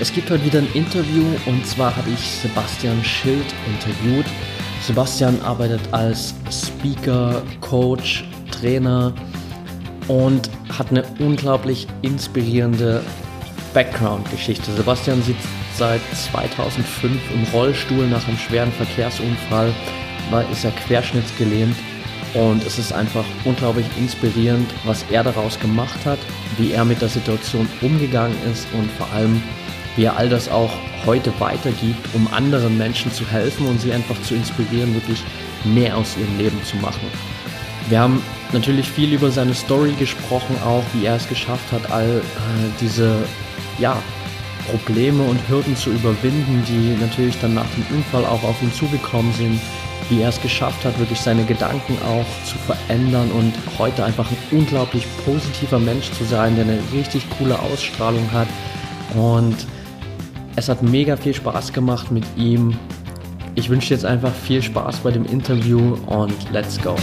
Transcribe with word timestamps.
Es 0.00 0.12
gibt 0.12 0.30
heute 0.30 0.44
wieder 0.44 0.58
ein 0.58 0.72
Interview 0.74 1.24
und 1.46 1.66
zwar 1.66 1.94
habe 1.96 2.10
ich 2.10 2.18
Sebastian 2.18 3.02
Schild 3.04 3.46
interviewt. 3.66 4.26
Sebastian 4.82 5.40
arbeitet 5.42 5.80
als 5.92 6.34
Speaker, 6.50 7.42
Coach, 7.60 8.24
Trainer 8.50 9.12
und 10.08 10.50
hat 10.76 10.90
eine 10.90 11.04
unglaublich 11.20 11.86
inspirierende 12.02 13.02
Background-Geschichte. 13.74 14.72
Sebastian 14.72 15.22
sitzt 15.22 15.46
seit 15.76 16.00
2005 16.14 17.12
im 17.32 17.44
Rollstuhl 17.52 18.06
nach 18.08 18.26
einem 18.26 18.38
schweren 18.38 18.72
Verkehrsunfall, 18.72 19.72
war, 20.30 20.50
ist 20.50 20.64
er 20.64 20.72
querschnittsgelähmt 20.72 21.76
und 22.34 22.64
es 22.64 22.78
ist 22.78 22.92
einfach 22.92 23.24
unglaublich 23.44 23.86
inspirierend, 23.98 24.68
was 24.84 25.04
er 25.10 25.22
daraus 25.22 25.58
gemacht 25.60 26.04
hat, 26.04 26.18
wie 26.58 26.72
er 26.72 26.84
mit 26.84 27.00
der 27.00 27.08
Situation 27.08 27.68
umgegangen 27.80 28.36
ist 28.50 28.66
und 28.72 28.90
vor 28.92 29.06
allem, 29.12 29.42
wie 29.96 30.04
er 30.04 30.16
all 30.16 30.28
das 30.28 30.48
auch 30.48 30.70
heute 31.04 31.32
weitergibt, 31.38 32.14
um 32.14 32.28
anderen 32.32 32.78
Menschen 32.78 33.12
zu 33.12 33.26
helfen 33.26 33.66
und 33.66 33.80
sie 33.80 33.92
einfach 33.92 34.20
zu 34.22 34.34
inspirieren, 34.34 34.94
wirklich 34.94 35.22
mehr 35.64 35.96
aus 35.96 36.16
ihrem 36.16 36.38
Leben 36.38 36.62
zu 36.64 36.76
machen. 36.76 37.06
Wir 37.88 38.00
haben 38.00 38.22
natürlich 38.52 38.88
viel 38.88 39.12
über 39.12 39.30
seine 39.30 39.54
Story 39.54 39.92
gesprochen, 39.98 40.56
auch 40.64 40.84
wie 40.94 41.06
er 41.06 41.16
es 41.16 41.28
geschafft 41.28 41.72
hat, 41.72 41.90
all 41.90 42.18
äh, 42.18 42.20
diese 42.80 43.16
ja, 43.78 43.96
Probleme 44.70 45.22
und 45.24 45.40
Hürden 45.48 45.76
zu 45.76 45.90
überwinden, 45.90 46.62
die 46.68 47.00
natürlich 47.00 47.38
dann 47.40 47.54
nach 47.54 47.66
dem 47.76 47.96
Unfall 47.96 48.24
auch 48.24 48.42
auf 48.44 48.62
ihn 48.62 48.72
zugekommen 48.72 49.32
sind, 49.32 49.60
wie 50.08 50.20
er 50.20 50.28
es 50.28 50.40
geschafft 50.40 50.84
hat, 50.84 50.98
wirklich 50.98 51.20
seine 51.20 51.44
Gedanken 51.44 51.96
auch 52.06 52.26
zu 52.44 52.56
verändern 52.58 53.30
und 53.32 53.52
heute 53.78 54.04
einfach 54.04 54.30
ein 54.30 54.58
unglaublich 54.58 55.06
positiver 55.24 55.78
Mensch 55.78 56.10
zu 56.12 56.24
sein, 56.24 56.54
der 56.54 56.64
eine 56.64 56.78
richtig 56.92 57.26
coole 57.38 57.58
Ausstrahlung 57.58 58.30
hat 58.32 58.48
und 59.14 59.56
es 60.56 60.68
hat 60.68 60.82
mega 60.82 61.16
viel 61.16 61.34
Spaß 61.34 61.72
gemacht 61.72 62.10
mit 62.10 62.24
ihm. 62.36 62.76
Ich 63.54 63.68
wünsche 63.68 63.94
jetzt 63.94 64.04
einfach 64.04 64.32
viel 64.32 64.62
Spaß 64.62 64.98
bei 64.98 65.10
dem 65.10 65.24
Interview 65.24 65.96
und 66.06 66.34
let's 66.52 66.80
go. 66.80 66.96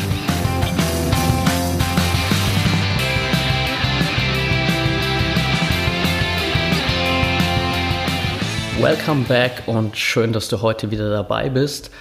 Welcome 8.79 9.25
back 9.27 9.63
und 9.65 9.97
schön, 9.97 10.31
dass 10.31 10.47
du 10.47 10.61
heute 10.61 10.89
wieder 10.89 11.09
dabei 11.09 11.49
bist. 11.49 11.91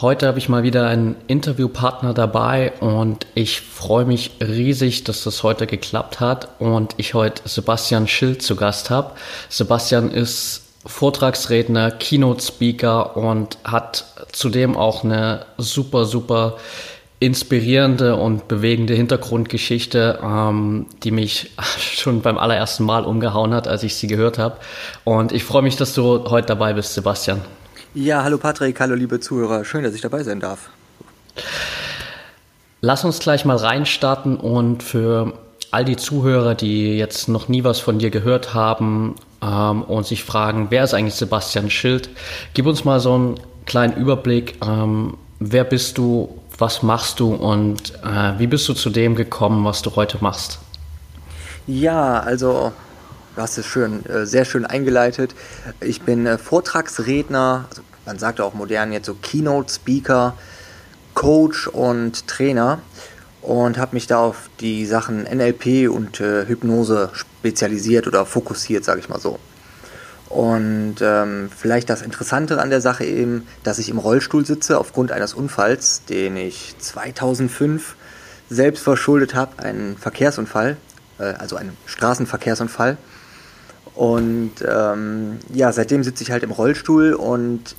Heute 0.00 0.26
habe 0.26 0.38
ich 0.38 0.48
mal 0.48 0.62
wieder 0.62 0.86
einen 0.88 1.16
Interviewpartner 1.26 2.12
dabei 2.12 2.72
und 2.80 3.26
ich 3.34 3.60
freue 3.60 4.04
mich 4.04 4.32
riesig, 4.40 5.04
dass 5.04 5.24
das 5.24 5.42
heute 5.42 5.66
geklappt 5.66 6.20
hat 6.20 6.48
und 6.58 6.94
ich 6.98 7.14
heute 7.14 7.48
Sebastian 7.48 8.08
Schild 8.08 8.42
zu 8.42 8.56
Gast 8.56 8.90
habe. 8.90 9.12
Sebastian 9.48 10.10
ist 10.10 10.65
Vortragsredner, 10.86 11.90
Keynote-Speaker 11.90 13.16
und 13.16 13.58
hat 13.64 14.04
zudem 14.32 14.76
auch 14.76 15.04
eine 15.04 15.44
super, 15.58 16.04
super 16.04 16.56
inspirierende 17.18 18.16
und 18.16 18.46
bewegende 18.46 18.94
Hintergrundgeschichte, 18.94 20.18
ähm, 20.22 20.86
die 21.02 21.10
mich 21.10 21.52
schon 21.78 22.22
beim 22.22 22.38
allerersten 22.38 22.84
Mal 22.84 23.04
umgehauen 23.04 23.54
hat, 23.54 23.68
als 23.68 23.82
ich 23.82 23.96
sie 23.96 24.06
gehört 24.06 24.38
habe. 24.38 24.56
Und 25.04 25.32
ich 25.32 25.44
freue 25.44 25.62
mich, 25.62 25.76
dass 25.76 25.94
du 25.94 26.24
heute 26.30 26.48
dabei 26.48 26.74
bist, 26.74 26.94
Sebastian. 26.94 27.40
Ja, 27.94 28.22
hallo 28.22 28.38
Patrick, 28.38 28.78
hallo 28.80 28.94
liebe 28.94 29.20
Zuhörer, 29.20 29.64
schön, 29.64 29.82
dass 29.82 29.94
ich 29.94 30.02
dabei 30.02 30.22
sein 30.22 30.40
darf. 30.40 30.68
Lass 32.82 33.04
uns 33.04 33.18
gleich 33.18 33.44
mal 33.44 33.56
reinstarten 33.56 34.36
und 34.36 34.82
für 34.82 35.32
all 35.70 35.84
die 35.84 35.96
Zuhörer, 35.96 36.54
die 36.54 36.98
jetzt 36.98 37.28
noch 37.28 37.48
nie 37.48 37.64
was 37.64 37.80
von 37.80 37.98
dir 37.98 38.10
gehört 38.10 38.54
haben 38.54 39.14
ähm, 39.46 39.82
und 39.82 40.06
sich 40.06 40.24
fragen, 40.24 40.66
wer 40.70 40.84
ist 40.84 40.94
eigentlich 40.94 41.14
Sebastian 41.14 41.70
Schild? 41.70 42.08
Gib 42.54 42.66
uns 42.66 42.84
mal 42.84 43.00
so 43.00 43.14
einen 43.14 43.40
kleinen 43.64 43.94
Überblick. 43.94 44.58
Ähm, 44.66 45.16
wer 45.38 45.64
bist 45.64 45.98
du? 45.98 46.40
Was 46.58 46.82
machst 46.82 47.20
du? 47.20 47.34
Und 47.34 47.94
äh, 48.02 48.38
wie 48.38 48.46
bist 48.46 48.68
du 48.68 48.74
zu 48.74 48.90
dem 48.90 49.14
gekommen, 49.14 49.64
was 49.64 49.82
du 49.82 49.94
heute 49.94 50.18
machst? 50.20 50.58
Ja, 51.66 52.20
also 52.20 52.72
du 53.34 53.42
hast 53.42 53.58
es 53.58 53.66
schön, 53.66 54.06
äh, 54.06 54.24
sehr 54.24 54.44
schön 54.44 54.64
eingeleitet. 54.64 55.34
Ich 55.80 56.02
bin 56.02 56.26
äh, 56.26 56.38
Vortragsredner, 56.38 57.66
also 57.68 57.82
man 58.06 58.18
sagt 58.18 58.40
auch 58.40 58.54
modern 58.54 58.92
jetzt 58.92 59.06
so 59.06 59.14
Keynote-Speaker, 59.14 60.34
Coach 61.14 61.66
und 61.66 62.26
Trainer 62.26 62.78
und 63.46 63.78
habe 63.78 63.94
mich 63.94 64.08
da 64.08 64.18
auf 64.18 64.50
die 64.58 64.84
Sachen 64.86 65.22
NLP 65.22 65.88
und 65.88 66.20
äh, 66.20 66.46
Hypnose 66.46 67.10
spezialisiert 67.12 68.08
oder 68.08 68.26
fokussiert, 68.26 68.84
sage 68.84 68.98
ich 68.98 69.08
mal 69.08 69.20
so. 69.20 69.38
Und 70.28 70.96
ähm, 71.00 71.48
vielleicht 71.56 71.88
das 71.88 72.02
Interessante 72.02 72.60
an 72.60 72.70
der 72.70 72.80
Sache 72.80 73.04
eben, 73.04 73.46
dass 73.62 73.78
ich 73.78 73.88
im 73.88 73.98
Rollstuhl 73.98 74.44
sitze 74.44 74.80
aufgrund 74.80 75.12
eines 75.12 75.32
Unfalls, 75.32 76.04
den 76.06 76.36
ich 76.36 76.74
2005 76.80 77.94
selbst 78.50 78.82
verschuldet 78.82 79.36
habe, 79.36 79.62
einen 79.62 79.96
Verkehrsunfall, 79.96 80.76
äh, 81.20 81.22
also 81.22 81.54
einen 81.54 81.76
Straßenverkehrsunfall. 81.86 82.96
Und 83.94 84.54
ähm, 84.68 85.38
ja, 85.54 85.70
seitdem 85.70 86.02
sitze 86.02 86.24
ich 86.24 86.32
halt 86.32 86.42
im 86.42 86.50
Rollstuhl 86.50 87.12
und 87.14 87.76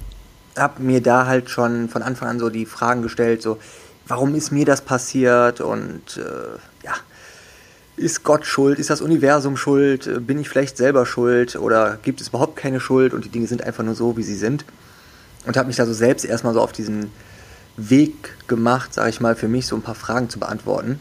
habe 0.57 0.81
mir 0.81 1.01
da 1.01 1.25
halt 1.25 1.49
schon 1.49 1.89
von 1.89 2.01
Anfang 2.01 2.29
an 2.29 2.39
so 2.39 2.49
die 2.49 2.65
Fragen 2.65 3.01
gestellt, 3.01 3.41
so 3.41 3.59
warum 4.07 4.35
ist 4.35 4.51
mir 4.51 4.65
das 4.65 4.81
passiert? 4.81 5.61
Und 5.61 6.17
äh, 6.17 6.57
ja, 6.85 6.93
ist 7.95 8.23
Gott 8.23 8.45
schuld, 8.45 8.79
ist 8.79 8.89
das 8.89 9.01
Universum 9.01 9.57
schuld, 9.57 10.25
bin 10.25 10.39
ich 10.39 10.49
vielleicht 10.49 10.77
selber 10.77 11.05
schuld? 11.05 11.55
Oder 11.55 11.97
gibt 12.01 12.21
es 12.21 12.29
überhaupt 12.29 12.55
keine 12.55 12.79
Schuld? 12.79 13.13
Und 13.13 13.25
die 13.25 13.29
Dinge 13.29 13.47
sind 13.47 13.63
einfach 13.63 13.83
nur 13.83 13.95
so, 13.95 14.17
wie 14.17 14.23
sie 14.23 14.35
sind. 14.35 14.65
Und 15.45 15.57
habe 15.57 15.67
mich 15.67 15.77
da 15.77 15.85
so 15.85 15.93
selbst 15.93 16.25
erstmal 16.25 16.53
so 16.53 16.61
auf 16.61 16.71
diesen 16.71 17.11
Weg 17.75 18.47
gemacht, 18.47 18.93
sage 18.93 19.09
ich 19.09 19.21
mal, 19.21 19.35
für 19.35 19.47
mich 19.47 19.67
so 19.67 19.75
ein 19.75 19.81
paar 19.81 19.95
Fragen 19.95 20.29
zu 20.29 20.39
beantworten. 20.39 20.99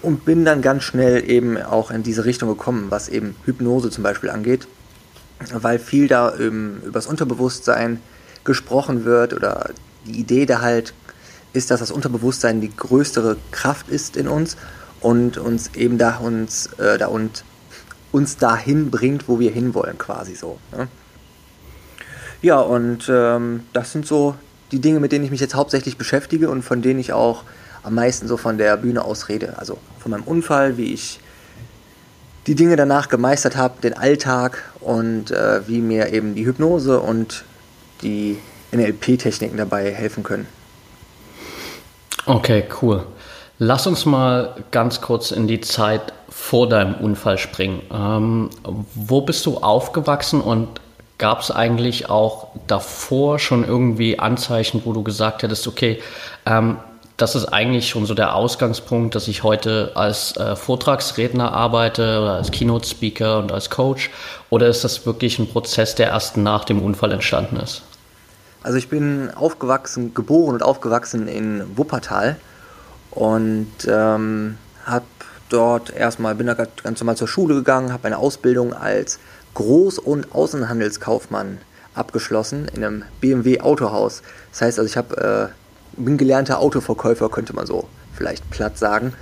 Und 0.00 0.24
bin 0.24 0.44
dann 0.44 0.62
ganz 0.62 0.84
schnell 0.84 1.28
eben 1.28 1.60
auch 1.60 1.90
in 1.90 2.02
diese 2.02 2.24
Richtung 2.24 2.48
gekommen, 2.48 2.86
was 2.90 3.08
eben 3.08 3.34
Hypnose 3.44 3.90
zum 3.90 4.04
Beispiel 4.04 4.30
angeht, 4.30 4.68
weil 5.52 5.78
viel 5.78 6.06
da 6.06 6.34
ähm, 6.38 6.80
übers 6.84 7.06
Unterbewusstsein 7.06 8.00
gesprochen 8.44 9.04
wird 9.04 9.34
oder 9.34 9.70
die 10.06 10.20
Idee 10.20 10.46
da 10.46 10.60
halt 10.60 10.94
ist, 11.58 11.70
dass 11.70 11.80
das 11.80 11.90
Unterbewusstsein 11.90 12.60
die 12.60 12.74
größere 12.74 13.36
Kraft 13.50 13.88
ist 13.88 14.16
in 14.16 14.28
uns 14.28 14.56
und 15.00 15.36
uns 15.36 15.74
eben 15.74 15.98
da 15.98 16.16
uns, 16.16 16.66
äh, 16.78 16.96
da 16.96 17.08
und 17.08 17.44
uns 18.12 18.36
dahin 18.36 18.90
bringt, 18.90 19.28
wo 19.28 19.38
wir 19.38 19.50
hinwollen, 19.50 19.98
quasi 19.98 20.34
so. 20.34 20.58
Ne? 20.76 20.88
Ja, 22.40 22.60
und 22.60 23.08
ähm, 23.10 23.64
das 23.72 23.92
sind 23.92 24.06
so 24.06 24.36
die 24.70 24.80
Dinge, 24.80 25.00
mit 25.00 25.12
denen 25.12 25.24
ich 25.24 25.30
mich 25.30 25.40
jetzt 25.40 25.54
hauptsächlich 25.54 25.98
beschäftige 25.98 26.50
und 26.50 26.62
von 26.62 26.82
denen 26.82 27.00
ich 27.00 27.12
auch 27.12 27.44
am 27.82 27.94
meisten 27.94 28.28
so 28.28 28.36
von 28.36 28.58
der 28.58 28.76
Bühne 28.76 29.04
aus 29.04 29.28
rede. 29.28 29.58
Also 29.58 29.78
von 29.98 30.10
meinem 30.10 30.24
Unfall, 30.24 30.76
wie 30.76 30.92
ich 30.92 31.20
die 32.46 32.54
Dinge 32.54 32.76
danach 32.76 33.08
gemeistert 33.08 33.56
habe, 33.56 33.80
den 33.82 33.94
Alltag 33.94 34.72
und 34.80 35.30
äh, 35.30 35.66
wie 35.68 35.80
mir 35.80 36.12
eben 36.12 36.34
die 36.34 36.46
Hypnose 36.46 37.00
und 37.00 37.44
die 38.02 38.38
NLP-Techniken 38.72 39.56
dabei 39.56 39.92
helfen 39.92 40.22
können. 40.22 40.46
Okay, 42.28 42.64
cool. 42.82 43.06
Lass 43.58 43.86
uns 43.86 44.04
mal 44.04 44.54
ganz 44.70 45.00
kurz 45.00 45.30
in 45.30 45.48
die 45.48 45.62
Zeit 45.62 46.12
vor 46.28 46.68
deinem 46.68 46.94
Unfall 46.96 47.38
springen. 47.38 47.80
Ähm, 47.90 48.50
wo 48.94 49.22
bist 49.22 49.46
du 49.46 49.56
aufgewachsen 49.58 50.42
und 50.42 50.68
gab 51.16 51.40
es 51.40 51.50
eigentlich 51.50 52.10
auch 52.10 52.48
davor 52.66 53.38
schon 53.38 53.66
irgendwie 53.66 54.18
Anzeichen, 54.18 54.82
wo 54.84 54.92
du 54.92 55.02
gesagt 55.02 55.42
hättest, 55.42 55.66
okay, 55.66 56.02
ähm, 56.44 56.76
das 57.16 57.34
ist 57.34 57.46
eigentlich 57.46 57.88
schon 57.88 58.04
so 58.04 58.12
der 58.12 58.34
Ausgangspunkt, 58.34 59.14
dass 59.14 59.26
ich 59.26 59.42
heute 59.42 59.92
als 59.94 60.36
äh, 60.36 60.54
Vortragsredner 60.54 61.52
arbeite 61.52 62.20
oder 62.20 62.34
als 62.34 62.52
Keynote-Speaker 62.52 63.38
und 63.38 63.52
als 63.52 63.70
Coach? 63.70 64.10
Oder 64.50 64.68
ist 64.68 64.84
das 64.84 65.06
wirklich 65.06 65.38
ein 65.38 65.48
Prozess, 65.48 65.94
der 65.94 66.08
erst 66.08 66.36
nach 66.36 66.64
dem 66.64 66.82
Unfall 66.82 67.10
entstanden 67.10 67.56
ist? 67.56 67.82
Also 68.62 68.78
ich 68.78 68.88
bin 68.88 69.30
aufgewachsen, 69.34 70.14
geboren 70.14 70.54
und 70.54 70.62
aufgewachsen 70.62 71.28
in 71.28 71.76
Wuppertal 71.76 72.36
und 73.10 73.70
ähm, 73.88 74.58
habe 74.84 75.04
dort 75.48 75.94
erstmal, 75.94 76.34
bin 76.34 76.46
da 76.46 76.54
ganz 76.54 77.00
normal 77.00 77.16
zur 77.16 77.28
Schule 77.28 77.54
gegangen, 77.54 77.92
habe 77.92 78.06
eine 78.06 78.18
Ausbildung 78.18 78.74
als 78.74 79.18
Groß- 79.54 79.98
und 79.98 80.34
Außenhandelskaufmann 80.34 81.58
abgeschlossen 81.94 82.68
in 82.74 82.84
einem 82.84 83.04
BMW 83.20 83.60
Autohaus. 83.60 84.22
Das 84.52 84.62
heißt, 84.62 84.78
also 84.78 84.88
ich 84.88 84.96
habe 84.96 85.50
äh, 85.50 86.02
bin 86.02 86.16
gelernter 86.16 86.60
Autoverkäufer, 86.60 87.28
könnte 87.28 87.54
man 87.54 87.66
so 87.66 87.88
vielleicht 88.14 88.48
platt 88.50 88.78
sagen. 88.78 89.12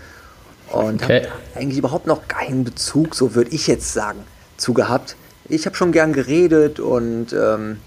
Und 0.71 1.03
okay. 1.03 1.27
habe 1.27 1.61
eigentlich 1.61 1.79
überhaupt 1.79 2.07
noch 2.07 2.29
keinen 2.29 2.65
Bezug, 2.65 3.15
so 3.15 3.35
würde 3.35 3.51
ich 3.51 3.67
jetzt 3.67 3.93
sagen, 3.93 4.19
zu 4.57 4.75
gehabt. 4.75 5.17
Ich 5.49 5.65
habe 5.67 5.77
schon 5.77 5.93
gern 5.93 6.13
geredet 6.13 6.81
und 6.81 7.33
ähm, 7.33 7.79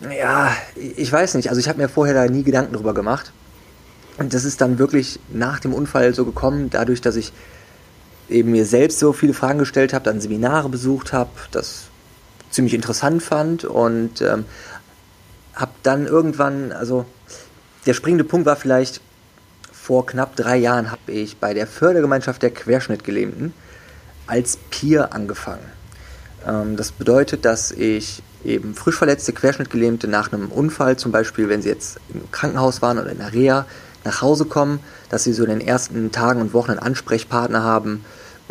ja, 0.00 0.52
ich 0.74 1.12
weiß 1.12 1.34
nicht. 1.34 1.48
Also 1.48 1.60
ich 1.60 1.68
habe 1.68 1.78
mir 1.80 1.88
vorher 1.88 2.14
da 2.14 2.26
nie 2.30 2.42
Gedanken 2.42 2.74
drüber 2.74 2.94
gemacht. 2.94 3.32
Und 4.18 4.34
das 4.34 4.44
ist 4.44 4.60
dann 4.60 4.78
wirklich 4.78 5.20
nach 5.28 5.60
dem 5.60 5.72
Unfall 5.72 6.14
so 6.14 6.24
gekommen, 6.24 6.70
dadurch, 6.70 7.00
dass 7.00 7.16
ich 7.16 7.32
eben 8.28 8.50
mir 8.50 8.66
selbst 8.66 8.98
so 8.98 9.12
viele 9.12 9.32
Fragen 9.32 9.58
gestellt 9.58 9.92
habe, 9.92 10.04
dann 10.04 10.20
Seminare 10.20 10.68
besucht 10.68 11.12
habe, 11.12 11.30
das 11.50 11.84
ziemlich 12.50 12.74
interessant 12.74 13.22
fand 13.22 13.64
und 13.64 14.20
ähm, 14.20 14.44
habe 15.54 15.72
dann 15.82 16.06
irgendwann, 16.06 16.72
also 16.72 17.04
der 17.86 17.94
springende 17.94 18.24
Punkt 18.24 18.46
war 18.46 18.56
vielleicht, 18.56 19.00
vor 19.72 20.04
knapp 20.04 20.36
drei 20.36 20.56
Jahren 20.56 20.90
habe 20.90 21.12
ich 21.12 21.38
bei 21.38 21.54
der 21.54 21.66
Fördergemeinschaft 21.66 22.42
der 22.42 22.50
Querschnittgelähmten 22.50 23.54
als 24.26 24.58
Peer 24.70 25.14
angefangen. 25.14 25.64
Ähm, 26.46 26.76
das 26.76 26.92
bedeutet, 26.92 27.44
dass 27.44 27.70
ich 27.70 28.22
eben 28.44 28.74
frisch 28.74 28.96
verletzte 28.96 29.32
Querschnittgelähmte 29.32 30.08
nach 30.08 30.32
einem 30.32 30.48
Unfall, 30.48 30.96
zum 30.96 31.12
Beispiel 31.12 31.48
wenn 31.48 31.62
sie 31.62 31.68
jetzt 31.68 31.98
im 32.12 32.30
Krankenhaus 32.30 32.82
waren 32.82 32.98
oder 32.98 33.10
in 33.10 33.18
der 33.18 33.32
Reha, 33.32 33.66
nach 34.04 34.22
Hause 34.22 34.44
kommen, 34.44 34.80
dass 35.10 35.24
sie 35.24 35.32
so 35.32 35.44
in 35.44 35.50
den 35.50 35.60
ersten 35.60 36.12
Tagen 36.12 36.40
und 36.40 36.54
Wochen 36.54 36.70
einen 36.70 36.80
Ansprechpartner 36.80 37.62
haben, 37.62 38.04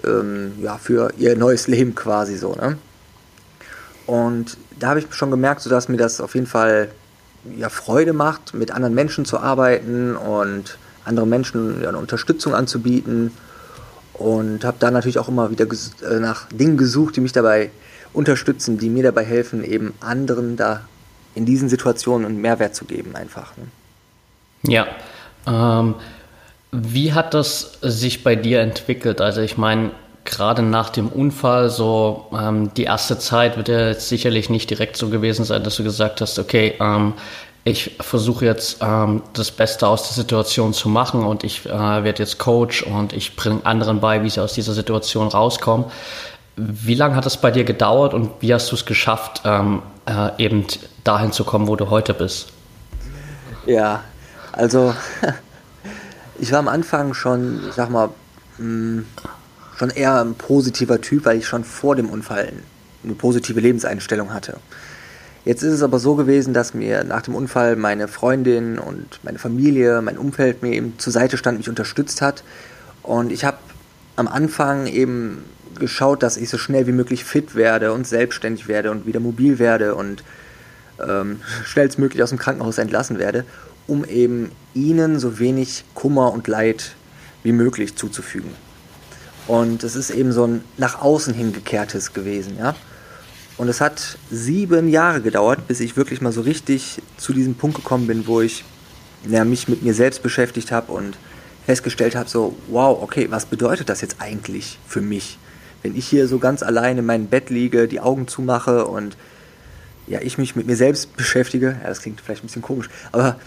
ähm, 0.04 0.54
ja, 0.62 0.78
für 0.78 1.12
ihr 1.18 1.36
neues 1.36 1.68
Leben 1.68 1.96
quasi 1.96 2.38
so. 2.38 2.54
Ne? 2.54 2.78
Und 4.06 4.58
da 4.80 4.90
habe 4.90 5.00
ich 5.00 5.08
schon 5.14 5.32
gemerkt, 5.32 5.62
so 5.62 5.70
dass 5.70 5.90
mir 5.90 5.98
das 5.98 6.22
auf 6.22 6.36
jeden 6.36 6.48
Fall 6.48 6.90
ja, 7.56 7.70
Freude 7.70 8.14
macht, 8.14 8.54
mit 8.54 8.72
anderen 8.72 8.94
Menschen 8.94 9.26
zu 9.26 9.40
arbeiten 9.40 10.16
und 10.16 10.78
anderen 11.06 11.30
Menschen 11.30 11.82
ja, 11.82 11.90
eine 11.90 11.98
Unterstützung 11.98 12.54
anzubieten. 12.54 13.32
Und 14.14 14.66
habe 14.66 14.78
da 14.80 14.90
natürlich 14.90 15.20
auch 15.20 15.28
immer 15.28 15.52
wieder 15.52 15.66
äh, 15.66 16.20
nach 16.20 16.48
Dingen 16.50 16.78
gesucht, 16.78 17.16
die 17.16 17.22
mich 17.22 17.34
dabei 17.34 17.70
unterstützen, 18.18 18.78
die 18.78 18.90
mir 18.90 19.04
dabei 19.04 19.24
helfen, 19.24 19.64
eben 19.64 19.94
anderen 20.00 20.58
da 20.58 20.82
in 21.36 21.46
diesen 21.46 21.70
Situationen 21.70 22.26
einen 22.26 22.42
Mehrwert 22.42 22.76
zu 22.76 22.86
geben 22.86 23.16
einfach. 23.16 23.56
Ne? 23.58 23.68
Ja, 24.74 24.88
ähm, 25.46 25.96
wie 26.72 27.14
hat 27.14 27.34
das 27.34 27.78
sich 27.82 28.24
bei 28.24 28.36
dir 28.36 28.62
entwickelt? 28.62 29.22
Also 29.22 29.42
ich 29.42 29.58
meine, 29.58 29.92
gerade 30.26 30.64
nach 30.64 30.90
dem 30.90 31.08
Unfall, 31.08 31.70
so 31.70 32.26
ähm, 32.38 32.74
die 32.76 32.84
erste 32.84 33.20
Zeit 33.20 33.56
wird 33.56 33.70
ja 33.70 33.88
jetzt 33.88 34.10
sicherlich 34.10 34.50
nicht 34.50 34.70
direkt 34.70 34.98
so 34.98 35.10
gewesen 35.10 35.46
sein, 35.46 35.64
dass 35.64 35.78
du 35.78 35.84
gesagt 35.84 36.20
hast, 36.20 36.40
okay, 36.40 36.74
ähm, 36.82 37.14
ich 37.64 37.98
versuche 38.00 38.46
jetzt 38.46 38.78
ähm, 38.82 39.22
das 39.34 39.52
Beste 39.52 39.88
aus 39.88 40.04
der 40.08 40.14
Situation 40.14 40.74
zu 40.74 40.90
machen 40.90 41.24
und 41.24 41.44
ich 41.44 41.66
äh, 41.66 41.70
werde 41.70 42.24
jetzt 42.24 42.40
Coach 42.40 42.82
und 42.82 43.14
ich 43.14 43.36
bringe 43.36 43.66
anderen 43.66 44.00
bei, 44.00 44.24
wie 44.24 44.30
sie 44.30 44.42
aus 44.42 44.54
dieser 44.54 44.74
Situation 44.74 45.28
rauskommen. 45.28 45.86
Wie 46.58 46.96
lange 46.96 47.16
hat 47.16 47.26
es 47.28 47.38
bei 47.38 47.52
dir 47.52 47.64
gedauert 47.64 48.16
und 48.16 48.32
wie 48.40 48.52
hast 48.52 48.72
du 48.72 48.76
es 48.76 48.86
geschafft, 48.86 49.44
ähm, 49.46 49.84
äh, 50.08 50.44
eben 50.44 50.66
dahin 51.04 51.32
zu 51.32 51.44
kommen, 51.44 51.68
wo 51.68 51.76
du 51.76 51.92
heute 51.92 52.16
bist? 52.16 52.48
Ja, 53.68 54.04
also 54.54 54.96
ich 56.40 56.52
war 56.52 56.60
am 56.60 56.68
Anfang 56.68 57.14
schon, 57.14 57.62
ich 57.70 57.76
sag 57.76 57.92
mal, 57.92 58.10
mh, 58.58 58.64
hm, 58.64 59.06
schon 59.78 59.92
eher 59.92 60.20
ein 60.20 60.34
positiver 60.34 61.00
Typ, 61.00 61.26
weil 61.26 61.38
ich 61.38 61.48
schon 61.48 61.64
vor 61.64 61.96
dem 61.96 62.10
Unfall 62.10 62.52
eine 63.04 63.14
positive 63.14 63.60
Lebenseinstellung 63.60 64.34
hatte. 64.34 64.58
Jetzt 65.46 65.62
ist 65.62 65.74
es 65.74 65.84
aber 65.84 66.00
so 66.00 66.16
gewesen, 66.16 66.54
dass 66.56 66.74
mir 66.74 67.04
nach 67.04 67.22
dem 67.22 67.36
Unfall 67.36 67.76
meine 67.76 68.08
Freundin 68.08 68.80
und 68.80 69.20
meine 69.24 69.38
Familie, 69.38 70.02
mein 70.02 70.18
Umfeld 70.18 70.64
mir 70.64 70.74
eben 70.74 70.98
zur 70.98 71.14
Seite 71.14 71.38
stand, 71.38 71.60
mich 71.60 71.70
unterstützt 71.70 72.22
hat. 72.22 72.44
Und 73.04 73.32
ich 73.32 73.46
habe 73.46 73.58
am 74.16 74.28
Anfang 74.28 74.88
eben 74.88 75.46
geschaut, 75.80 76.24
dass 76.24 76.38
ich 76.38 76.50
so 76.50 76.58
schnell 76.58 76.88
wie 76.88 76.92
möglich 76.92 77.24
fit 77.24 77.56
werde 77.56 77.94
und 77.94 78.08
selbstständig 78.08 78.68
werde 78.68 78.92
und 78.92 79.06
wieder 79.06 79.20
mobil 79.20 79.60
werde 79.60 79.96
und 79.96 80.24
ähm, 81.06 81.42
schnellstmöglich 81.66 82.24
aus 82.24 82.30
dem 82.30 82.40
Krankenhaus 82.40 82.78
entlassen 82.78 83.20
werde, 83.20 83.46
um 83.88 84.06
eben 84.06 84.52
ihnen 84.74 85.20
so 85.20 85.40
wenig 85.40 85.86
Kummer 85.94 86.32
und 86.32 86.48
Leid 86.48 86.96
wie 87.44 87.52
möglich 87.52 87.96
zuzufügen. 87.96 88.52
Und 89.48 89.84
es 89.84 89.96
ist 89.96 90.10
eben 90.10 90.34
so 90.34 90.46
ein 90.46 90.62
nach 90.78 91.02
außen 91.02 91.34
hingekehrtes 91.34 92.14
gewesen, 92.14 92.58
ja. 92.58 92.76
Und 93.58 93.70
es 93.70 93.82
hat 93.82 94.20
sieben 94.30 94.88
Jahre 94.88 95.22
gedauert, 95.22 95.68
bis 95.68 95.80
ich 95.80 95.98
wirklich 95.98 96.22
mal 96.22 96.32
so 96.32 96.42
richtig 96.42 97.02
zu 97.18 97.34
diesem 97.34 97.56
Punkt 97.56 97.78
gekommen 97.78 98.06
bin, 98.06 98.28
wo 98.28 98.42
ich 98.42 98.64
ja, 99.28 99.44
mich 99.46 99.68
mit 99.68 99.82
mir 99.82 99.96
selbst 99.96 100.22
beschäftigt 100.22 100.72
habe 100.72 100.92
und 100.92 101.18
festgestellt 101.66 102.16
habe, 102.16 102.30
so, 102.30 102.56
wow, 102.68 103.02
okay, 103.02 103.28
was 103.32 103.46
bedeutet 103.46 103.90
das 103.90 104.02
jetzt 104.02 104.18
eigentlich 104.20 104.78
für 104.88 105.02
mich? 105.02 105.40
Wenn 105.84 105.96
ich 105.96 106.08
hier 106.08 106.28
so 106.28 106.40
ganz 106.40 106.64
allein 106.64 106.98
in 106.98 107.06
meinem 107.06 107.28
Bett 107.28 107.50
liege, 107.50 107.88
die 107.88 108.00
Augen 108.00 108.28
zumache 108.28 108.86
und 108.86 109.18
ja, 110.08 110.20
ich 110.22 110.38
mich 110.38 110.56
mit 110.56 110.68
mir 110.68 110.76
selbst 110.76 111.16
beschäftige, 111.18 111.78
ja, 111.82 111.88
das 111.88 112.02
klingt 112.02 112.22
vielleicht 112.22 112.44
ein 112.44 112.48
bisschen 112.48 112.62
komisch, 112.62 112.90
aber 113.12 113.38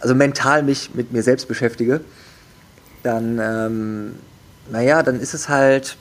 also 0.00 0.14
mental 0.14 0.62
mich 0.62 0.94
mit 0.94 1.12
mir 1.12 1.22
selbst 1.22 1.48
beschäftige, 1.48 2.00
dann, 3.02 3.38
ähm, 3.40 4.14
naja, 4.70 5.02
dann 5.02 5.20
ist 5.20 5.34
es 5.34 5.48
halt, 5.48 5.96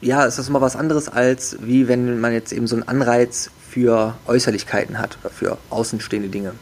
ja, 0.00 0.24
ist 0.24 0.38
das 0.38 0.48
immer 0.48 0.60
was 0.60 0.76
anderes, 0.76 1.08
als 1.08 1.56
wie 1.60 1.88
wenn 1.88 2.20
man 2.20 2.32
jetzt 2.32 2.52
eben 2.52 2.66
so 2.66 2.76
einen 2.76 2.88
Anreiz 2.88 3.50
für 3.68 4.14
Äußerlichkeiten 4.26 4.98
hat 4.98 5.18
oder 5.22 5.30
für 5.30 5.58
außenstehende 5.70 6.28
Dinge. 6.28 6.52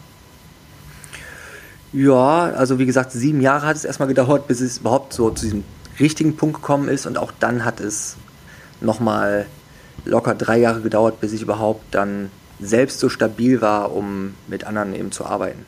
Ja, 1.92 2.50
also 2.50 2.78
wie 2.78 2.86
gesagt, 2.86 3.12
sieben 3.12 3.40
Jahre 3.40 3.66
hat 3.66 3.76
es 3.76 3.84
erstmal 3.84 4.08
gedauert, 4.08 4.48
bis 4.48 4.60
es 4.60 4.78
überhaupt 4.78 5.12
so 5.12 5.30
zu 5.30 5.44
diesem 5.44 5.64
richtigen 6.00 6.36
Punkt 6.36 6.56
gekommen 6.56 6.88
ist 6.88 7.06
und 7.06 7.18
auch 7.18 7.32
dann 7.38 7.64
hat 7.64 7.80
es 7.80 8.16
nochmal 8.80 9.46
locker 10.04 10.34
drei 10.34 10.58
Jahre 10.58 10.80
gedauert, 10.80 11.20
bis 11.20 11.32
ich 11.32 11.42
überhaupt 11.42 11.94
dann 11.94 12.30
selbst 12.60 13.00
so 13.00 13.08
stabil 13.08 13.60
war, 13.60 13.92
um 13.92 14.34
mit 14.46 14.64
anderen 14.64 14.94
eben 14.94 15.12
zu 15.12 15.24
arbeiten. 15.24 15.66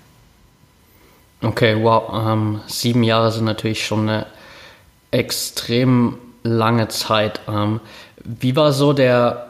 Okay, 1.42 1.76
wow. 1.82 2.12
Ähm, 2.12 2.60
sieben 2.66 3.02
Jahre 3.02 3.30
sind 3.30 3.44
natürlich 3.44 3.84
schon 3.84 4.08
eine 4.08 4.26
extrem 5.10 6.18
lange 6.42 6.88
Zeit. 6.88 7.40
Ähm, 7.48 7.80
wie 8.24 8.56
war 8.56 8.72
so 8.72 8.92
der, 8.92 9.46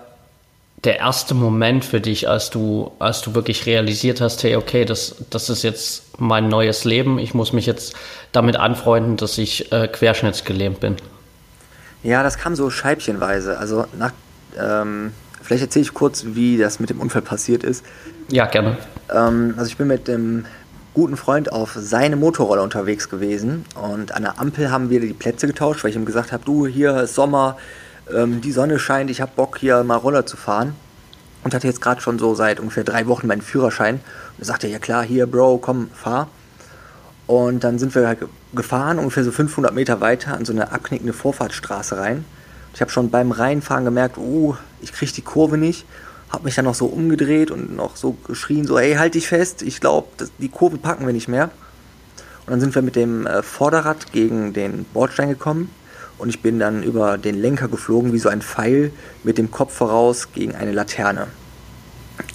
der 0.85 0.99
erste 0.99 1.35
Moment 1.35 1.85
für 1.85 2.01
dich, 2.01 2.29
als 2.29 2.51
du, 2.51 2.93
als 2.99 3.23
du 3.23 3.35
wirklich 3.35 3.67
realisiert 3.67 4.21
hast, 4.21 4.43
hey, 4.43 4.57
okay, 4.57 4.85
das, 4.85 5.17
das 5.31 5.49
ist 5.49 5.63
jetzt 5.63 6.21
mein 6.21 6.49
neues 6.49 6.85
Leben. 6.85 7.19
Ich 7.19 7.35
muss 7.35 7.53
mich 7.53 7.67
jetzt 7.67 7.95
damit 8.33 8.57
anfreunden, 8.57 9.17
dass 9.17 9.39
ich 9.39 9.73
äh, 9.73 9.89
querschnittsgelähmt 9.89 10.81
bin? 10.81 10.97
Ja, 12.07 12.23
das 12.23 12.39
kam 12.39 12.55
so 12.55 12.71
scheibchenweise. 12.71 13.59
Also 13.59 13.85
nach, 13.99 14.13
ähm, 14.57 15.11
vielleicht 15.43 15.65
erzähle 15.65 15.83
ich 15.83 15.93
kurz, 15.93 16.25
wie 16.25 16.57
das 16.57 16.79
mit 16.79 16.89
dem 16.89 17.01
Unfall 17.01 17.23
passiert 17.23 17.65
ist. 17.65 17.85
Ja, 18.31 18.47
gerne. 18.47 18.79
Ähm, 19.13 19.55
also 19.57 19.69
ich 19.69 19.77
bin 19.77 19.89
mit 19.89 20.07
dem 20.07 20.45
guten 20.95 21.17
Freund 21.17 21.51
auf 21.51 21.77
seine 21.77 22.15
Motorroller 22.15 22.63
unterwegs 22.63 23.09
gewesen 23.09 23.65
und 23.75 24.13
an 24.13 24.23
der 24.23 24.39
Ampel 24.39 24.71
haben 24.71 24.89
wir 24.89 25.01
die 25.01 25.15
Plätze 25.15 25.49
getauscht, 25.49 25.83
weil 25.83 25.91
ich 25.91 25.97
ihm 25.97 26.05
gesagt 26.05 26.31
habe, 26.31 26.45
du, 26.45 26.69
hier 26.69 26.97
ist 27.01 27.17
Sommer, 27.17 27.57
ähm, 28.15 28.41
die 28.41 28.53
Sonne 28.53 28.79
scheint, 28.79 29.11
ich 29.11 29.21
habe 29.21 29.33
Bock 29.35 29.59
hier 29.59 29.83
mal 29.83 29.97
Roller 29.97 30.27
zu 30.27 30.37
fahren 30.37 30.77
und 31.43 31.55
hatte 31.55 31.67
jetzt 31.67 31.81
gerade 31.81 32.01
schon 32.01 32.21
so 32.21 32.37
seit 32.37 32.61
ungefähr 32.61 32.85
drei 32.85 33.09
Wochen 33.09 33.27
meinen 33.27 33.43
Führerschein 33.43 33.97
und 33.97 34.39
er 34.39 34.45
sagte, 34.45 34.69
ja 34.69 34.79
klar, 34.79 35.03
hier 35.03 35.27
Bro, 35.27 35.59
komm, 35.59 35.91
fahr. 35.93 36.29
Und 37.27 37.65
dann 37.65 37.81
sind 37.81 37.93
wir 37.97 38.07
halt 38.07 38.21
gefahren, 38.57 38.99
ungefähr 38.99 39.25
so 39.25 39.31
500 39.31 39.73
Meter 39.75 40.01
weiter 40.01 40.35
an 40.35 40.45
so 40.45 40.53
eine 40.53 40.73
abknickende 40.73 41.13
Vorfahrtsstraße 41.13 41.99
rein. 41.99 42.25
Ich 42.75 42.81
habe 42.81 42.91
schon 42.91 43.11
beim 43.11 43.31
Reinfahren 43.31 43.85
gemerkt, 43.85 44.19
uh, 44.19 44.57
ich 44.81 44.93
kriege 44.93 45.13
die 45.13 45.23
Kurve 45.23 45.57
nicht 45.57 45.87
habe 46.31 46.45
mich 46.45 46.55
dann 46.55 46.65
noch 46.65 46.75
so 46.75 46.87
umgedreht 46.87 47.51
und 47.51 47.77
noch 47.77 47.97
so 47.97 48.13
geschrien, 48.27 48.67
so, 48.67 48.79
hey, 48.79 48.95
halt 48.95 49.15
dich 49.15 49.29
fest, 49.29 49.63
ich 49.63 49.81
glaube, 49.81 50.09
die 50.39 50.49
Kurve 50.49 50.79
packen 50.79 51.07
wir 51.07 51.13
nicht 51.13 51.29
mehr. 51.29 51.51
Und 52.45 52.53
dann 52.53 52.61
sind 52.61 52.75
wir 52.75 52.83
mit 52.83 52.97
dem 52.97 53.27
äh, 53.27 53.43
Vorderrad 53.43 54.13
gegen 54.13 54.53
den 54.53 54.85
Bordstein 54.93 55.29
gekommen 55.29 55.71
und 56.19 56.29
ich 56.29 56.43
bin 56.43 56.59
dann 56.59 56.83
über 56.83 57.19
den 57.19 57.35
Lenker 57.35 57.69
geflogen, 57.69 58.13
wie 58.13 58.19
so 58.19 58.29
ein 58.29 58.43
Pfeil 58.43 58.93
mit 59.25 59.39
dem 59.39 59.51
Kopf 59.51 59.75
voraus 59.75 60.33
gegen 60.33 60.55
eine 60.55 60.73
Laterne. 60.73 61.27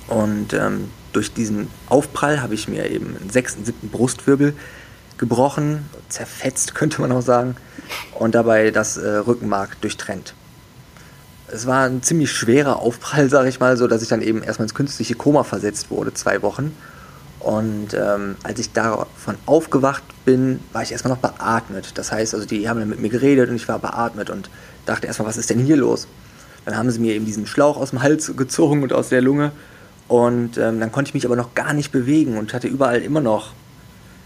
Und 0.07 0.53
ähm, 0.53 0.89
durch 1.13 1.33
diesen 1.33 1.67
Aufprall 1.87 2.41
habe 2.41 2.53
ich 2.53 2.67
mir 2.67 2.89
eben 2.89 3.15
einen 3.19 3.29
sechsten, 3.29 3.65
siebten 3.65 3.89
Brustwirbel 3.89 4.53
gebrochen, 5.21 5.89
zerfetzt 6.09 6.75
könnte 6.75 6.99
man 6.99 7.13
auch 7.13 7.21
sagen, 7.21 7.55
und 8.13 8.35
dabei 8.35 8.71
das 8.71 8.97
äh, 8.97 9.07
Rückenmark 9.07 9.79
durchtrennt 9.79 10.33
es 11.53 11.67
war 11.67 11.85
ein 11.85 12.01
ziemlich 12.01 12.31
schwerer 12.31 12.79
Aufprall, 12.79 13.29
sage 13.29 13.49
ich 13.49 13.59
mal, 13.59 13.77
so 13.77 13.87
dass 13.87 14.01
ich 14.01 14.09
dann 14.09 14.21
eben 14.21 14.43
erstmal 14.43 14.65
ins 14.65 14.73
künstliche 14.73 15.15
Koma 15.15 15.43
versetzt 15.43 15.91
wurde, 15.91 16.13
zwei 16.13 16.41
Wochen. 16.41 16.75
Und 17.39 17.95
ähm, 17.95 18.35
als 18.43 18.59
ich 18.59 18.71
davon 18.71 19.35
aufgewacht 19.47 20.03
bin, 20.25 20.59
war 20.73 20.83
ich 20.83 20.91
erstmal 20.91 21.13
noch 21.13 21.21
beatmet. 21.21 21.97
Das 21.97 22.11
heißt, 22.11 22.35
also 22.35 22.45
die 22.45 22.69
haben 22.69 22.79
dann 22.79 22.89
mit 22.89 22.99
mir 22.99 23.09
geredet 23.09 23.49
und 23.49 23.55
ich 23.55 23.67
war 23.67 23.79
beatmet 23.79 24.29
und 24.29 24.49
dachte 24.85 25.07
erstmal, 25.07 25.27
was 25.27 25.37
ist 25.37 25.49
denn 25.49 25.59
hier 25.59 25.77
los? 25.77 26.07
Dann 26.65 26.77
haben 26.77 26.91
sie 26.91 26.99
mir 26.99 27.15
eben 27.15 27.25
diesen 27.25 27.47
Schlauch 27.47 27.77
aus 27.77 27.89
dem 27.89 28.03
Hals 28.03 28.31
gezogen 28.37 28.83
und 28.83 28.93
aus 28.93 29.09
der 29.09 29.21
Lunge. 29.21 29.51
Und 30.07 30.57
ähm, 30.57 30.79
dann 30.79 30.91
konnte 30.91 31.09
ich 31.09 31.13
mich 31.15 31.25
aber 31.25 31.35
noch 31.35 31.55
gar 31.55 31.73
nicht 31.73 31.91
bewegen 31.91 32.37
und 32.37 32.53
hatte 32.53 32.67
überall 32.67 33.01
immer 33.01 33.21
noch 33.21 33.53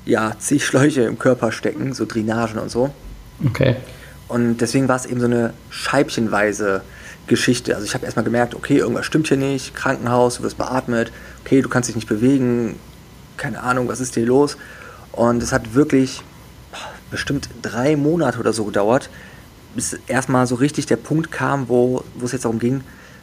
ja, 0.06 0.34
zig 0.38 0.66
Schläuche 0.66 1.02
im 1.02 1.20
Körper 1.20 1.52
stecken, 1.52 1.94
so 1.94 2.06
Drainagen 2.06 2.60
und 2.60 2.70
so. 2.70 2.94
Okay. 3.46 3.76
Und 4.28 4.58
deswegen 4.58 4.88
war 4.88 4.96
es 4.96 5.06
eben 5.06 5.20
so 5.20 5.26
eine 5.26 5.54
scheibchenweise 5.70 6.82
Geschichte. 7.28 7.76
Also 7.76 7.86
ich 7.86 7.94
habe 7.94 8.06
erstmal 8.06 8.26
gemerkt, 8.26 8.56
okay, 8.56 8.78
irgendwas 8.78 9.06
stimmt 9.06 9.28
hier 9.28 9.38
nicht, 9.38 9.76
Krankenhaus, 9.76 10.38
du 10.38 10.44
wirst 10.44 10.58
beatmet, 10.58 11.12
okay, 11.44 11.62
du 11.62 11.70
kannst 11.70 11.90
dich 11.90 11.96
nicht 11.96 12.08
bewegen, 12.08 12.76
keine 13.38 13.62
Ahnung, 13.62 13.88
was 13.88 14.00
ist 14.00 14.14
hier 14.14 14.26
los? 14.26 14.58
Und 15.12 15.42
es 15.42 15.52
hat 15.52 15.74
wirklich 15.74 16.22
bestimmt 17.12 17.50
drei 17.62 17.96
Monate 17.96 18.40
oder 18.40 18.54
so 18.54 18.66
gedauert, 18.66 19.10
bis 19.76 19.98
erstmal 20.08 20.48
so 20.48 20.56
richtig 20.56 20.86
der 20.86 20.98
Punkt 20.98 21.32
kam, 21.32 21.70
wo, 21.70 22.04
wo 22.16 22.26
es 22.26 22.32
jetzt 22.32 22.46
darum 22.46 22.60
ging, 22.60 22.82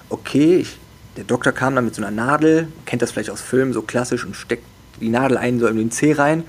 okay, 0.08 0.56
ich, 0.56 0.78
der 1.16 1.24
Doktor 1.24 1.52
kam 1.52 1.74
dann 1.74 1.84
mit 1.84 1.94
so 1.94 2.02
einer 2.02 2.10
Nadel, 2.10 2.68
kennt 2.86 3.02
das 3.02 3.12
vielleicht 3.12 3.30
aus 3.30 3.40
Filmen, 3.40 3.72
so 3.72 3.82
klassisch, 3.82 4.24
und 4.24 4.36
steckt 4.36 4.64
die 5.00 5.08
Nadel 5.08 5.36
ein 5.36 5.58
so 5.58 5.66
in 5.66 5.76
den 5.76 5.90
Zeh 5.90 6.12
rein. 6.12 6.44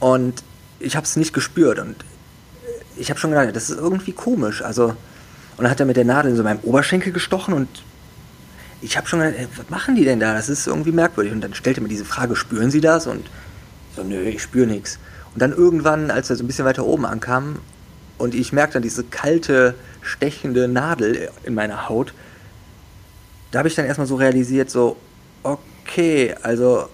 Und 0.00 0.42
ich 0.80 0.96
habe 0.96 1.04
es 1.04 1.16
nicht 1.16 1.32
gespürt. 1.32 1.78
Und 1.78 1.96
ich 2.96 3.10
habe 3.10 3.20
schon 3.20 3.30
gedacht, 3.30 3.54
das 3.54 3.70
ist 3.70 3.78
irgendwie 3.78 4.12
komisch. 4.12 4.62
Also, 4.62 4.88
und 5.56 5.64
dann 5.64 5.70
hat 5.70 5.80
er 5.80 5.86
mit 5.86 5.96
der 5.96 6.04
Nadel 6.04 6.32
in 6.32 6.36
so 6.36 6.42
meinem 6.42 6.60
Oberschenkel 6.60 7.12
gestochen 7.12 7.54
und 7.54 7.68
ich 8.82 8.96
habe 8.96 9.06
schon 9.06 9.20
gedacht, 9.20 9.36
ey, 9.38 9.46
was 9.56 9.68
machen 9.68 9.94
die 9.94 10.04
denn 10.04 10.20
da? 10.20 10.32
Das 10.32 10.48
ist 10.48 10.66
irgendwie 10.66 10.92
merkwürdig. 10.92 11.32
Und 11.32 11.42
dann 11.42 11.54
stellte 11.54 11.80
mir 11.80 11.88
diese 11.88 12.06
Frage, 12.06 12.34
spüren 12.34 12.70
Sie 12.70 12.80
das? 12.80 13.06
Und 13.06 13.28
so, 13.94 14.02
nö, 14.02 14.22
ich 14.22 14.42
spüre 14.42 14.66
nichts. 14.66 14.98
Und 15.34 15.42
dann 15.42 15.52
irgendwann, 15.52 16.10
als 16.10 16.30
er 16.30 16.36
so 16.36 16.44
ein 16.44 16.46
bisschen 16.46 16.64
weiter 16.64 16.84
oben 16.86 17.04
ankam 17.04 17.58
und 18.18 18.34
ich 18.34 18.52
merkte 18.52 18.74
dann 18.74 18.82
diese 18.82 19.04
kalte, 19.04 19.74
stechende 20.02 20.66
Nadel 20.66 21.30
in 21.44 21.54
meiner 21.54 21.88
Haut, 21.88 22.14
da 23.50 23.58
habe 23.58 23.68
ich 23.68 23.74
dann 23.74 23.84
erstmal 23.84 24.06
so 24.06 24.16
realisiert, 24.16 24.70
so, 24.70 24.96
okay, 25.42 26.34
also 26.42 26.88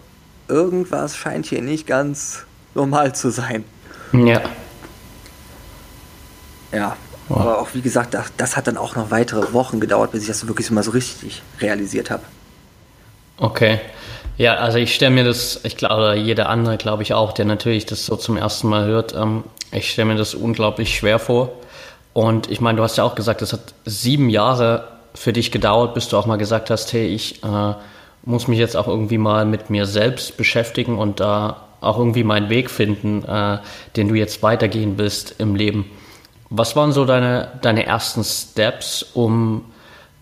irgendwas 0.49 1.17
scheint 1.17 1.47
hier 1.47 1.63
nicht 1.63 1.87
ganz 1.87 2.46
normal 2.77 3.15
zu 3.15 3.31
sein. 3.31 3.65
Ja. 4.13 4.43
Ja, 6.73 6.97
wow. 7.29 7.41
aber 7.41 7.61
auch 7.61 7.69
wie 7.73 7.81
gesagt, 7.81 8.15
das, 8.15 8.33
das, 8.37 8.57
hat 8.57 8.67
dann 8.67 8.77
auch 8.77 8.97
noch 8.97 9.11
weitere 9.11 9.53
Wochen 9.53 9.81
gedauert, 9.81 10.13
bis 10.13 10.23
ich 10.23 10.29
das 10.29 10.47
wirklich 10.47 10.71
mal 10.71 10.83
so 10.83 10.91
richtig 10.91 11.43
realisiert 11.61 12.11
habe. 12.11 12.23
Okay. 13.39 13.81
Ja, 14.37 14.57
also 14.57 14.79
ich 14.79 14.95
stelle 14.95 15.13
mir 15.13 15.25
das, 15.25 15.61
ich 15.65 15.77
glaube, 15.77 16.17
jeder 16.17 16.49
andere 16.49 16.77
glaube 16.77 17.03
ich 17.03 17.15
auch, 17.15 17.33
der 17.33 17.47
natürlich 17.47 17.87
das 17.87 18.05
so 18.05 18.17
zum 18.17 18.37
ersten 18.37 18.69
Mal 18.69 18.85
hört, 18.85 19.15
ähm, 19.15 19.45
ich 19.73 19.91
stelle 19.91 20.09
mir 20.09 20.17
das 20.17 20.35
unglaublich 20.35 20.97
schwer 20.97 21.19
vor. 21.19 21.53
Und 22.13 22.51
ich 22.51 22.61
meine, 22.61 22.77
du 22.77 22.83
hast 22.83 22.97
ja 22.97 23.05
auch 23.05 23.15
gesagt, 23.15 23.43
es 23.43 23.53
hat 23.53 23.75
sieben 23.85 24.29
Jahre 24.31 24.89
für 25.15 25.33
dich 25.33 25.51
gedauert, 25.51 25.95
bis 25.95 26.09
du 26.09 26.17
auch 26.17 26.27
mal 26.27 26.37
gesagt 26.37 26.71
hast, 26.71 26.93
hey, 26.93 27.07
ich 27.07 27.43
äh, 27.43 27.75
muss 28.25 28.49
mich 28.49 28.59
jetzt 28.59 28.77
auch 28.77 28.89
irgendwie 28.89 29.19
mal 29.19 29.45
mit 29.45 29.71
mir 29.71 29.87
selbst 29.87 30.37
beschäftigen 30.37 30.99
und 30.99 31.21
da 31.21 31.66
auch 31.87 31.99
irgendwie 31.99 32.25
meinen 32.25 32.51
Weg 32.51 32.71
finden, 32.71 33.25
äh, 33.25 33.59
den 33.97 34.09
du 34.09 34.15
jetzt 34.15 34.43
weitergehen 34.43 34.99
willst 34.99 35.37
im 35.39 35.55
Leben. 35.55 35.87
Was 36.51 36.77
waren 36.77 36.93
so 36.93 37.05
deine, 37.05 37.53
deine 37.63 37.87
ersten 37.87 38.23
Steps, 38.23 39.03
um 39.15 39.65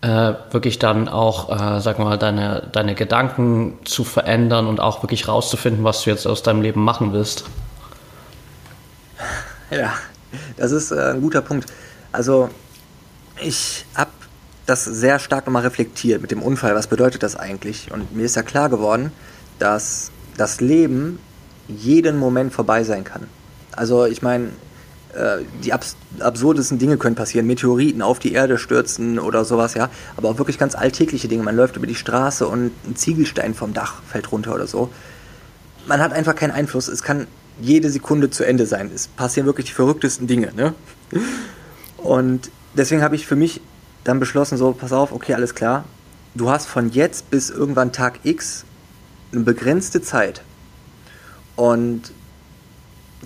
äh, 0.01 0.33
wirklich 0.51 0.79
dann 0.79 1.07
auch, 1.07 1.49
äh, 1.49 1.81
sag 1.81 1.99
mal, 1.99 2.17
deine, 2.17 2.67
deine 2.71 2.95
Gedanken 2.95 3.79
zu 3.85 4.03
verändern 4.03 4.67
und 4.67 4.79
auch 4.79 5.03
wirklich 5.03 5.27
rauszufinden, 5.27 5.83
was 5.83 6.03
du 6.03 6.09
jetzt 6.09 6.27
aus 6.27 6.43
deinem 6.43 6.61
Leben 6.61 6.83
machen 6.83 7.13
willst? 7.13 7.45
Ja, 9.71 9.93
das 10.57 10.71
ist 10.71 10.91
äh, 10.91 11.13
ein 11.13 11.21
guter 11.21 11.41
Punkt. 11.41 11.65
Also, 12.11 12.49
ich 13.41 13.83
habe 13.95 14.11
das 14.67 14.85
sehr 14.85 15.17
stark 15.17 15.47
nochmal 15.47 15.63
reflektiert 15.63 16.21
mit 16.21 16.29
dem 16.29 16.41
Unfall. 16.41 16.75
Was 16.75 16.85
bedeutet 16.85 17.23
das 17.23 17.35
eigentlich? 17.35 17.91
Und 17.91 18.15
mir 18.15 18.25
ist 18.25 18.35
ja 18.35 18.43
klar 18.43 18.69
geworden, 18.69 19.11
dass 19.57 20.11
das 20.37 20.61
Leben 20.61 21.19
jeden 21.67 22.17
Moment 22.17 22.53
vorbei 22.53 22.83
sein 22.83 23.03
kann. 23.03 23.27
Also, 23.71 24.05
ich 24.05 24.21
meine, 24.21 24.49
äh, 25.15 25.43
die 25.63 25.73
abs 25.73 25.95
absurdesten 26.19 26.79
Dinge 26.79 26.97
können 26.97 27.15
passieren. 27.15 27.47
Meteoriten 27.47 28.01
auf 28.01 28.19
die 28.19 28.33
Erde 28.33 28.57
stürzen 28.57 29.19
oder 29.19 29.45
sowas, 29.45 29.73
ja. 29.73 29.89
Aber 30.17 30.29
auch 30.29 30.37
wirklich 30.37 30.57
ganz 30.57 30.75
alltägliche 30.75 31.27
Dinge. 31.27 31.43
Man 31.43 31.55
läuft 31.55 31.75
über 31.75 31.87
die 31.87 31.95
Straße 31.95 32.47
und 32.47 32.71
ein 32.87 32.95
Ziegelstein 32.95 33.53
vom 33.53 33.73
Dach 33.73 34.01
fällt 34.07 34.31
runter 34.31 34.53
oder 34.53 34.67
so. 34.67 34.89
Man 35.87 36.01
hat 36.01 36.13
einfach 36.13 36.35
keinen 36.35 36.51
Einfluss. 36.51 36.87
Es 36.87 37.03
kann 37.03 37.27
jede 37.61 37.89
Sekunde 37.89 38.29
zu 38.29 38.43
Ende 38.43 38.65
sein. 38.65 38.91
Es 38.93 39.07
passieren 39.07 39.45
wirklich 39.45 39.67
die 39.67 39.73
verrücktesten 39.73 40.27
Dinge, 40.27 40.53
ne? 40.53 40.73
Und 41.97 42.49
deswegen 42.75 43.01
habe 43.01 43.15
ich 43.15 43.25
für 43.25 43.35
mich 43.35 43.61
dann 44.03 44.19
beschlossen, 44.19 44.57
so, 44.57 44.71
pass 44.73 44.93
auf, 44.93 45.11
okay, 45.11 45.33
alles 45.33 45.55
klar. 45.55 45.85
Du 46.35 46.49
hast 46.49 46.67
von 46.67 46.91
jetzt 46.91 47.29
bis 47.31 47.49
irgendwann 47.49 47.91
Tag 47.91 48.19
X 48.23 48.65
eine 49.31 49.41
begrenzte 49.41 50.01
Zeit. 50.01 50.41
Und 51.55 52.11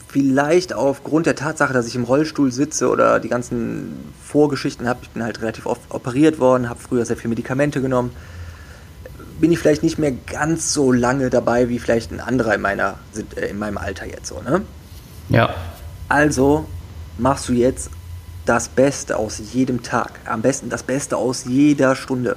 vielleicht 0.08 0.74
aufgrund 0.74 1.26
der 1.26 1.36
Tatsache, 1.36 1.74
dass 1.74 1.88
ich 1.88 1.96
im 1.96 2.04
Rollstuhl 2.04 2.52
sitze 2.52 2.90
oder 2.90 3.20
die 3.20 3.30
ganzen 3.30 3.96
Vorgeschichten 4.24 4.88
habe, 4.88 5.00
ich 5.04 5.10
bin 5.10 5.24
halt 5.24 5.42
relativ 5.42 5.66
oft 5.66 5.82
operiert 5.90 6.40
worden, 6.40 6.70
habe 6.70 6.80
früher 6.80 7.06
sehr 7.06 7.18
viele 7.18 7.30
Medikamente 7.30 7.82
genommen, 7.82 8.12
bin 9.40 9.52
ich 9.52 9.60
vielleicht 9.60 9.84
nicht 9.84 9.98
mehr 9.98 10.12
ganz 10.12 10.74
so 10.74 10.92
lange 10.92 11.30
dabei 11.30 11.70
wie 11.70 11.80
vielleicht 11.80 12.12
ein 12.12 12.20
anderer 12.20 12.56
in, 12.56 12.62
meiner, 12.62 12.96
äh, 13.36 13.50
in 13.50 13.60
meinem 13.60 13.78
Alter 13.78 14.06
jetzt 14.06 14.28
so, 14.28 14.42
ne? 14.42 14.62
Ja. 15.30 15.54
Also 16.08 16.66
machst 17.18 17.48
du 17.48 17.54
jetzt 17.54 17.90
das 18.46 18.68
Beste 18.68 19.18
aus 19.18 19.40
jedem 19.54 19.84
Tag, 19.84 20.12
am 20.26 20.42
besten 20.42 20.70
das 20.70 20.84
Beste 20.84 21.18
aus 21.18 21.46
jeder 21.46 21.96
Stunde. 21.96 22.36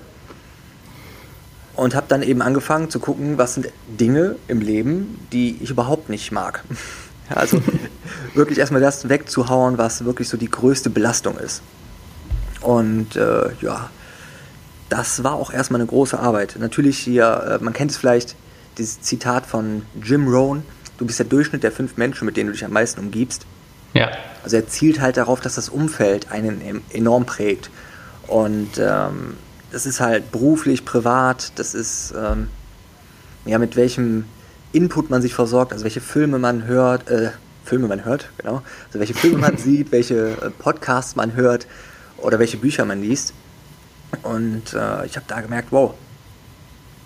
Und 1.75 1.95
habe 1.95 2.07
dann 2.09 2.23
eben 2.23 2.43
angefangen 2.43 2.91
zu 2.91 3.01
gucken, 3.01 3.39
was 3.39 3.55
sind 3.55 3.69
Dinge 3.89 4.37
im 4.47 4.61
Leben, 4.61 5.19
die 5.33 5.57
ich 5.61 5.71
überhaupt 5.71 6.09
nicht 6.09 6.33
mag. 6.33 6.65
Also 7.35 7.63
wirklich 8.35 8.59
erstmal 8.59 8.83
das 8.83 9.09
wegzuhauen, 9.09 9.79
was 9.79 10.05
wirklich 10.05 10.29
so 10.29 10.37
die 10.37 10.51
größte 10.51 10.91
Belastung 10.91 11.39
ist. 11.39 11.63
Und 12.61 13.17
äh, 13.17 13.53
ja, 13.63 13.89
das 14.89 15.25
war 15.25 15.35
auch 15.35 15.53
erstmal 15.53 15.81
eine 15.81 15.89
große 15.89 16.19
Arbeit. 16.19 16.57
Natürlich 16.59 16.99
hier, 16.99 17.59
äh, 17.61 17.65
man 17.65 17.73
kennt 17.73 17.91
es 17.91 17.97
vielleicht, 17.97 18.37
dieses 18.77 19.01
Zitat 19.01 19.47
von 19.47 19.83
Jim 20.03 20.29
Rohn, 20.29 20.63
du 20.99 21.07
bist 21.07 21.19
der 21.19 21.27
Durchschnitt 21.27 21.63
der 21.63 21.73
fünf 21.73 21.97
Menschen, 21.97 22.27
mit 22.27 22.37
denen 22.37 22.49
du 22.49 22.53
dich 22.53 22.65
am 22.65 22.73
meisten 22.73 23.01
umgibst. 23.01 23.47
Ja. 23.95 24.11
Also 24.45 24.57
er 24.57 24.67
zielt 24.67 25.01
halt 25.01 25.17
darauf, 25.17 25.41
dass 25.41 25.55
das 25.55 25.69
Umfeld 25.69 26.31
einen 26.31 26.83
enorm 26.91 27.27
prägt. 27.27 27.71
Und 28.27 28.71
ähm, 28.79 29.35
das 29.73 29.87
ist 29.87 30.01
halt 30.01 30.31
beruflich, 30.31 30.85
privat, 30.85 31.53
das 31.57 31.75
ist 31.75 32.15
ähm, 32.17 32.49
ja 33.47 33.59
mit 33.59 33.75
welchem 33.75 34.27
Input 34.73 35.11
man 35.11 35.23
sich 35.23 35.35
versorgt, 35.35 35.73
also 35.73 35.85
welche 35.85 36.01
Filme 36.01 36.39
man 36.39 36.67
hört, 36.67 37.09
äh, 37.11 37.31
Filme 37.65 37.89
man 37.89 38.05
hört, 38.05 38.31
genau, 38.39 38.63
also 38.87 38.99
welche 38.99 39.15
Filme 39.15 39.39
man 39.39 39.57
sieht, 39.59 39.91
welche 39.91 40.33
äh, 40.33 40.51
Podcasts 40.51 41.17
man 41.17 41.35
hört 41.35 41.67
oder 42.19 42.39
welche 42.39 42.59
Bücher 42.59 42.85
man 42.85 43.03
liest. 43.03 43.33
Und 44.23 44.75
äh, 44.75 45.07
ich 45.07 45.17
habe 45.17 45.25
da 45.27 45.41
gemerkt, 45.41 45.69
wow, 45.71 45.95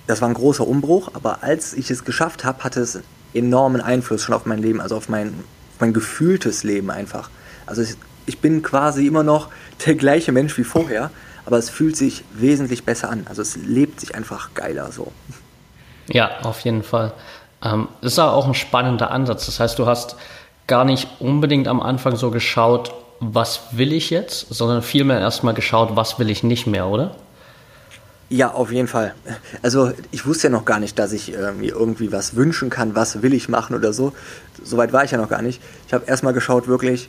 das 0.09 0.21
war 0.21 0.29
ein 0.29 0.35
großer 0.35 0.67
Umbruch, 0.67 1.11
aber 1.15 1.45
als 1.45 1.73
ich 1.73 1.91
es 1.91 2.05
geschafft 2.05 2.45
habe, 2.45 2.65
hatte 2.65 2.81
es 2.81 2.99
enormen 3.33 3.81
Einfluss 3.81 4.23
schon 4.23 4.35
auf 4.35 4.45
mein 4.45 4.59
Leben, 4.59 4.81
also 4.81 4.97
auf 4.97 5.09
mein, 5.09 5.29
auf 5.29 5.81
mein 5.81 5.93
gefühltes 5.93 6.65
Leben 6.65 6.91
einfach. 6.91 7.31
Also 7.65 7.83
ich, 7.83 7.97
ich 8.27 8.41
bin 8.41 8.63
quasi 8.63 9.07
immer 9.07 9.23
noch 9.23 9.51
der 9.85 9.95
gleiche 9.95 10.33
Mensch 10.33 10.59
wie 10.59 10.65
vorher, 10.65 11.11
aber 11.47 11.59
es 11.59 11.71
fühlt 11.71 11.97
sich 11.97 12.25
wesentlich 12.35 12.85
besser 12.85 13.09
an. 13.09 13.27
Also 13.29 13.41
es 13.41 13.57
lebt 13.57 14.01
sich 14.01 14.15
einfach 14.15 14.51
geiler 14.55 14.93
so. 14.93 15.13
Ja, 16.09 16.41
auf 16.43 16.61
jeden 16.61 16.83
Fall. 16.83 17.13
Ähm, 17.63 17.89
das 18.03 18.13
ist 18.13 18.19
auch 18.19 18.47
ein 18.47 18.55
spannender 18.55 19.11
Ansatz. 19.11 19.47
Das 19.47 19.61
heißt, 19.61 19.79
du 19.79 19.87
hast 19.87 20.17
gar 20.67 20.85
nicht 20.85 21.09
unbedingt 21.21 21.69
am 21.69 21.81
Anfang 21.81 22.17
so 22.17 22.31
geschaut, 22.31 22.93
was 23.21 23.61
will 23.73 23.93
ich 23.93 24.11
jetzt, 24.11 24.49
sondern 24.51 24.83
vielmehr 24.83 25.21
erstmal 25.21 25.55
geschaut, 25.55 25.97
was 25.97 26.19
will 26.19 26.29
ich 26.29 26.43
nicht 26.43 26.67
mehr, 26.67 26.87
oder? 26.87 27.15
Ja, 28.29 28.51
auf 28.51 28.73
jeden 28.73 28.89
Fall. 28.89 29.15
Also 29.63 29.93
ich 30.11 30.27
wusste 30.27 30.49
ja 30.49 30.51
noch 30.51 30.65
gar 30.65 30.81
nicht, 30.81 30.99
dass 30.99 31.13
ich 31.13 31.33
äh, 31.33 31.53
mir 31.53 31.73
irgendwie 31.73 32.11
was 32.11 32.35
wünschen 32.35 32.71
kann, 32.71 32.97
was 32.97 33.23
will 33.23 33.33
ich 33.33 33.49
machen 33.49 33.77
oder 33.77 33.93
so. 33.93 34.13
Soweit 34.63 34.93
war 34.93 35.05
ich 35.05 35.13
ja 35.13 35.19
noch 35.19 35.29
gar 35.29 35.43
nicht. 35.43 35.63
Ich 35.87 35.95
habe 35.95 36.07
erstmal 36.07 36.33
geschaut, 36.33 36.67
wirklich, 36.67 37.09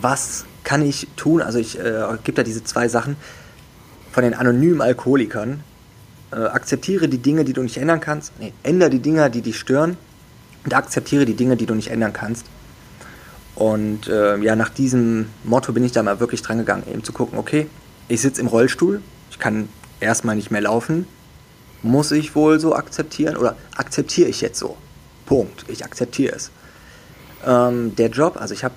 was 0.00 0.44
kann 0.64 0.82
ich 0.82 1.06
tun? 1.14 1.40
Also 1.40 1.60
ich 1.60 1.78
äh, 1.78 2.02
gibt 2.24 2.38
da 2.38 2.42
diese 2.42 2.64
zwei 2.64 2.88
Sachen 2.88 3.16
von 4.14 4.22
den 4.22 4.34
anonymen 4.34 4.80
Alkoholikern 4.80 5.64
äh, 6.30 6.36
akzeptiere 6.36 7.08
die 7.08 7.18
Dinge, 7.18 7.44
die 7.44 7.52
du 7.52 7.62
nicht 7.62 7.78
ändern 7.78 7.98
kannst. 7.98 8.32
Nee, 8.38 8.52
ändere 8.62 8.90
die 8.90 9.00
Dinge, 9.00 9.28
die 9.28 9.42
dich 9.42 9.58
stören. 9.58 9.96
Und 10.64 10.72
akzeptiere 10.72 11.24
die 11.26 11.34
Dinge, 11.34 11.56
die 11.56 11.66
du 11.66 11.74
nicht 11.74 11.90
ändern 11.90 12.12
kannst. 12.12 12.46
Und 13.56 14.06
äh, 14.06 14.38
ja, 14.38 14.54
nach 14.54 14.68
diesem 14.68 15.26
Motto 15.42 15.72
bin 15.72 15.84
ich 15.84 15.90
da 15.90 16.02
mal 16.04 16.20
wirklich 16.20 16.42
dran 16.42 16.58
gegangen, 16.58 16.84
eben 16.90 17.02
zu 17.02 17.12
gucken, 17.12 17.38
okay, 17.38 17.66
ich 18.06 18.20
sitze 18.20 18.40
im 18.40 18.46
Rollstuhl, 18.46 19.02
ich 19.30 19.38
kann 19.40 19.68
erstmal 19.98 20.36
nicht 20.36 20.52
mehr 20.52 20.62
laufen. 20.62 21.06
Muss 21.82 22.12
ich 22.12 22.36
wohl 22.36 22.60
so 22.60 22.74
akzeptieren 22.74 23.36
oder 23.36 23.56
akzeptiere 23.76 24.28
ich 24.28 24.40
jetzt 24.40 24.60
so? 24.60 24.76
Punkt. 25.26 25.64
Ich 25.68 25.84
akzeptiere 25.84 26.36
es. 26.36 26.50
Ähm, 27.44 27.96
der 27.96 28.10
Job, 28.10 28.36
also 28.40 28.54
ich 28.54 28.62
habe 28.62 28.74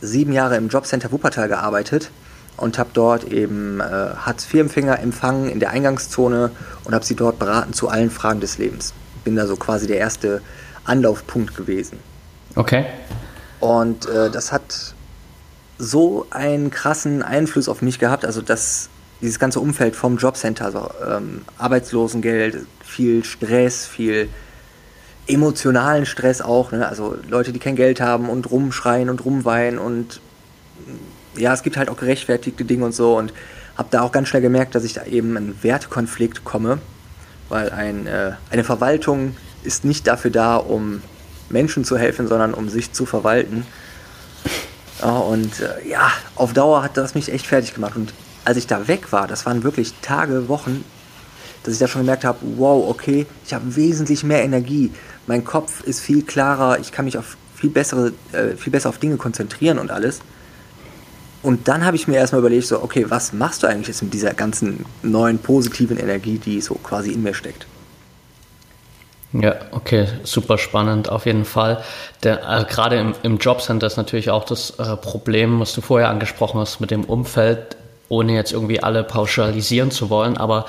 sieben 0.00 0.32
Jahre 0.32 0.56
im 0.56 0.68
Jobcenter 0.68 1.12
Wuppertal 1.12 1.46
gearbeitet 1.46 2.10
und 2.60 2.78
habe 2.78 2.90
dort 2.92 3.24
eben 3.24 3.80
äh, 3.80 3.82
Hartz-IV-Empfänger 3.84 5.00
empfangen 5.00 5.48
in 5.48 5.60
der 5.60 5.70
Eingangszone 5.70 6.50
und 6.84 6.94
habe 6.94 7.04
sie 7.04 7.16
dort 7.16 7.38
beraten 7.38 7.72
zu 7.72 7.88
allen 7.88 8.10
Fragen 8.10 8.40
des 8.40 8.58
Lebens. 8.58 8.92
Bin 9.24 9.34
da 9.34 9.46
so 9.46 9.56
quasi 9.56 9.86
der 9.86 9.98
erste 9.98 10.42
Anlaufpunkt 10.84 11.56
gewesen. 11.56 11.98
Okay. 12.54 12.84
Und 13.60 14.08
äh, 14.08 14.30
das 14.30 14.52
hat 14.52 14.94
so 15.78 16.26
einen 16.30 16.70
krassen 16.70 17.22
Einfluss 17.22 17.68
auf 17.68 17.80
mich 17.80 17.98
gehabt, 17.98 18.24
also 18.24 18.42
das, 18.42 18.90
dieses 19.22 19.38
ganze 19.38 19.60
Umfeld 19.60 19.96
vom 19.96 20.18
Jobcenter, 20.18 20.66
also 20.66 20.90
ähm, 21.06 21.42
Arbeitslosengeld, 21.56 22.66
viel 22.84 23.24
Stress, 23.24 23.86
viel 23.86 24.28
emotionalen 25.26 26.04
Stress 26.04 26.42
auch, 26.42 26.72
ne? 26.72 26.86
also 26.86 27.16
Leute, 27.28 27.52
die 27.52 27.58
kein 27.58 27.76
Geld 27.76 28.00
haben 28.00 28.28
und 28.28 28.50
rumschreien 28.50 29.08
und 29.08 29.24
rumweinen 29.24 29.78
und 29.78 30.20
ja, 31.36 31.52
es 31.52 31.62
gibt 31.62 31.76
halt 31.76 31.88
auch 31.88 31.96
gerechtfertigte 31.96 32.64
Dinge 32.64 32.84
und 32.84 32.94
so 32.94 33.16
und 33.16 33.32
habe 33.76 33.88
da 33.90 34.02
auch 34.02 34.12
ganz 34.12 34.28
schnell 34.28 34.42
gemerkt, 34.42 34.74
dass 34.74 34.84
ich 34.84 34.92
da 34.92 35.04
eben 35.04 35.36
einen 35.36 35.62
Wertekonflikt 35.62 36.44
komme, 36.44 36.78
weil 37.48 37.70
ein, 37.70 38.06
äh, 38.06 38.32
eine 38.50 38.64
Verwaltung 38.64 39.36
ist 39.62 39.84
nicht 39.84 40.06
dafür 40.06 40.30
da, 40.30 40.56
um 40.56 41.02
Menschen 41.48 41.84
zu 41.84 41.98
helfen, 41.98 42.28
sondern 42.28 42.54
um 42.54 42.68
sich 42.68 42.92
zu 42.92 43.06
verwalten. 43.06 43.66
Ja, 45.00 45.16
und 45.16 45.60
äh, 45.60 45.88
ja, 45.88 46.10
auf 46.36 46.52
Dauer 46.52 46.82
hat 46.82 46.96
das 46.96 47.14
mich 47.14 47.32
echt 47.32 47.46
fertig 47.46 47.74
gemacht. 47.74 47.96
Und 47.96 48.12
als 48.44 48.56
ich 48.56 48.66
da 48.66 48.88
weg 48.88 49.12
war, 49.12 49.26
das 49.26 49.46
waren 49.46 49.62
wirklich 49.62 49.94
Tage, 50.02 50.48
Wochen, 50.48 50.84
dass 51.62 51.74
ich 51.74 51.80
da 51.80 51.88
schon 51.88 52.02
gemerkt 52.02 52.24
habe, 52.24 52.38
wow, 52.56 52.88
okay, 52.88 53.26
ich 53.46 53.54
habe 53.54 53.76
wesentlich 53.76 54.24
mehr 54.24 54.42
Energie. 54.42 54.92
Mein 55.26 55.44
Kopf 55.44 55.82
ist 55.82 56.00
viel 56.00 56.22
klarer, 56.22 56.78
ich 56.78 56.92
kann 56.92 57.04
mich 57.04 57.18
auf 57.18 57.36
viel 57.54 57.70
bessere, 57.70 58.12
äh, 58.32 58.56
viel 58.56 58.72
besser 58.72 58.88
auf 58.88 58.98
Dinge 58.98 59.16
konzentrieren 59.16 59.78
und 59.78 59.90
alles. 59.90 60.20
Und 61.42 61.68
dann 61.68 61.84
habe 61.84 61.96
ich 61.96 62.06
mir 62.06 62.16
erstmal 62.16 62.40
überlegt, 62.40 62.66
so, 62.66 62.82
okay, 62.82 63.06
was 63.08 63.32
machst 63.32 63.62
du 63.62 63.66
eigentlich 63.66 63.88
jetzt 63.88 64.02
mit 64.02 64.12
dieser 64.12 64.34
ganzen 64.34 64.84
neuen 65.02 65.38
positiven 65.38 65.96
Energie, 65.96 66.38
die 66.38 66.60
so 66.60 66.74
quasi 66.74 67.12
in 67.12 67.22
mir 67.22 67.34
steckt? 67.34 67.66
Ja, 69.32 69.54
okay, 69.70 70.08
super 70.24 70.58
spannend 70.58 71.08
auf 71.08 71.24
jeden 71.24 71.44
Fall. 71.44 71.82
Der, 72.24 72.46
also 72.48 72.66
gerade 72.66 72.98
im, 72.98 73.14
im 73.22 73.38
Jobcenter 73.38 73.86
ist 73.86 73.96
natürlich 73.96 74.30
auch 74.30 74.44
das 74.44 74.70
äh, 74.78 74.96
Problem, 74.96 75.60
was 75.60 75.72
du 75.72 75.80
vorher 75.80 76.08
angesprochen 76.08 76.60
hast 76.60 76.80
mit 76.80 76.90
dem 76.90 77.04
Umfeld, 77.04 77.76
ohne 78.08 78.34
jetzt 78.34 78.52
irgendwie 78.52 78.82
alle 78.82 79.04
pauschalisieren 79.04 79.92
zu 79.92 80.10
wollen, 80.10 80.36
aber 80.36 80.66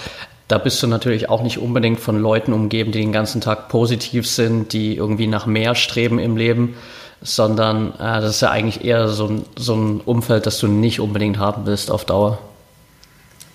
da 0.48 0.60
bist 0.60 0.84
du 0.84 0.88
natürlich 0.88 1.28
auch 1.30 1.42
nicht 1.42 1.58
unbedingt 1.58 2.00
von 2.00 2.20
Leuten 2.20 2.54
umgeben, 2.54 2.92
die 2.92 3.00
den 3.00 3.14
ganzen 3.14 3.42
Tag 3.42 3.70
positiv 3.70 4.28
sind, 4.28 4.74
die 4.74 4.96
irgendwie 4.96 5.28
nach 5.28 5.48
mehr 5.48 5.74
streben 5.74 6.20
im 6.20 6.38
Leben, 6.38 6.76
sondern 7.22 7.94
äh, 7.94 8.22
das 8.22 8.36
ist 8.36 8.42
ja 8.42 8.50
eigentlich 8.50 8.84
eher 8.84 9.08
so 9.08 9.28
ein, 9.28 9.46
so 9.58 9.76
ein 9.76 10.02
Umfeld, 10.02 10.46
das 10.46 10.60
du 10.60 10.68
nicht 10.68 11.00
unbedingt 11.00 11.38
haben 11.38 11.66
willst 11.66 11.92
auf 11.92 12.06
Dauer. 12.06 12.40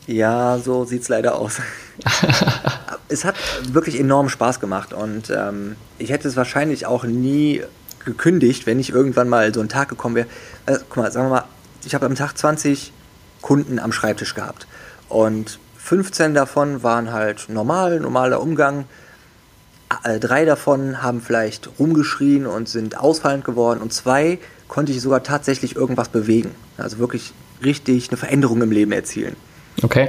Ja, 0.07 0.59
so 0.59 0.85
sieht 0.85 1.03
es 1.03 1.09
leider 1.09 1.37
aus. 1.37 1.59
es 3.09 3.25
hat 3.25 3.35
wirklich 3.69 3.99
enorm 3.99 4.29
Spaß 4.29 4.61
gemacht 4.61 4.93
und 4.93 5.31
ähm, 5.31 5.77
ich 5.99 6.11
hätte 6.11 6.29
es 6.29 6.37
wahrscheinlich 6.37 6.87
auch 6.87 7.05
nie 7.05 7.63
gekündigt, 8.05 8.67
wenn 8.67 8.79
ich 8.79 8.91
irgendwann 8.91 9.29
mal 9.29 9.53
so 9.53 9.61
einen 9.61 9.69
Tag 9.69 9.89
gekommen 9.89 10.15
wäre. 10.15 10.29
Also, 10.65 10.85
guck 10.89 10.99
mal, 10.99 11.11
sagen 11.11 11.27
wir 11.27 11.37
mal, 11.37 11.45
ich 11.85 11.95
habe 11.95 12.07
am 12.07 12.15
Tag 12.15 12.39
20 12.39 12.93
Kunden 13.43 13.81
am 13.81 13.93
Schreibtisch 13.93 14.35
gehabt 14.35 14.67
und 15.09 15.59
15 15.79 16.35
davon 16.35 16.83
waren 16.83 17.13
halt 17.13 17.49
normal, 17.49 18.01
normaler 18.01 18.41
Umgang. 18.41 18.87
Äh, 20.05 20.19
drei 20.19 20.45
davon 20.45 21.03
haben 21.03 21.21
vielleicht 21.21 21.69
rumgeschrien 21.79 22.47
und 22.47 22.69
sind 22.69 22.99
ausfallend 22.99 23.45
geworden 23.45 23.81
und 23.81 23.93
zwei 23.93 24.39
konnte 24.69 24.93
ich 24.93 25.01
sogar 25.01 25.23
tatsächlich 25.23 25.77
irgendwas 25.77 26.09
bewegen. 26.09 26.55
Also 26.77 26.99
wirklich 26.99 27.33
richtig 27.65 28.09
eine 28.09 28.17
Veränderung 28.17 28.63
im 28.63 28.73
Leben 28.73 28.93
erzielen. 28.93 29.37
Okay. 29.83 30.09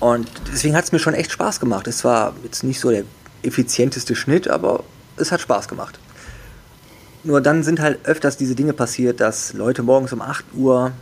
Und 0.00 0.28
deswegen 0.52 0.76
hat 0.76 0.84
es 0.84 0.92
mir 0.92 0.98
schon 0.98 1.14
echt 1.14 1.32
Spaß 1.32 1.60
gemacht. 1.60 1.86
Es 1.88 2.04
war 2.04 2.34
jetzt 2.44 2.62
nicht 2.62 2.78
so 2.78 2.90
der 2.90 3.04
effizienteste 3.42 4.14
Schnitt, 4.14 4.48
aber 4.48 4.84
es 5.16 5.32
hat 5.32 5.40
Spaß 5.40 5.68
gemacht. 5.68 5.98
Nur 7.22 7.40
dann 7.40 7.62
sind 7.62 7.80
halt 7.80 8.04
öfters 8.04 8.36
diese 8.36 8.54
Dinge 8.54 8.74
passiert, 8.74 9.20
dass 9.20 9.54
Leute 9.54 9.82
morgens 9.82 10.12
um 10.12 10.20
8 10.20 10.44
Uhr, 10.54 10.92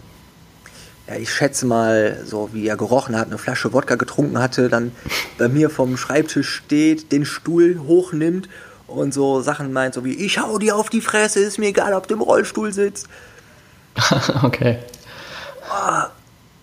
ja, 1.09 1.17
ich 1.17 1.33
schätze 1.33 1.67
mal, 1.67 2.23
so 2.25 2.51
wie 2.53 2.67
er 2.67 2.77
gerochen 2.77 3.17
hat, 3.17 3.27
eine 3.27 3.39
Flasche 3.39 3.73
Wodka 3.73 3.97
getrunken 3.97 4.39
hatte, 4.39 4.69
dann 4.69 4.93
bei 5.39 5.49
mir 5.49 5.71
vom 5.71 5.97
Schreibtisch 5.97 6.49
steht, 6.51 7.13
den 7.13 7.25
Stuhl 7.25 7.81
hochnimmt 7.87 8.49
und 8.87 9.13
so 9.13 9.41
Sachen 9.41 9.73
meint, 9.73 9.95
so 9.95 10.05
wie, 10.05 10.15
ich 10.15 10.39
hau 10.39 10.59
dir 10.59 10.77
auf 10.77 10.91
die 10.91 11.01
Fresse, 11.01 11.41
ist 11.41 11.59
mir 11.59 11.69
egal, 11.69 11.95
ob 11.95 12.07
du 12.07 12.15
im 12.15 12.21
Rollstuhl 12.21 12.73
sitzt. 12.73 13.09
okay. 14.43 14.79
Oh, 15.71 16.03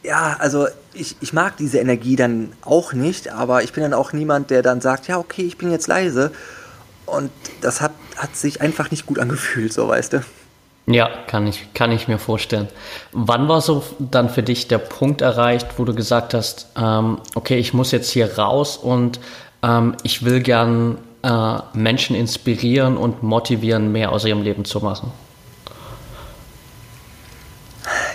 ja, 0.04 0.38
also 0.40 0.68
ich, 0.94 1.18
ich 1.22 1.34
mag 1.34 1.58
diese 1.58 1.80
Energie 1.80 2.16
dann 2.16 2.54
auch 2.62 2.94
nicht, 2.94 3.30
aber 3.32 3.64
ich 3.64 3.74
bin 3.74 3.84
dann 3.84 3.94
auch 3.94 4.14
niemand, 4.14 4.50
der 4.50 4.62
dann 4.62 4.82
sagt, 4.82 5.08
ja, 5.08 5.18
okay, 5.18 5.44
ich 5.44 5.58
bin 5.58 5.72
jetzt 5.72 5.88
leise. 5.88 6.32
Und 7.06 7.32
das 7.62 7.82
hat, 7.82 7.92
hat 8.16 8.36
sich 8.36 8.62
einfach 8.62 8.92
nicht 8.92 9.06
gut 9.06 9.20
angefühlt, 9.20 9.74
so 9.74 9.88
weißt 9.88 10.14
du. 10.14 10.22
Ja, 10.88 11.10
kann 11.28 11.46
ich, 11.46 11.74
kann 11.74 11.92
ich 11.92 12.08
mir 12.08 12.18
vorstellen. 12.18 12.68
Wann 13.12 13.48
war 13.48 13.62
so 13.62 13.84
dann 14.00 14.30
für 14.30 14.42
dich 14.42 14.68
der 14.68 14.80
Punkt 14.80 15.22
erreicht, 15.22 15.68
wo 15.78 15.86
du 15.86 15.94
gesagt 15.94 16.34
hast, 16.34 16.68
ähm, 16.76 17.20
okay, 17.36 17.58
ich 17.58 17.74
muss 17.74 17.92
jetzt 17.92 18.10
hier 18.10 18.38
raus 18.38 18.78
und 18.78 19.20
ähm, 19.62 19.96
ich 20.04 20.26
will 20.26 20.42
gern 20.42 20.98
äh, 21.22 21.58
Menschen 21.74 22.16
inspirieren 22.16 22.98
und 22.98 23.22
motivieren, 23.22 23.92
mehr 23.92 24.12
aus 24.12 24.26
ihrem 24.26 24.42
Leben 24.42 24.66
zu 24.66 24.80
machen? 24.80 25.12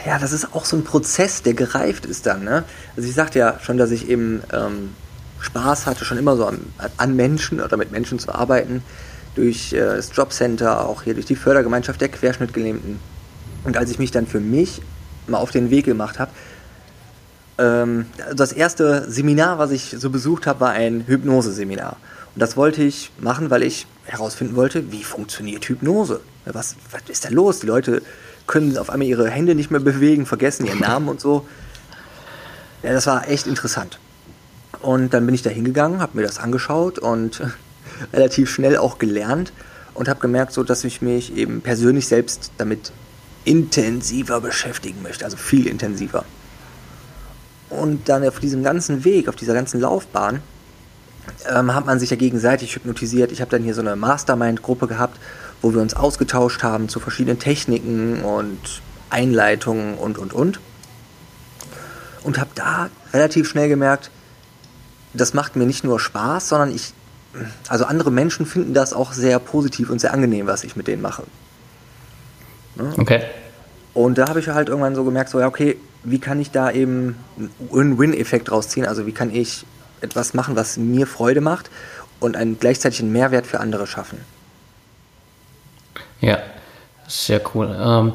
ja, 0.07 0.19
das 0.19 0.33
ist 0.33 0.55
auch 0.55 0.65
so 0.65 0.77
ein 0.77 0.85
Prozess, 0.85 1.43
der 1.43 1.55
gereift 1.55 2.07
ist 2.07 2.27
dann. 2.27 2.45
Ne? 2.45 2.65
Also 2.97 3.09
ich 3.09 3.15
sagte 3.15 3.39
ja 3.39 3.59
schon, 3.61 3.79
dass 3.79 3.91
ich 3.91 4.09
eben 4.09 4.43
ähm, 4.53 4.95
Spaß 5.41 5.87
hatte, 5.87 6.05
schon 6.05 6.19
immer 6.19 6.37
so 6.37 6.47
an, 6.47 6.61
an, 6.97 7.17
Menschen 7.17 7.61
oder 7.61 7.77
mit 7.77 7.91
Menschen 7.91 8.19
zu 8.19 8.35
arbeiten, 8.35 8.83
durch 9.35 9.73
äh, 9.73 9.81
das 9.81 10.11
Jobcenter, 10.15 10.87
auch 10.87 11.03
hier 11.03 11.15
durch 11.15 11.27
die 11.27 11.37
Fördergemeinschaft 11.37 12.01
der 12.01 12.09
Querschnittgelähmten. 12.09 12.99
Und 13.65 13.77
als 13.77 13.91
ich 13.91 13.99
mich 13.99 14.11
dann 14.11 14.27
für 14.27 14.41
mich 14.41 14.81
mal 15.27 15.39
auf 15.39 15.51
den 15.51 15.71
Weg 15.71 15.87
gemacht 15.87 16.19
habe, 16.19 16.31
ähm, 17.59 18.07
das 18.35 18.53
erste 18.53 19.11
Seminar, 19.11 19.59
was 19.59 19.71
ich 19.71 19.95
so 19.99 20.11
besucht 20.11 20.47
habe, 20.47 20.61
war 20.61 20.71
ein 20.71 21.05
Hypnose-Seminar. 21.07 21.97
Und 22.35 22.41
das 22.41 22.57
wollte 22.57 22.83
ich 22.83 23.13
machen, 23.21 23.51
weil 23.51 23.63
ich 23.63 23.87
herausfinden 24.07 24.57
wollte, 24.57 24.91
wie 24.91 25.05
funktioniert 25.05 25.65
Hypnose? 25.65 26.21
Was, 26.45 26.77
was 26.91 27.03
ist 27.09 27.25
da 27.25 27.29
los? 27.31 27.61
Die 27.61 27.67
Leute 27.67 28.03
können 28.47 28.77
auf 28.77 28.91
einmal 28.91 29.09
ihre 29.09 29.31
Hände 29.31 29.55
nicht 29.55 29.71
mehr 29.71 29.81
bewegen, 29.81 30.27
vergessen 30.27 30.67
ihren 30.67 30.81
Namen 30.81 31.09
und 31.09 31.21
so. 31.21 31.47
Ja, 32.83 32.93
das 32.93 33.07
war 33.07 33.29
echt 33.29 33.47
interessant. 33.47 33.99
Und 34.83 35.15
dann 35.15 35.25
bin 35.25 35.35
ich 35.35 35.43
da 35.43 35.49
hingegangen, 35.49 36.01
habe 36.01 36.19
mir 36.19 36.27
das 36.27 36.39
angeschaut 36.39 36.99
und 36.99 37.41
relativ 38.13 38.51
schnell 38.51 38.77
auch 38.77 38.99
gelernt 38.99 39.53
und 39.95 40.09
habe 40.09 40.21
gemerkt, 40.21 40.53
so, 40.53 40.63
dass 40.63 40.85
ich 40.85 41.03
mich 41.03 41.37
eben 41.37 41.61
persönlich 41.61 42.07
selbst 42.09 42.53
damit 42.59 42.93
intensiver 43.45 44.41
beschäftigen 44.41 45.03
möchte, 45.03 45.25
also 45.25 45.37
viel 45.37 45.67
intensiver. 45.67 46.25
Und 47.71 48.09
dann 48.09 48.27
auf 48.27 48.41
diesem 48.41 48.63
ganzen 48.63 49.05
Weg, 49.05 49.29
auf 49.29 49.37
dieser 49.37 49.55
ganzen 49.55 49.81
Laufbahn, 49.81 50.41
ähm, 51.49 51.75
hat 51.75 51.87
man 51.87 51.99
sich 51.99 52.11
ja 52.11 52.17
gegenseitig 52.17 52.75
hypnotisiert. 52.75 53.33
Ich 53.33 53.41
habe 53.41 53.51
dann 53.51 53.63
hier 53.63 53.75
so 53.75 53.81
eine 53.81 53.97
Mastermind-Gruppe 53.97 54.87
gehabt, 54.87 55.19
wo 55.63 55.73
wir 55.73 55.81
uns 55.81 55.95
ausgetauscht 55.95 56.63
haben 56.63 56.89
zu 56.89 57.01
verschiedenen 57.01 57.39
Techniken 57.39 58.23
und 58.23 58.83
Einleitungen 59.11 59.95
und, 59.95 60.19
und, 60.19 60.33
und. 60.33 60.61
Und 62.23 62.39
habe 62.39 62.51
da 62.55 62.89
relativ 63.13 63.49
schnell 63.49 63.69
gemerkt, 63.69 64.11
das 65.13 65.35
macht 65.35 65.57
mir 65.57 65.67
nicht 65.67 65.85
nur 65.85 66.01
Spaß, 66.01 66.49
sondern 66.49 66.75
ich, 66.75 66.93
also 67.69 67.85
andere 67.85 68.11
Menschen 68.11 68.47
finden 68.47 68.75
das 68.75 68.93
auch 68.93 69.13
sehr 69.13 69.39
positiv 69.39 69.91
und 69.91 70.01
sehr 70.01 70.13
angenehm, 70.13 70.47
was 70.47 70.65
ich 70.65 70.77
mit 70.77 70.87
denen 70.87 71.03
mache. 71.03 71.25
Ne? 72.77 72.93
Okay. 72.99 73.23
Und 73.93 74.19
da 74.19 74.29
habe 74.29 74.41
ich 74.41 74.49
halt 74.49 74.69
irgendwann 74.69 74.95
so 74.95 75.05
gemerkt, 75.05 75.31
so, 75.31 75.41
ja, 75.41 75.47
okay, 75.47 75.77
wie 76.03 76.19
kann 76.19 76.41
ich 76.41 76.51
da 76.51 76.71
eben 76.71 77.17
einen 77.39 77.51
Win-Win-Effekt 77.71 78.51
rausziehen? 78.51 78.87
Also 78.87 79.07
wie 79.07 79.13
kann 79.13 79.35
ich 79.35 79.65
etwas 80.01 80.35
machen, 80.35 80.57
was 80.57 80.77
mir 80.77 81.07
Freude 81.07 81.41
macht 81.41 81.71
und 82.21 82.37
einen 82.37 82.59
gleichzeitigen 82.59 83.13
Mehrwert 83.13 83.47
für 83.47 83.61
andere 83.61 83.87
schaffen? 83.87 84.19
Ja, 86.21 86.39
sehr 87.07 87.41
cool. 87.55 87.75
Ähm, 87.79 88.13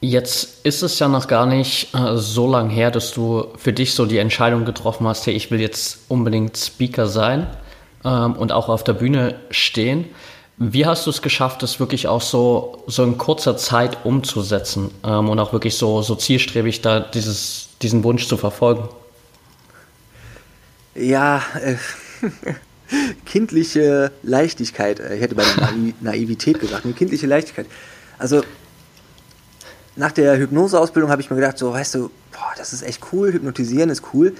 jetzt 0.00 0.64
ist 0.64 0.82
es 0.82 0.98
ja 0.98 1.08
noch 1.08 1.26
gar 1.26 1.46
nicht 1.46 1.94
äh, 1.94 2.16
so 2.16 2.48
lange 2.48 2.72
her, 2.72 2.90
dass 2.90 3.12
du 3.12 3.46
für 3.56 3.72
dich 3.72 3.94
so 3.94 4.06
die 4.06 4.18
Entscheidung 4.18 4.64
getroffen 4.64 5.06
hast, 5.06 5.26
hey, 5.26 5.34
ich 5.34 5.50
will 5.50 5.60
jetzt 5.60 6.00
unbedingt 6.08 6.56
Speaker 6.56 7.06
sein 7.06 7.46
ähm, 8.04 8.34
und 8.34 8.52
auch 8.52 8.68
auf 8.68 8.84
der 8.84 8.94
Bühne 8.94 9.36
stehen. 9.50 10.06
Wie 10.56 10.86
hast 10.86 11.06
du 11.06 11.10
es 11.10 11.20
geschafft, 11.20 11.62
das 11.62 11.80
wirklich 11.80 12.06
auch 12.06 12.20
so, 12.20 12.84
so 12.86 13.02
in 13.02 13.18
kurzer 13.18 13.56
Zeit 13.56 14.04
umzusetzen 14.04 14.92
ähm, 15.04 15.28
und 15.28 15.38
auch 15.40 15.52
wirklich 15.52 15.76
so, 15.76 16.02
so 16.02 16.14
zielstrebig 16.14 16.80
da 16.80 17.00
dieses, 17.00 17.70
diesen 17.82 18.04
Wunsch 18.04 18.28
zu 18.28 18.36
verfolgen? 18.36 18.88
Ja, 20.94 21.42
äh, 21.60 21.74
kindliche 23.26 24.12
Leichtigkeit. 24.22 25.00
Ich 25.00 25.20
hätte 25.20 25.34
bei 25.34 25.42
der 25.58 25.72
Naivität 26.00 26.60
gesagt, 26.60 26.84
eine 26.84 26.94
kindliche 26.94 27.26
Leichtigkeit. 27.26 27.66
Also, 28.18 28.42
nach 29.96 30.12
der 30.12 30.38
Hypnoseausbildung 30.38 31.10
habe 31.10 31.20
ich 31.20 31.30
mir 31.30 31.36
gedacht, 31.36 31.58
so, 31.58 31.72
weißt 31.72 31.96
du, 31.96 32.10
boah, 32.32 32.52
das 32.56 32.72
ist 32.72 32.82
echt 32.82 33.00
cool, 33.12 33.32
hypnotisieren 33.32 33.90
ist 33.90 34.02
cool, 34.12 34.34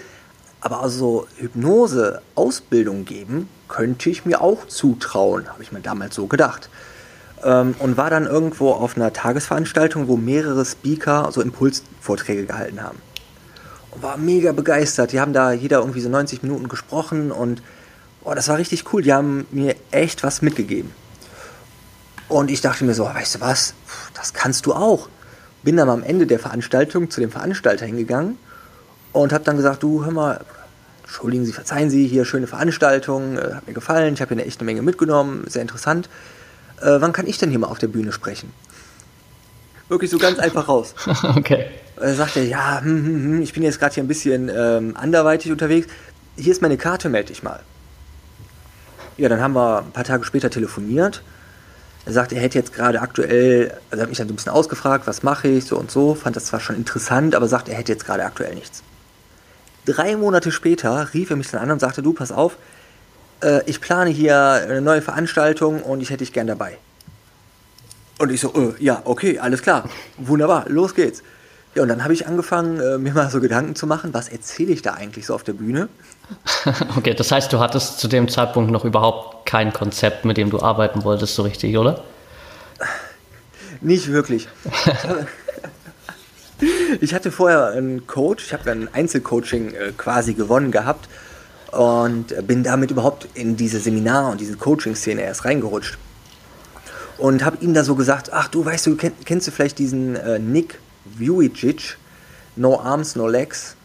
aber 0.64 0.80
also 0.80 1.26
Hypnose-Ausbildung 1.36 3.04
geben 3.04 3.50
könnte 3.68 4.08
ich 4.08 4.24
mir 4.24 4.40
auch 4.40 4.66
zutrauen, 4.66 5.46
habe 5.50 5.62
ich 5.62 5.72
mir 5.72 5.80
damals 5.80 6.14
so 6.14 6.26
gedacht. 6.26 6.70
Ähm, 7.44 7.74
und 7.80 7.98
war 7.98 8.08
dann 8.08 8.24
irgendwo 8.24 8.70
auf 8.70 8.96
einer 8.96 9.12
Tagesveranstaltung, 9.12 10.08
wo 10.08 10.16
mehrere 10.16 10.64
Speaker 10.64 11.28
so 11.32 11.42
Impulsvorträge 11.42 12.46
gehalten 12.46 12.82
haben. 12.82 12.96
Und 13.90 14.02
war 14.02 14.16
mega 14.16 14.52
begeistert. 14.52 15.12
Die 15.12 15.20
haben 15.20 15.34
da 15.34 15.52
jeder 15.52 15.80
irgendwie 15.80 16.00
so 16.00 16.08
90 16.08 16.42
Minuten 16.42 16.68
gesprochen 16.68 17.30
und 17.30 17.62
oh, 18.24 18.32
das 18.32 18.48
war 18.48 18.56
richtig 18.56 18.90
cool. 18.90 19.02
Die 19.02 19.12
haben 19.12 19.46
mir 19.50 19.76
echt 19.90 20.22
was 20.22 20.40
mitgegeben. 20.40 20.92
Und 22.26 22.50
ich 22.50 22.62
dachte 22.62 22.84
mir 22.84 22.94
so, 22.94 23.04
weißt 23.04 23.34
du 23.34 23.40
was, 23.42 23.74
das 24.14 24.32
kannst 24.32 24.64
du 24.64 24.72
auch. 24.72 25.10
Bin 25.62 25.76
dann 25.76 25.90
am 25.90 26.02
Ende 26.02 26.26
der 26.26 26.38
Veranstaltung 26.38 27.10
zu 27.10 27.20
dem 27.20 27.30
Veranstalter 27.30 27.84
hingegangen 27.84 28.38
und 29.12 29.32
habe 29.32 29.44
dann 29.44 29.58
gesagt, 29.58 29.82
du 29.82 30.04
hör 30.04 30.10
mal, 30.10 30.40
entschuldigen 31.04 31.44
Sie, 31.44 31.52
verzeihen 31.52 31.90
Sie, 31.90 32.06
hier 32.06 32.24
schöne 32.24 32.46
Veranstaltung, 32.46 33.38
äh, 33.38 33.54
hat 33.54 33.66
mir 33.66 33.74
gefallen, 33.74 34.14
ich 34.14 34.20
habe 34.20 34.34
hier 34.34 34.42
eine 34.42 34.46
echte 34.46 34.64
Menge 34.64 34.82
mitgenommen, 34.82 35.44
sehr 35.46 35.62
interessant. 35.62 36.08
Äh, 36.80 37.00
wann 37.00 37.12
kann 37.12 37.26
ich 37.26 37.38
denn 37.38 37.50
hier 37.50 37.58
mal 37.58 37.68
auf 37.68 37.78
der 37.78 37.88
Bühne 37.88 38.12
sprechen? 38.12 38.52
Wirklich 39.88 40.10
so 40.10 40.18
ganz 40.18 40.38
einfach 40.38 40.68
raus. 40.68 40.94
okay. 41.36 41.66
Er 41.96 42.14
sagte, 42.14 42.40
ja, 42.40 42.80
hm, 42.80 43.04
hm, 43.04 43.24
hm, 43.24 43.42
ich 43.42 43.52
bin 43.52 43.62
jetzt 43.62 43.78
gerade 43.78 43.94
hier 43.94 44.02
ein 44.02 44.08
bisschen 44.08 44.50
ähm, 44.54 44.96
anderweitig 44.96 45.52
unterwegs. 45.52 45.86
Hier 46.36 46.52
ist 46.52 46.62
meine 46.62 46.76
Karte, 46.76 47.08
melde 47.08 47.28
dich 47.28 47.42
mal. 47.42 47.60
Ja, 49.16 49.28
dann 49.28 49.40
haben 49.40 49.54
wir 49.54 49.78
ein 49.78 49.92
paar 49.92 50.04
Tage 50.04 50.24
später 50.24 50.50
telefoniert. 50.50 51.22
Er 52.06 52.12
sagt, 52.12 52.32
er 52.32 52.40
hätte 52.40 52.58
jetzt 52.58 52.72
gerade 52.72 53.00
aktuell, 53.00 53.72
also 53.90 54.00
er 54.00 54.02
hat 54.02 54.08
mich 54.08 54.18
dann 54.18 54.28
so 54.28 54.34
ein 54.34 54.36
bisschen 54.36 54.52
ausgefragt, 54.52 55.06
was 55.06 55.22
mache 55.22 55.48
ich, 55.48 55.64
so 55.64 55.78
und 55.78 55.90
so, 55.90 56.14
fand 56.14 56.36
das 56.36 56.46
zwar 56.46 56.60
schon 56.60 56.76
interessant, 56.76 57.34
aber 57.34 57.48
sagt, 57.48 57.68
er 57.68 57.76
hätte 57.76 57.92
jetzt 57.92 58.04
gerade 58.04 58.24
aktuell 58.24 58.54
nichts. 58.54 58.82
Drei 59.86 60.16
Monate 60.16 60.50
später 60.50 61.08
rief 61.12 61.30
er 61.30 61.36
mich 61.36 61.50
dann 61.50 61.60
an 61.60 61.70
und 61.70 61.80
sagte, 61.80 62.02
du, 62.02 62.12
pass 62.12 62.32
auf, 62.32 62.56
äh, 63.42 63.60
ich 63.66 63.80
plane 63.80 64.10
hier 64.10 64.38
eine 64.38 64.80
neue 64.80 65.02
Veranstaltung 65.02 65.82
und 65.82 66.00
ich 66.00 66.10
hätte 66.10 66.24
dich 66.24 66.32
gern 66.32 66.46
dabei. 66.46 66.78
Und 68.18 68.30
ich 68.30 68.40
so, 68.40 68.54
äh, 68.54 68.82
ja, 68.82 69.02
okay, 69.04 69.38
alles 69.38 69.62
klar, 69.62 69.88
wunderbar, 70.16 70.64
los 70.68 70.94
geht's. 70.94 71.22
Ja, 71.74 71.82
und 71.82 71.88
dann 71.88 72.04
habe 72.04 72.14
ich 72.14 72.26
angefangen, 72.28 72.78
äh, 72.80 72.98
mir 72.98 73.12
mal 73.12 73.28
so 73.30 73.40
Gedanken 73.40 73.74
zu 73.74 73.86
machen, 73.86 74.14
was 74.14 74.28
erzähle 74.28 74.72
ich 74.72 74.82
da 74.82 74.94
eigentlich 74.94 75.26
so 75.26 75.34
auf 75.34 75.42
der 75.42 75.54
Bühne? 75.54 75.88
okay, 76.96 77.14
das 77.14 77.32
heißt, 77.32 77.52
du 77.52 77.58
hattest 77.58 77.98
zu 77.98 78.06
dem 78.06 78.28
Zeitpunkt 78.28 78.70
noch 78.70 78.84
überhaupt 78.84 79.44
kein 79.46 79.72
Konzept, 79.72 80.24
mit 80.24 80.36
dem 80.36 80.50
du 80.50 80.60
arbeiten 80.60 81.02
wolltest, 81.02 81.34
so 81.34 81.42
richtig, 81.42 81.76
oder? 81.76 82.04
Nicht 83.80 84.10
wirklich. 84.10 84.48
ich 87.00 87.14
hatte 87.14 87.30
vorher 87.30 87.68
einen 87.68 88.06
Coach, 88.06 88.46
ich 88.46 88.52
habe 88.52 88.70
ein 88.70 88.88
Einzelcoaching 88.92 89.74
äh, 89.74 89.92
quasi 89.96 90.34
gewonnen 90.34 90.70
gehabt 90.70 91.08
und 91.72 92.46
bin 92.46 92.62
damit 92.62 92.90
überhaupt 92.90 93.28
in 93.34 93.56
diese 93.56 93.80
Seminar- 93.80 94.30
und 94.30 94.40
diese 94.40 94.56
Coaching-Szene 94.56 95.22
erst 95.22 95.44
reingerutscht. 95.44 95.98
Und 97.18 97.44
habe 97.44 97.58
ihm 97.60 97.74
da 97.74 97.84
so 97.84 97.94
gesagt, 97.94 98.32
ach 98.32 98.48
du, 98.48 98.64
weißt 98.64 98.86
du, 98.86 98.96
kennst, 98.96 99.26
kennst 99.26 99.46
du 99.46 99.50
vielleicht 99.50 99.78
diesen 99.78 100.16
äh, 100.16 100.38
Nick 100.38 100.78
Vujicic, 101.04 101.96
No 102.56 102.80
Arms, 102.80 103.16
No 103.16 103.28
Legs? 103.28 103.76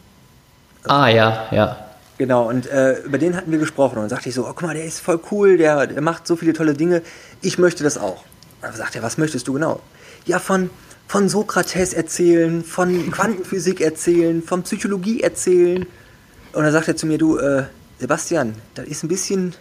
Ah 0.84 1.08
ja, 1.08 1.46
ja. 1.50 1.76
Genau, 2.18 2.48
und 2.48 2.66
äh, 2.66 3.00
über 3.00 3.18
den 3.18 3.34
hatten 3.36 3.50
wir 3.50 3.58
gesprochen 3.58 3.96
und 3.96 4.02
dann 4.02 4.10
sagte 4.10 4.28
ich 4.28 4.34
so, 4.34 4.42
oh, 4.42 4.48
guck 4.48 4.62
mal, 4.62 4.74
der 4.74 4.84
ist 4.84 5.00
voll 5.00 5.20
cool, 5.30 5.56
der, 5.56 5.86
der 5.86 6.02
macht 6.02 6.26
so 6.26 6.36
viele 6.36 6.52
tolle 6.52 6.74
Dinge, 6.74 7.02
ich 7.40 7.56
möchte 7.56 7.82
das 7.82 7.96
auch. 7.96 8.24
Und 8.60 8.68
dann 8.68 8.74
sagt 8.76 8.94
er, 8.94 9.02
was 9.02 9.16
möchtest 9.16 9.48
du 9.48 9.54
genau? 9.54 9.80
Ja, 10.26 10.38
von, 10.38 10.68
von 11.10 11.28
Sokrates 11.28 11.92
erzählen, 11.92 12.62
von 12.62 13.10
Quantenphysik 13.10 13.80
erzählen, 13.80 14.44
von 14.44 14.62
Psychologie 14.62 15.22
erzählen. 15.22 15.84
Und 16.52 16.62
dann 16.62 16.70
sagt 16.70 16.86
er 16.86 16.94
zu 16.94 17.04
mir, 17.04 17.18
du, 17.18 17.36
äh, 17.36 17.64
Sebastian, 17.98 18.54
das 18.76 18.86
ist 18.86 19.02
ein 19.02 19.08
bisschen 19.08 19.56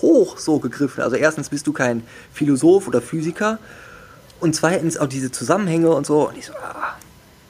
hoch 0.00 0.38
so 0.38 0.60
gegriffen. 0.60 1.02
Also 1.02 1.16
erstens 1.16 1.48
bist 1.48 1.66
du 1.66 1.72
kein 1.72 2.04
Philosoph 2.32 2.86
oder 2.86 3.02
Physiker 3.02 3.58
und 4.38 4.54
zweitens 4.54 4.96
auch 4.96 5.08
diese 5.08 5.32
Zusammenhänge 5.32 5.90
und 5.90 6.06
so. 6.06 6.28
Und 6.28 6.38
ich 6.38 6.46
so, 6.46 6.52
ah, 6.52 6.94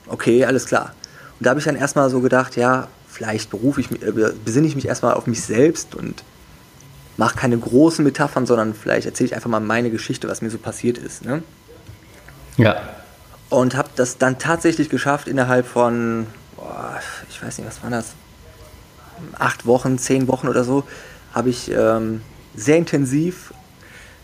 okay, 0.07 0.47
alles 0.47 0.65
klar. 0.65 0.95
Und 1.39 1.45
da 1.45 1.51
habe 1.51 1.61
ich 1.61 1.67
dann 1.67 1.77
erstmal 1.77 2.09
so 2.09 2.21
gedacht, 2.21 2.57
ja, 2.57 2.89
vielleicht 3.11 3.51
berufe 3.51 3.83
ich 3.83 3.91
äh, 3.91 4.33
besinne 4.43 4.67
ich 4.67 4.75
mich 4.75 4.89
erstmal 4.89 5.13
auf 5.13 5.27
mich 5.27 5.43
selbst 5.43 5.95
und 5.95 6.25
mache 7.19 7.37
keine 7.37 7.59
großen 7.59 8.03
Metaphern, 8.03 8.47
sondern 8.47 8.73
vielleicht 8.73 9.05
erzähle 9.05 9.27
ich 9.27 9.35
einfach 9.35 9.51
mal 9.51 9.61
meine 9.61 9.91
Geschichte, 9.91 10.29
was 10.29 10.41
mir 10.41 10.49
so 10.49 10.57
passiert 10.57 10.97
ist. 10.97 11.27
Ne? 11.27 11.43
Ja. 12.57 13.04
Und 13.55 13.77
habe 13.77 13.89
das 13.95 14.19
dann 14.19 14.39
tatsächlich 14.39 14.89
geschafft 14.89 15.29
innerhalb 15.29 15.67
von, 15.67 16.27
boah, 16.57 16.99
ich 17.31 17.41
weiß 17.41 17.59
nicht, 17.59 17.69
was 17.69 17.83
war 17.85 17.91
das, 17.91 18.15
acht 19.39 19.65
Wochen, 19.65 19.97
zehn 19.97 20.27
Wochen 20.27 20.49
oder 20.49 20.65
so, 20.65 20.83
habe 21.33 21.51
ich 21.51 21.71
ähm, 21.71 22.21
sehr 22.57 22.77
intensiv 22.77 23.55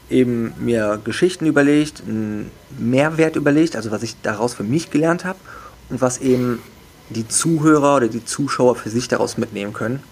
eben 0.09 0.53
mir 0.59 1.01
Geschichten 1.05 1.47
überlegt, 1.47 2.03
einen 2.05 2.51
Mehrwert 2.77 3.37
überlegt, 3.37 3.77
also 3.77 3.93
was 3.93 4.03
ich 4.03 4.17
daraus 4.21 4.55
für 4.55 4.65
mich 4.65 4.91
gelernt 4.91 5.25
habe 5.25 5.39
und 5.91 6.01
was 6.01 6.19
eben 6.19 6.61
die 7.09 7.29
Zuhörer 7.29 7.97
oder 7.97 8.09
die 8.09 8.25
Zuschauer 8.25 8.75
für 8.75 8.91
sich 8.91 9.07
daraus 9.07 9.39
mitnehmen 9.39 9.73
können, 9.73 10.03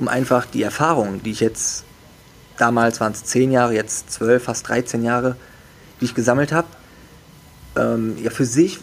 um 0.00 0.08
einfach 0.08 0.46
die 0.46 0.64
Erfahrungen, 0.64 1.22
die 1.22 1.30
ich 1.30 1.40
jetzt, 1.40 1.84
damals 2.56 3.00
waren 3.00 3.12
es 3.12 3.22
zehn 3.24 3.52
Jahre, 3.52 3.74
jetzt 3.74 4.10
zwölf, 4.10 4.44
fast 4.44 4.68
13 4.68 5.04
Jahre, 5.04 5.36
die 6.00 6.06
ich 6.06 6.14
gesammelt 6.16 6.50
habe, 6.50 6.66
ähm, 7.78 8.16
ja 8.22 8.30
für 8.30 8.44
sich 8.44 8.80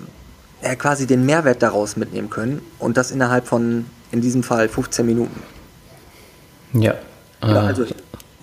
ja, 0.62 0.75
quasi 0.75 1.05
den 1.08 1.25
Mehrwert 1.25 1.62
daraus 1.62 1.95
mitnehmen 1.95 2.29
können 2.29 2.62
und 2.79 2.97
das 2.97 3.12
innerhalb 3.12 3.47
von, 3.47 3.86
in 4.12 4.21
diesem 4.21 4.43
Fall, 4.43 4.69
15 4.69 5.05
Minuten. 5.05 5.41
Ja. 6.73 6.95
ja 7.41 7.62
also 7.62 7.86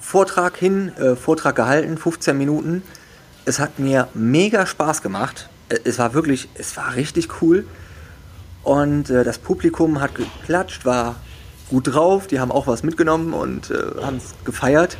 Vortrag 0.00 0.56
hin, 0.56 0.92
äh, 0.96 1.16
Vortrag 1.16 1.56
gehalten, 1.56 1.96
15 1.96 2.36
Minuten. 2.36 2.82
Es 3.44 3.58
hat 3.58 3.78
mir 3.78 4.08
mega 4.14 4.66
Spaß 4.66 5.02
gemacht. 5.02 5.48
Äh, 5.68 5.78
es 5.84 5.98
war 5.98 6.14
wirklich, 6.14 6.48
es 6.54 6.76
war 6.76 6.94
richtig 6.94 7.42
cool. 7.42 7.66
Und 8.62 9.10
äh, 9.10 9.24
das 9.24 9.38
Publikum 9.38 10.00
hat 10.00 10.14
geklatscht, 10.14 10.84
war 10.84 11.16
gut 11.68 11.94
drauf, 11.94 12.26
die 12.26 12.38
haben 12.38 12.52
auch 12.52 12.66
was 12.66 12.82
mitgenommen 12.82 13.32
und 13.32 13.70
äh, 13.70 14.02
haben 14.02 14.18
es 14.18 14.34
gefeiert. 14.44 14.98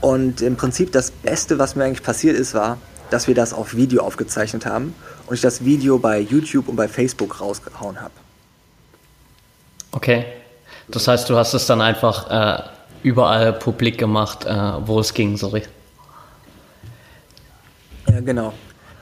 Und 0.00 0.42
im 0.42 0.56
Prinzip 0.56 0.92
das 0.92 1.10
Beste, 1.10 1.58
was 1.58 1.74
mir 1.74 1.84
eigentlich 1.84 2.02
passiert 2.02 2.36
ist, 2.36 2.54
war, 2.54 2.78
dass 3.10 3.28
wir 3.28 3.34
das 3.34 3.52
auf 3.52 3.74
Video 3.74 4.02
aufgezeichnet 4.02 4.66
haben 4.66 4.94
und 5.26 5.34
ich 5.34 5.40
das 5.40 5.64
Video 5.64 5.98
bei 5.98 6.20
YouTube 6.20 6.68
und 6.68 6.76
bei 6.76 6.88
Facebook 6.88 7.40
rausgehauen 7.40 8.00
habe. 8.00 8.12
Okay. 9.92 10.24
Das 10.88 11.08
heißt, 11.08 11.28
du 11.28 11.36
hast 11.36 11.54
es 11.54 11.66
dann 11.66 11.80
einfach 11.80 12.30
äh, 12.30 12.62
überall 13.02 13.52
publik 13.52 13.98
gemacht, 13.98 14.44
äh, 14.44 14.50
wo 14.86 15.00
es 15.00 15.14
ging, 15.14 15.36
sorry. 15.36 15.62
Ja, 18.08 18.20
genau. 18.20 18.52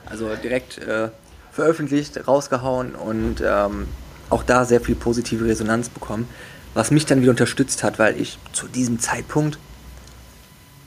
Also 0.05 0.29
direkt 0.35 0.77
äh, 0.79 1.09
veröffentlicht, 1.51 2.27
rausgehauen 2.27 2.95
und 2.95 3.41
ähm, 3.45 3.87
auch 4.29 4.43
da 4.43 4.65
sehr 4.65 4.81
viel 4.81 4.95
positive 4.95 5.45
Resonanz 5.45 5.89
bekommen, 5.89 6.27
was 6.73 6.91
mich 6.91 7.05
dann 7.05 7.21
wieder 7.21 7.31
unterstützt 7.31 7.83
hat, 7.83 7.99
weil 7.99 8.19
ich 8.19 8.37
zu 8.51 8.67
diesem 8.67 8.99
Zeitpunkt, 8.99 9.57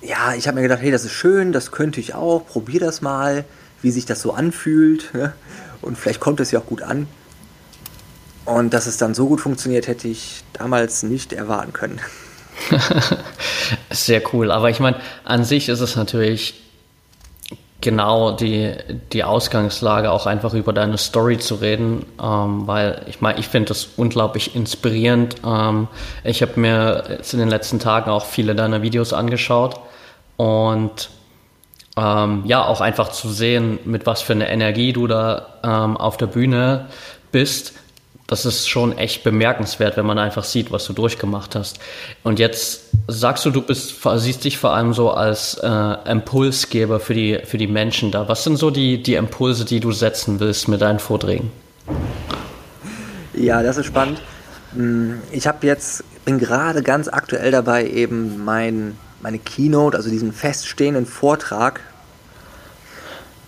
ja, 0.00 0.34
ich 0.34 0.46
habe 0.46 0.56
mir 0.56 0.62
gedacht, 0.62 0.80
hey, 0.80 0.90
das 0.90 1.04
ist 1.04 1.12
schön, 1.12 1.52
das 1.52 1.72
könnte 1.72 2.00
ich 2.00 2.14
auch, 2.14 2.46
probier 2.46 2.80
das 2.80 3.00
mal, 3.00 3.44
wie 3.82 3.90
sich 3.90 4.06
das 4.06 4.22
so 4.22 4.32
anfühlt 4.32 5.12
ne? 5.14 5.32
und 5.82 5.98
vielleicht 5.98 6.20
kommt 6.20 6.40
es 6.40 6.50
ja 6.50 6.60
auch 6.60 6.66
gut 6.66 6.82
an. 6.82 7.06
Und 8.44 8.72
dass 8.72 8.86
es 8.86 8.96
dann 8.96 9.14
so 9.14 9.28
gut 9.28 9.40
funktioniert, 9.40 9.88
hätte 9.88 10.08
ich 10.08 10.42
damals 10.54 11.02
nicht 11.02 11.32
erwarten 11.34 11.72
können. 11.72 12.00
Sehr 13.90 14.22
cool, 14.32 14.50
aber 14.50 14.70
ich 14.70 14.80
meine, 14.80 14.96
an 15.24 15.44
sich 15.44 15.68
ist 15.68 15.80
es 15.80 15.96
natürlich 15.96 16.54
genau 17.80 18.32
die, 18.32 18.74
die 19.12 19.22
Ausgangslage, 19.22 20.10
auch 20.10 20.26
einfach 20.26 20.54
über 20.54 20.72
deine 20.72 20.96
Story 20.98 21.38
zu 21.38 21.56
reden, 21.56 22.06
ähm, 22.20 22.66
weil 22.66 23.02
ich 23.06 23.20
meine, 23.20 23.38
ich 23.38 23.48
finde 23.48 23.68
das 23.68 23.88
unglaublich 23.96 24.56
inspirierend. 24.56 25.36
Ähm, 25.44 25.86
ich 26.24 26.42
habe 26.42 26.58
mir 26.58 27.04
jetzt 27.10 27.34
in 27.34 27.38
den 27.38 27.48
letzten 27.48 27.78
Tagen 27.78 28.10
auch 28.10 28.24
viele 28.24 28.54
deiner 28.54 28.82
Videos 28.82 29.12
angeschaut 29.12 29.78
und 30.38 31.10
ähm, 31.98 32.44
ja, 32.46 32.64
auch 32.64 32.80
einfach 32.80 33.10
zu 33.10 33.28
sehen, 33.28 33.78
mit 33.84 34.06
was 34.06 34.22
für 34.22 34.32
eine 34.32 34.48
Energie 34.48 34.94
du 34.94 35.06
da 35.06 35.58
ähm, 35.62 35.98
auf 35.98 36.16
der 36.16 36.28
Bühne 36.28 36.86
bist 37.32 37.74
das 38.28 38.44
ist 38.44 38.68
schon 38.68 38.96
echt 38.98 39.24
bemerkenswert, 39.24 39.96
wenn 39.96 40.04
man 40.04 40.18
einfach 40.18 40.44
sieht, 40.44 40.70
was 40.70 40.84
du 40.84 40.92
durchgemacht 40.92 41.54
hast. 41.54 41.80
Und 42.22 42.38
jetzt 42.38 42.82
sagst 43.06 43.46
du, 43.46 43.50
du 43.50 43.62
bist, 43.62 43.94
siehst 44.16 44.44
dich 44.44 44.58
vor 44.58 44.74
allem 44.74 44.92
so 44.92 45.10
als 45.10 45.54
äh, 45.54 45.96
Impulsgeber 46.04 47.00
für 47.00 47.14
die, 47.14 47.40
für 47.44 47.56
die 47.56 47.66
Menschen 47.66 48.10
da. 48.10 48.28
Was 48.28 48.44
sind 48.44 48.58
so 48.58 48.70
die, 48.70 49.02
die 49.02 49.14
Impulse, 49.14 49.64
die 49.64 49.80
du 49.80 49.92
setzen 49.92 50.40
willst 50.40 50.68
mit 50.68 50.82
deinen 50.82 50.98
Vorträgen? 50.98 51.50
Ja, 53.32 53.62
das 53.62 53.78
ist 53.78 53.86
spannend. 53.86 54.20
Hm, 54.74 55.22
ich 55.32 55.46
habe 55.46 55.66
jetzt, 55.66 56.04
bin 56.26 56.38
gerade 56.38 56.82
ganz 56.82 57.08
aktuell 57.08 57.50
dabei, 57.50 57.88
eben 57.88 58.44
mein, 58.44 58.98
meine 59.20 59.38
Keynote, 59.38 59.96
also 59.96 60.10
diesen 60.10 60.32
feststehenden 60.32 61.06
Vortrag 61.06 61.80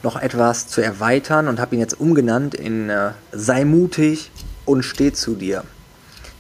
noch 0.03 0.21
etwas 0.21 0.67
zu 0.67 0.81
erweitern 0.81 1.49
und 1.49 1.61
habe 1.61 1.75
ihn 1.75 1.81
jetzt 1.81 2.01
umgenannt 2.01 2.55
in 2.55 2.89
äh, 2.89 3.13
Sei 3.33 3.65
mutig 3.65 4.31
und 4.65 4.83
steh 4.83 5.13
zu 5.13 5.35
dir. 5.35 5.65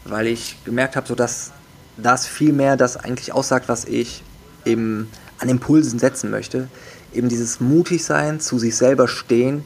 Weil 0.04 0.26
ich 0.26 0.56
gemerkt 0.64 0.96
habe, 0.96 1.06
so 1.06 1.14
dass 1.14 1.52
das 1.96 2.26
viel 2.26 2.52
mehr 2.52 2.76
das 2.76 2.96
eigentlich 2.96 3.32
aussagt, 3.32 3.68
was 3.68 3.84
ich 3.84 4.22
eben 4.64 5.10
an 5.38 5.48
Impulsen 5.48 5.98
setzen 5.98 6.30
möchte. 6.30 6.68
Eben 7.12 7.28
dieses 7.28 7.60
mutig 7.60 8.04
sein, 8.04 8.40
zu 8.40 8.58
sich 8.58 8.76
selber 8.76 9.08
stehen, 9.08 9.64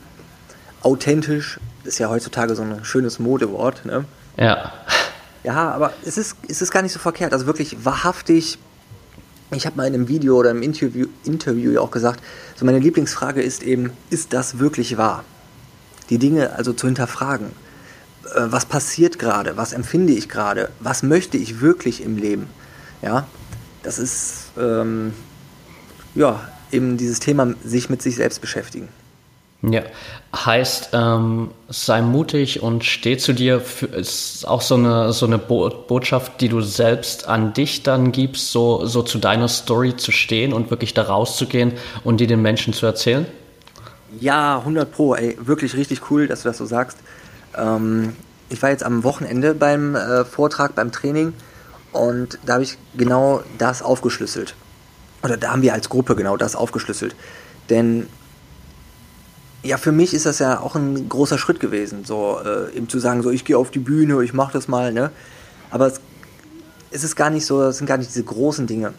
authentisch, 0.82 1.60
ist 1.84 1.98
ja 1.98 2.08
heutzutage 2.08 2.54
so 2.54 2.62
ein 2.62 2.84
schönes 2.84 3.18
Modewort. 3.18 3.84
Ne? 3.84 4.04
Ja. 4.36 4.72
Ja, 5.44 5.70
aber 5.72 5.92
es 6.04 6.16
ist, 6.16 6.36
es 6.48 6.62
ist 6.62 6.70
gar 6.70 6.82
nicht 6.82 6.92
so 6.92 6.98
verkehrt. 6.98 7.32
Also 7.32 7.46
wirklich 7.46 7.84
wahrhaftig. 7.84 8.58
Ich 9.50 9.66
habe 9.66 9.76
mal 9.76 9.86
in 9.86 9.94
einem 9.94 10.08
Video 10.08 10.36
oder 10.36 10.50
im 10.50 10.62
Interview, 10.62 11.06
Interview 11.24 11.72
ja 11.72 11.80
auch 11.80 11.90
gesagt, 11.90 12.22
so 12.56 12.64
meine 12.64 12.78
Lieblingsfrage 12.78 13.42
ist 13.42 13.62
eben, 13.62 13.92
ist 14.10 14.32
das 14.32 14.58
wirklich 14.58 14.96
wahr? 14.96 15.24
Die 16.10 16.18
Dinge 16.18 16.52
also 16.54 16.72
zu 16.72 16.86
hinterfragen. 16.86 17.48
Äh, 18.34 18.46
was 18.46 18.66
passiert 18.66 19.18
gerade? 19.18 19.56
Was 19.56 19.72
empfinde 19.72 20.12
ich 20.12 20.28
gerade? 20.28 20.70
Was 20.80 21.02
möchte 21.02 21.36
ich 21.36 21.60
wirklich 21.60 22.02
im 22.02 22.16
Leben? 22.16 22.48
Ja, 23.02 23.26
das 23.82 23.98
ist 23.98 24.52
ähm, 24.58 25.12
ja 26.14 26.48
eben 26.72 26.96
dieses 26.96 27.20
Thema, 27.20 27.54
sich 27.62 27.90
mit 27.90 28.02
sich 28.02 28.16
selbst 28.16 28.40
beschäftigen. 28.40 28.88
Ja, 29.70 29.82
heißt, 30.34 30.90
ähm, 30.92 31.50
sei 31.68 32.02
mutig 32.02 32.62
und 32.62 32.84
steh 32.84 33.16
zu 33.16 33.32
dir, 33.32 33.60
für, 33.60 33.86
ist 33.86 34.46
auch 34.46 34.60
so 34.60 34.74
eine, 34.74 35.12
so 35.12 35.26
eine 35.26 35.38
Bo 35.38 35.70
Botschaft, 35.70 36.40
die 36.40 36.48
du 36.48 36.60
selbst 36.60 37.28
an 37.28 37.52
dich 37.54 37.82
dann 37.82 38.12
gibst, 38.12 38.50
so, 38.50 38.84
so 38.84 39.02
zu 39.02 39.18
deiner 39.18 39.48
Story 39.48 39.96
zu 39.96 40.12
stehen 40.12 40.52
und 40.52 40.70
wirklich 40.70 40.92
da 40.92 41.02
rauszugehen 41.02 41.72
und 42.02 42.18
die 42.18 42.26
den 42.26 42.42
Menschen 42.42 42.72
zu 42.72 42.84
erzählen? 42.84 43.26
Ja, 44.20 44.58
100 44.58 44.92
Pro, 44.92 45.14
ey, 45.14 45.38
wirklich 45.40 45.74
richtig 45.74 46.10
cool, 46.10 46.26
dass 46.26 46.42
du 46.42 46.48
das 46.48 46.58
so 46.58 46.66
sagst. 46.66 46.98
Ähm, 47.56 48.14
ich 48.50 48.60
war 48.62 48.70
jetzt 48.70 48.84
am 48.84 49.02
Wochenende 49.02 49.54
beim 49.54 49.94
äh, 49.94 50.24
Vortrag, 50.24 50.74
beim 50.74 50.92
Training 50.92 51.32
und 51.92 52.38
da 52.44 52.54
habe 52.54 52.64
ich 52.64 52.76
genau 52.96 53.42
das 53.58 53.82
aufgeschlüsselt. 53.82 54.54
Oder 55.22 55.36
da 55.36 55.52
haben 55.52 55.62
wir 55.62 55.72
als 55.72 55.88
Gruppe 55.88 56.16
genau 56.16 56.36
das 56.36 56.54
aufgeschlüsselt. 56.54 57.14
Denn 57.70 58.08
ja, 59.64 59.78
für 59.78 59.92
mich 59.92 60.14
ist 60.14 60.26
das 60.26 60.38
ja 60.38 60.60
auch 60.60 60.76
ein 60.76 61.08
großer 61.08 61.38
Schritt 61.38 61.58
gewesen, 61.58 62.04
so 62.04 62.38
äh, 62.44 62.76
eben 62.76 62.88
zu 62.88 62.98
sagen, 62.98 63.22
so 63.22 63.30
ich 63.30 63.44
gehe 63.44 63.56
auf 63.56 63.70
die 63.70 63.78
Bühne, 63.78 64.22
ich 64.22 64.34
mache 64.34 64.52
das 64.52 64.68
mal, 64.68 64.92
ne? 64.92 65.10
Aber 65.70 65.86
es, 65.86 66.00
es 66.90 67.02
ist 67.02 67.16
gar 67.16 67.30
nicht 67.30 67.46
so, 67.46 67.62
es 67.62 67.78
sind 67.78 67.86
gar 67.86 67.96
nicht 67.96 68.10
diese 68.10 68.24
großen 68.24 68.66
Dinge. 68.66 68.92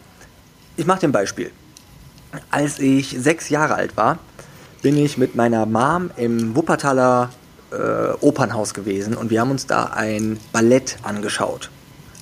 Ich 0.75 0.85
mache 0.85 1.01
dir 1.01 1.07
ein 1.07 1.11
Beispiel. 1.11 1.51
Als 2.49 2.79
ich 2.79 3.15
sechs 3.17 3.49
Jahre 3.49 3.75
alt 3.75 3.95
war, 3.95 4.17
bin 4.81 4.97
ich 4.97 5.17
mit 5.17 5.35
meiner 5.35 5.65
Mom 5.65 6.09
im 6.17 6.55
Wuppertaler 6.55 7.29
äh, 7.71 8.11
Opernhaus 8.19 8.73
gewesen 8.73 9.13
und 9.15 9.29
wir 9.29 9.41
haben 9.41 9.51
uns 9.51 9.67
da 9.67 9.85
ein 9.85 10.39
Ballett 10.51 10.97
angeschaut. 11.03 11.69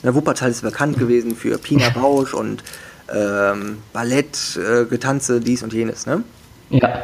Der 0.03 0.13
Wuppertal 0.15 0.51
ist 0.51 0.61
bekannt 0.61 0.99
gewesen 0.99 1.35
für 1.35 1.57
Pina 1.57 1.89
Bausch 1.93 2.33
und 2.33 2.63
ähm, 3.13 3.79
Ballett, 3.93 4.57
äh, 4.57 4.85
Getanze, 4.85 5.39
dies 5.39 5.63
und 5.63 5.71
jenes, 5.71 6.05
ne? 6.05 6.23
Ja. 6.69 7.03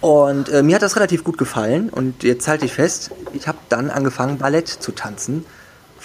Und 0.00 0.48
äh, 0.48 0.62
mir 0.62 0.76
hat 0.76 0.82
das 0.82 0.96
relativ 0.96 1.24
gut 1.24 1.38
gefallen 1.38 1.88
und 1.88 2.22
jetzt 2.22 2.46
halte 2.46 2.64
ich 2.64 2.72
fest, 2.72 3.10
ich 3.32 3.48
habe 3.48 3.58
dann 3.68 3.90
angefangen, 3.90 4.38
Ballett 4.38 4.68
zu 4.68 4.92
tanzen. 4.92 5.44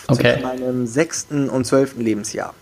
Okay. 0.08 0.38
Zu 0.38 0.43
meinem 0.43 0.88
sechsten 0.88 1.49
und 1.49 1.65
zwölften 1.65 2.01
Lebensjahr. 2.01 2.53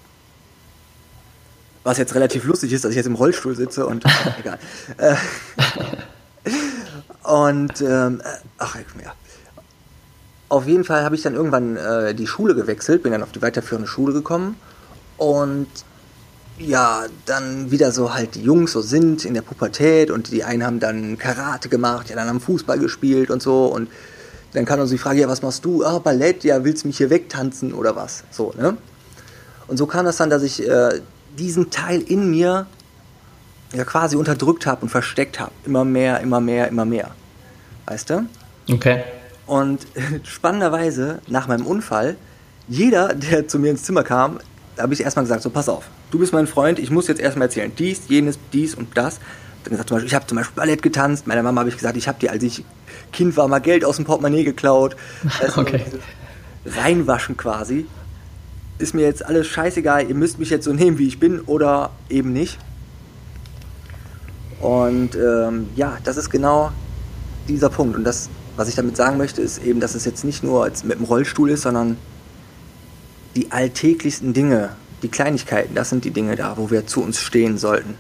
Was 1.83 1.97
jetzt 1.97 2.13
relativ 2.13 2.43
lustig 2.43 2.73
ist, 2.73 2.83
dass 2.83 2.91
ich 2.91 2.97
jetzt 2.97 3.07
im 3.07 3.15
Rollstuhl 3.15 3.55
sitze 3.55 3.87
und 3.87 4.03
egal. 4.39 4.59
Äh, 4.97 5.15
und 7.23 7.81
ähm, 7.81 8.21
äh, 8.23 8.29
ach, 8.57 8.75
ja. 8.75 9.13
Auf 10.49 10.67
jeden 10.67 10.83
Fall 10.83 11.03
habe 11.03 11.15
ich 11.15 11.21
dann 11.21 11.33
irgendwann 11.33 11.77
äh, 11.77 12.13
die 12.13 12.27
Schule 12.27 12.53
gewechselt, 12.55 13.03
bin 13.03 13.13
dann 13.13 13.23
auf 13.23 13.31
die 13.31 13.41
weiterführende 13.41 13.87
Schule 13.87 14.11
gekommen 14.11 14.57
und 15.17 15.69
ja, 16.65 17.05
dann 17.25 17.71
wieder 17.71 17.91
so 17.91 18.13
halt 18.13 18.35
die 18.35 18.41
Jungs 18.41 18.71
so 18.71 18.81
sind 18.81 19.25
in 19.25 19.33
der 19.33 19.41
Pubertät 19.41 20.11
und 20.11 20.31
die 20.31 20.43
einen 20.43 20.65
haben 20.65 20.79
dann 20.79 21.17
Karate 21.17 21.69
gemacht, 21.69 22.09
ja, 22.09 22.15
dann 22.15 22.27
haben 22.27 22.39
Fußball 22.39 22.79
gespielt 22.79 23.29
und 23.31 23.41
so 23.41 23.65
und 23.65 23.89
dann 24.53 24.65
kam 24.65 24.79
uns 24.79 24.89
die 24.89 24.97
Frage, 24.97 25.21
ja, 25.21 25.27
was 25.27 25.41
machst 25.41 25.63
du? 25.63 25.85
Ah, 25.85 25.99
Ballett, 25.99 26.43
ja, 26.43 26.63
willst 26.63 26.83
du 26.83 26.87
mich 26.87 26.97
hier 26.97 27.09
wegtanzen 27.09 27.73
oder 27.73 27.95
was? 27.95 28.23
So, 28.31 28.53
ne? 28.57 28.77
Und 29.67 29.77
so 29.77 29.85
kam 29.85 30.05
das 30.05 30.17
dann, 30.17 30.29
dass 30.29 30.43
ich 30.43 30.67
äh, 30.67 30.99
diesen 31.37 31.69
Teil 31.69 32.01
in 32.01 32.29
mir 32.29 32.65
ja 33.73 33.85
quasi 33.85 34.17
unterdrückt 34.17 34.65
habe 34.65 34.81
und 34.81 34.89
versteckt 34.89 35.39
habe. 35.39 35.51
Immer 35.65 35.85
mehr, 35.85 36.19
immer 36.19 36.41
mehr, 36.41 36.67
immer 36.67 36.83
mehr. 36.83 37.11
Weißt 37.85 38.09
du? 38.09 38.25
Okay. 38.69 39.03
Und 39.45 39.87
spannenderweise, 40.23 41.21
nach 41.27 41.47
meinem 41.47 41.65
Unfall, 41.65 42.17
jeder, 42.67 43.13
der 43.13 43.47
zu 43.47 43.59
mir 43.59 43.71
ins 43.71 43.83
Zimmer 43.83 44.03
kam, 44.03 44.39
habe 44.81 44.93
ich 44.93 45.01
erstmal 45.01 45.25
gesagt, 45.25 45.43
so 45.43 45.49
pass 45.49 45.69
auf, 45.69 45.85
du 46.11 46.19
bist 46.19 46.33
mein 46.33 46.47
Freund, 46.47 46.79
ich 46.79 46.91
muss 46.91 47.07
jetzt 47.07 47.21
erstmal 47.21 47.47
erzählen, 47.47 47.71
dies, 47.77 48.01
jenes, 48.07 48.39
dies 48.53 48.75
und 48.75 48.97
das. 48.97 49.19
Dann 49.63 49.71
gesagt, 49.71 49.89
zum 49.89 49.95
Beispiel, 49.95 50.07
ich 50.07 50.15
habe 50.15 50.25
zum 50.27 50.37
Beispiel 50.37 50.55
Ballett 50.55 50.81
getanzt, 50.81 51.27
meiner 51.27 51.43
Mama 51.43 51.61
habe 51.61 51.69
ich 51.69 51.75
gesagt, 51.75 51.95
ich 51.95 52.07
habe 52.07 52.19
dir, 52.19 52.31
als 52.31 52.43
ich 52.43 52.63
Kind 53.13 53.37
war, 53.37 53.47
mal 53.47 53.59
Geld 53.59 53.85
aus 53.85 53.97
dem 53.97 54.05
Portemonnaie 54.05 54.43
geklaut. 54.43 54.95
Also 55.41 55.61
okay. 55.61 55.83
Reinwaschen 56.65 57.37
quasi. 57.37 57.85
Ist 58.77 58.93
mir 58.93 59.01
jetzt 59.01 59.25
alles 59.25 59.47
scheißegal, 59.47 60.07
ihr 60.07 60.15
müsst 60.15 60.39
mich 60.39 60.49
jetzt 60.49 60.65
so 60.65 60.73
nehmen, 60.73 60.97
wie 60.97 61.07
ich 61.07 61.19
bin 61.19 61.39
oder 61.41 61.91
eben 62.09 62.33
nicht. 62.33 62.57
Und 64.59 65.15
ähm, 65.15 65.69
ja, 65.75 65.97
das 66.03 66.17
ist 66.17 66.29
genau 66.29 66.71
dieser 67.47 67.69
Punkt. 67.69 67.95
Und 67.95 68.03
das, 68.03 68.29
was 68.55 68.67
ich 68.67 68.75
damit 68.75 68.95
sagen 68.95 69.17
möchte, 69.17 69.41
ist 69.41 69.63
eben, 69.63 69.79
dass 69.79 69.95
es 69.95 70.05
jetzt 70.05 70.23
nicht 70.23 70.43
nur 70.43 70.69
mit 70.83 70.99
dem 70.99 71.05
Rollstuhl 71.05 71.49
ist, 71.49 71.63
sondern 71.63 71.97
die 73.35 73.51
alltäglichsten 73.51 74.33
Dinge, 74.33 74.75
die 75.03 75.09
Kleinigkeiten, 75.09 75.75
das 75.75 75.89
sind 75.89 76.05
die 76.05 76.11
Dinge 76.11 76.35
da, 76.35 76.57
wo 76.57 76.69
wir 76.69 76.87
zu 76.87 77.01
uns 77.03 77.19
stehen 77.19 77.57
sollten. 77.57 77.95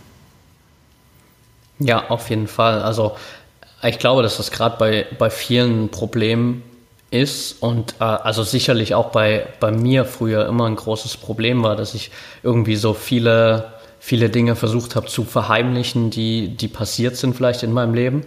Ja, 1.79 2.09
auf 2.09 2.29
jeden 2.29 2.47
Fall. 2.47 2.81
Also 2.81 3.15
ich 3.83 3.97
glaube, 3.97 4.21
dass 4.21 4.37
das 4.37 4.51
gerade 4.51 4.77
bei, 4.77 5.07
bei 5.17 5.29
vielen 5.29 5.89
Problemen 5.89 6.63
ist 7.09 7.61
und 7.61 7.95
äh, 7.99 8.03
also 8.03 8.43
sicherlich 8.43 8.93
auch 8.93 9.09
bei, 9.09 9.47
bei 9.59 9.71
mir 9.71 10.05
früher 10.05 10.47
immer 10.47 10.65
ein 10.65 10.75
großes 10.75 11.17
Problem 11.17 11.63
war, 11.63 11.75
dass 11.75 11.93
ich 11.93 12.11
irgendwie 12.43 12.75
so 12.75 12.93
viele, 12.93 13.73
viele 13.99 14.29
Dinge 14.29 14.55
versucht 14.55 14.95
habe 14.95 15.07
zu 15.07 15.23
verheimlichen, 15.23 16.11
die, 16.11 16.55
die 16.55 16.67
passiert 16.67 17.17
sind 17.17 17.35
vielleicht 17.35 17.63
in 17.63 17.73
meinem 17.73 17.93
Leben. 17.93 18.25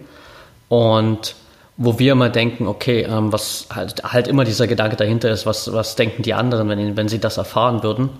Und 0.69 1.37
wo 1.77 1.99
wir 1.99 2.13
immer 2.13 2.29
denken, 2.29 2.67
okay, 2.67 3.03
ähm, 3.03 3.33
was 3.33 3.67
halt, 3.75 4.05
halt 4.05 4.29
immer 4.29 4.45
dieser 4.45 4.67
Gedanke 4.67 4.97
dahinter 4.97 5.31
ist, 5.31 5.45
was, 5.47 5.73
was 5.73 5.97
denken 5.97 6.23
die 6.23 6.35
anderen, 6.35 6.69
wenn, 6.69 6.97
wenn 6.97 7.09
sie 7.09 7.19
das 7.19 7.37
erfahren 7.37 7.83
würden. 7.83 8.11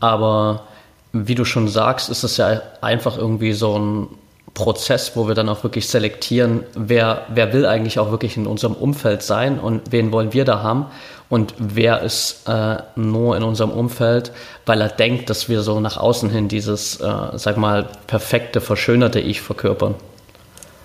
Aber 0.00 0.64
wie 1.12 1.34
du 1.34 1.44
schon 1.44 1.68
sagst, 1.68 2.10
ist 2.10 2.22
es 2.22 2.36
ja 2.36 2.60
einfach 2.80 3.16
irgendwie 3.16 3.52
so 3.52 3.78
ein 3.78 4.08
Prozess, 4.54 5.12
wo 5.14 5.28
wir 5.28 5.34
dann 5.34 5.48
auch 5.48 5.62
wirklich 5.62 5.88
selektieren, 5.88 6.64
wer, 6.74 7.24
wer 7.32 7.54
will 7.54 7.64
eigentlich 7.64 7.98
auch 7.98 8.10
wirklich 8.10 8.36
in 8.36 8.46
unserem 8.46 8.74
Umfeld 8.74 9.22
sein 9.22 9.58
und 9.58 9.92
wen 9.92 10.12
wollen 10.12 10.34
wir 10.34 10.44
da 10.44 10.62
haben 10.62 10.86
und 11.30 11.54
wer 11.56 12.02
ist 12.02 12.46
äh, 12.46 12.76
nur 12.94 13.34
in 13.38 13.42
unserem 13.42 13.70
Umfeld, 13.70 14.32
weil 14.66 14.82
er 14.82 14.90
denkt, 14.90 15.30
dass 15.30 15.48
wir 15.48 15.62
so 15.62 15.80
nach 15.80 15.96
außen 15.96 16.28
hin 16.28 16.48
dieses, 16.48 17.00
äh, 17.00 17.14
sag 17.36 17.56
mal, 17.56 17.88
perfekte, 18.06 18.60
verschönerte 18.60 19.20
Ich 19.20 19.40
verkörpern. 19.40 19.94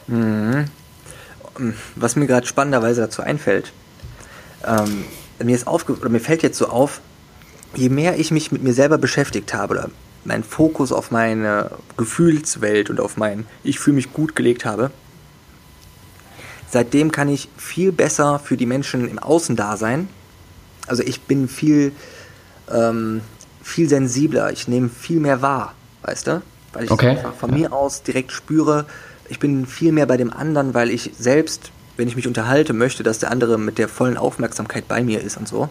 Mhm 0.08 0.70
was 1.96 2.16
mir 2.16 2.28
gerade 2.28 2.48
spannenderweise 2.48 3.02
dazu 3.02 3.22
einfällt, 3.22 3.72
ähm, 4.66 5.06
mir, 5.44 5.56
ist 5.56 5.68
aufge 5.68 5.94
oder 5.94 6.10
mir 6.10 6.20
fällt 6.20 6.44
jetzt 6.44 6.58
so 6.58 6.68
auf, 6.68 7.02
je 7.76 7.90
mehr 7.90 8.18
ich 8.20 8.32
mich 8.32 8.52
mit 8.52 8.64
mir 8.64 8.74
selber 8.74 8.98
beschäftigt 8.98 9.54
habe 9.54 9.74
oder 9.74 9.90
meinen 10.24 10.44
Fokus 10.44 10.92
auf 10.92 11.12
meine 11.12 11.72
Gefühlswelt 11.96 12.90
und 12.90 13.00
auf 13.00 13.18
mein 13.18 13.46
Ich 13.64 13.80
fühle 13.80 13.96
mich 13.96 14.14
gut 14.14 14.36
gelegt 14.36 14.66
habe, 14.66 14.92
seitdem 16.70 17.12
kann 17.12 17.30
ich 17.30 17.50
viel 17.58 17.92
besser 17.92 18.40
für 18.40 18.58
die 18.58 18.66
Menschen 18.66 19.08
im 19.08 19.20
Außen 19.20 19.56
da 19.56 19.78
sein. 19.78 20.10
Also 20.88 21.04
ich 21.04 21.22
bin 21.22 21.48
viel, 21.48 21.94
ähm, 22.72 23.22
viel 23.64 23.88
sensibler, 23.90 24.52
ich 24.52 24.68
nehme 24.68 24.90
viel 24.90 25.20
mehr 25.20 25.42
wahr, 25.42 25.76
weißt 26.04 26.28
du? 26.28 26.42
Weil 26.74 26.86
ich 26.86 26.92
okay. 26.92 27.10
einfach 27.10 27.34
von 27.34 27.52
mir 27.52 27.74
aus 27.74 28.04
direkt 28.04 28.32
spüre, 28.32 28.86
ich 29.30 29.40
bin 29.40 29.66
viel 29.66 29.92
mehr 29.92 30.06
bei 30.06 30.18
dem 30.18 30.32
anderen, 30.32 30.74
weil 30.74 30.90
ich 30.90 31.12
selbst, 31.18 31.72
wenn 31.96 32.08
ich 32.08 32.16
mich 32.16 32.28
unterhalte, 32.28 32.74
möchte, 32.74 33.04
dass 33.04 33.20
der 33.20 33.32
andere 33.32 33.58
mit 33.58 33.78
der 33.78 33.88
vollen 33.88 34.18
Aufmerksamkeit 34.18 34.88
bei 34.88 35.04
mir 35.04 35.22
ist 35.22 35.38
und 35.38 35.48
so. 35.48 35.70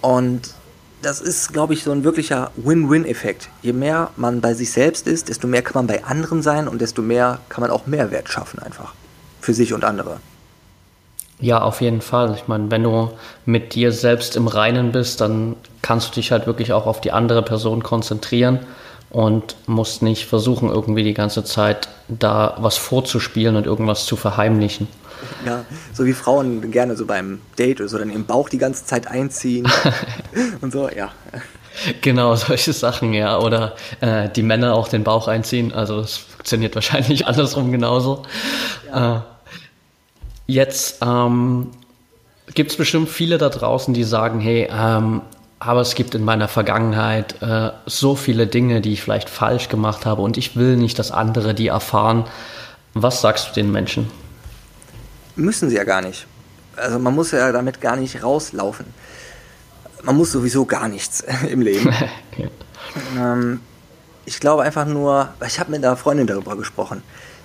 Und 0.00 0.54
das 1.02 1.20
ist, 1.20 1.52
glaube 1.52 1.72
ich, 1.72 1.82
so 1.82 1.92
ein 1.92 2.04
wirklicher 2.04 2.50
Win-Win-Effekt. 2.56 3.48
Je 3.62 3.72
mehr 3.72 4.10
man 4.16 4.40
bei 4.40 4.54
sich 4.54 4.70
selbst 4.72 5.06
ist, 5.06 5.28
desto 5.28 5.46
mehr 5.46 5.62
kann 5.62 5.74
man 5.74 5.86
bei 5.86 6.04
anderen 6.04 6.42
sein 6.42 6.68
und 6.68 6.80
desto 6.80 7.02
mehr 7.02 7.40
kann 7.48 7.62
man 7.62 7.70
auch 7.70 7.86
Mehrwert 7.86 8.28
schaffen 8.28 8.58
einfach. 8.60 8.94
Für 9.40 9.54
sich 9.54 9.72
und 9.72 9.84
andere. 9.84 10.20
Ja, 11.38 11.62
auf 11.62 11.80
jeden 11.80 12.02
Fall. 12.02 12.34
Ich 12.34 12.48
meine, 12.48 12.70
wenn 12.70 12.82
du 12.82 13.10
mit 13.46 13.74
dir 13.74 13.92
selbst 13.92 14.36
im 14.36 14.46
Reinen 14.46 14.92
bist, 14.92 15.22
dann 15.22 15.56
kannst 15.80 16.10
du 16.10 16.14
dich 16.16 16.32
halt 16.32 16.46
wirklich 16.46 16.74
auch 16.74 16.86
auf 16.86 17.00
die 17.00 17.12
andere 17.12 17.42
Person 17.42 17.82
konzentrieren 17.82 18.60
und 19.10 19.56
musst 19.66 20.02
nicht 20.02 20.26
versuchen, 20.26 20.70
irgendwie 20.70 21.02
die 21.02 21.14
ganze 21.14 21.44
Zeit 21.44 21.88
da 22.08 22.56
was 22.58 22.76
vorzuspielen 22.76 23.56
und 23.56 23.66
irgendwas 23.66 24.06
zu 24.06 24.16
verheimlichen. 24.16 24.88
Ja, 25.44 25.64
so 25.92 26.06
wie 26.06 26.12
Frauen 26.12 26.70
gerne 26.70 26.96
so 26.96 27.06
beim 27.06 27.40
Date 27.58 27.80
oder 27.80 27.88
so 27.88 27.98
dann 27.98 28.10
im 28.10 28.24
Bauch 28.24 28.48
die 28.48 28.58
ganze 28.58 28.86
Zeit 28.86 29.06
einziehen 29.06 29.68
und 30.60 30.72
so, 30.72 30.88
ja. 30.88 31.10
Genau, 32.00 32.34
solche 32.36 32.72
Sachen, 32.72 33.12
ja. 33.12 33.38
Oder 33.38 33.74
äh, 34.00 34.28
die 34.28 34.42
Männer 34.42 34.74
auch 34.74 34.88
den 34.88 35.04
Bauch 35.04 35.28
einziehen. 35.28 35.72
Also 35.72 36.00
das 36.00 36.16
funktioniert 36.16 36.74
wahrscheinlich 36.74 37.26
andersrum 37.26 37.70
genauso. 37.72 38.22
Ja. 38.88 39.16
Äh, 39.16 39.20
jetzt 40.46 40.98
ähm, 41.02 41.68
gibt 42.54 42.72
es 42.72 42.76
bestimmt 42.76 43.08
viele 43.08 43.38
da 43.38 43.48
draußen, 43.48 43.94
die 43.94 44.04
sagen, 44.04 44.40
hey, 44.40 44.68
ähm, 44.70 45.22
aber 45.60 45.82
es 45.82 45.94
gibt 45.94 46.14
in 46.14 46.24
meiner 46.24 46.48
Vergangenheit 46.48 47.40
äh, 47.42 47.70
so 47.84 48.16
viele 48.16 48.46
Dinge, 48.46 48.80
die 48.80 48.94
ich 48.94 49.02
vielleicht 49.02 49.28
falsch 49.28 49.68
gemacht 49.68 50.06
habe 50.06 50.22
und 50.22 50.38
ich 50.38 50.56
will 50.56 50.76
nicht, 50.76 50.98
dass 50.98 51.12
andere 51.12 51.54
die 51.54 51.68
erfahren. 51.68 52.24
Was 52.94 53.20
sagst 53.20 53.50
du 53.50 53.54
den 53.54 53.70
Menschen? 53.70 54.10
Müssen 55.36 55.68
sie 55.68 55.76
ja 55.76 55.84
gar 55.84 56.00
nicht. 56.00 56.26
Also 56.76 56.98
man 56.98 57.14
muss 57.14 57.30
ja 57.30 57.52
damit 57.52 57.82
gar 57.82 57.96
nicht 57.96 58.22
rauslaufen. 58.22 58.86
Man 60.02 60.16
muss 60.16 60.32
sowieso 60.32 60.64
gar 60.64 60.88
nichts 60.88 61.22
im 61.48 61.60
Leben. 61.60 61.94
ähm, 63.18 63.60
ich 64.24 64.40
glaube 64.40 64.62
einfach 64.62 64.86
nur, 64.86 65.28
ich 65.46 65.60
habe 65.60 65.70
mit 65.72 65.84
einer 65.84 65.96
Freundin 65.96 66.26
darüber 66.26 66.56
gesprochen. 66.56 67.02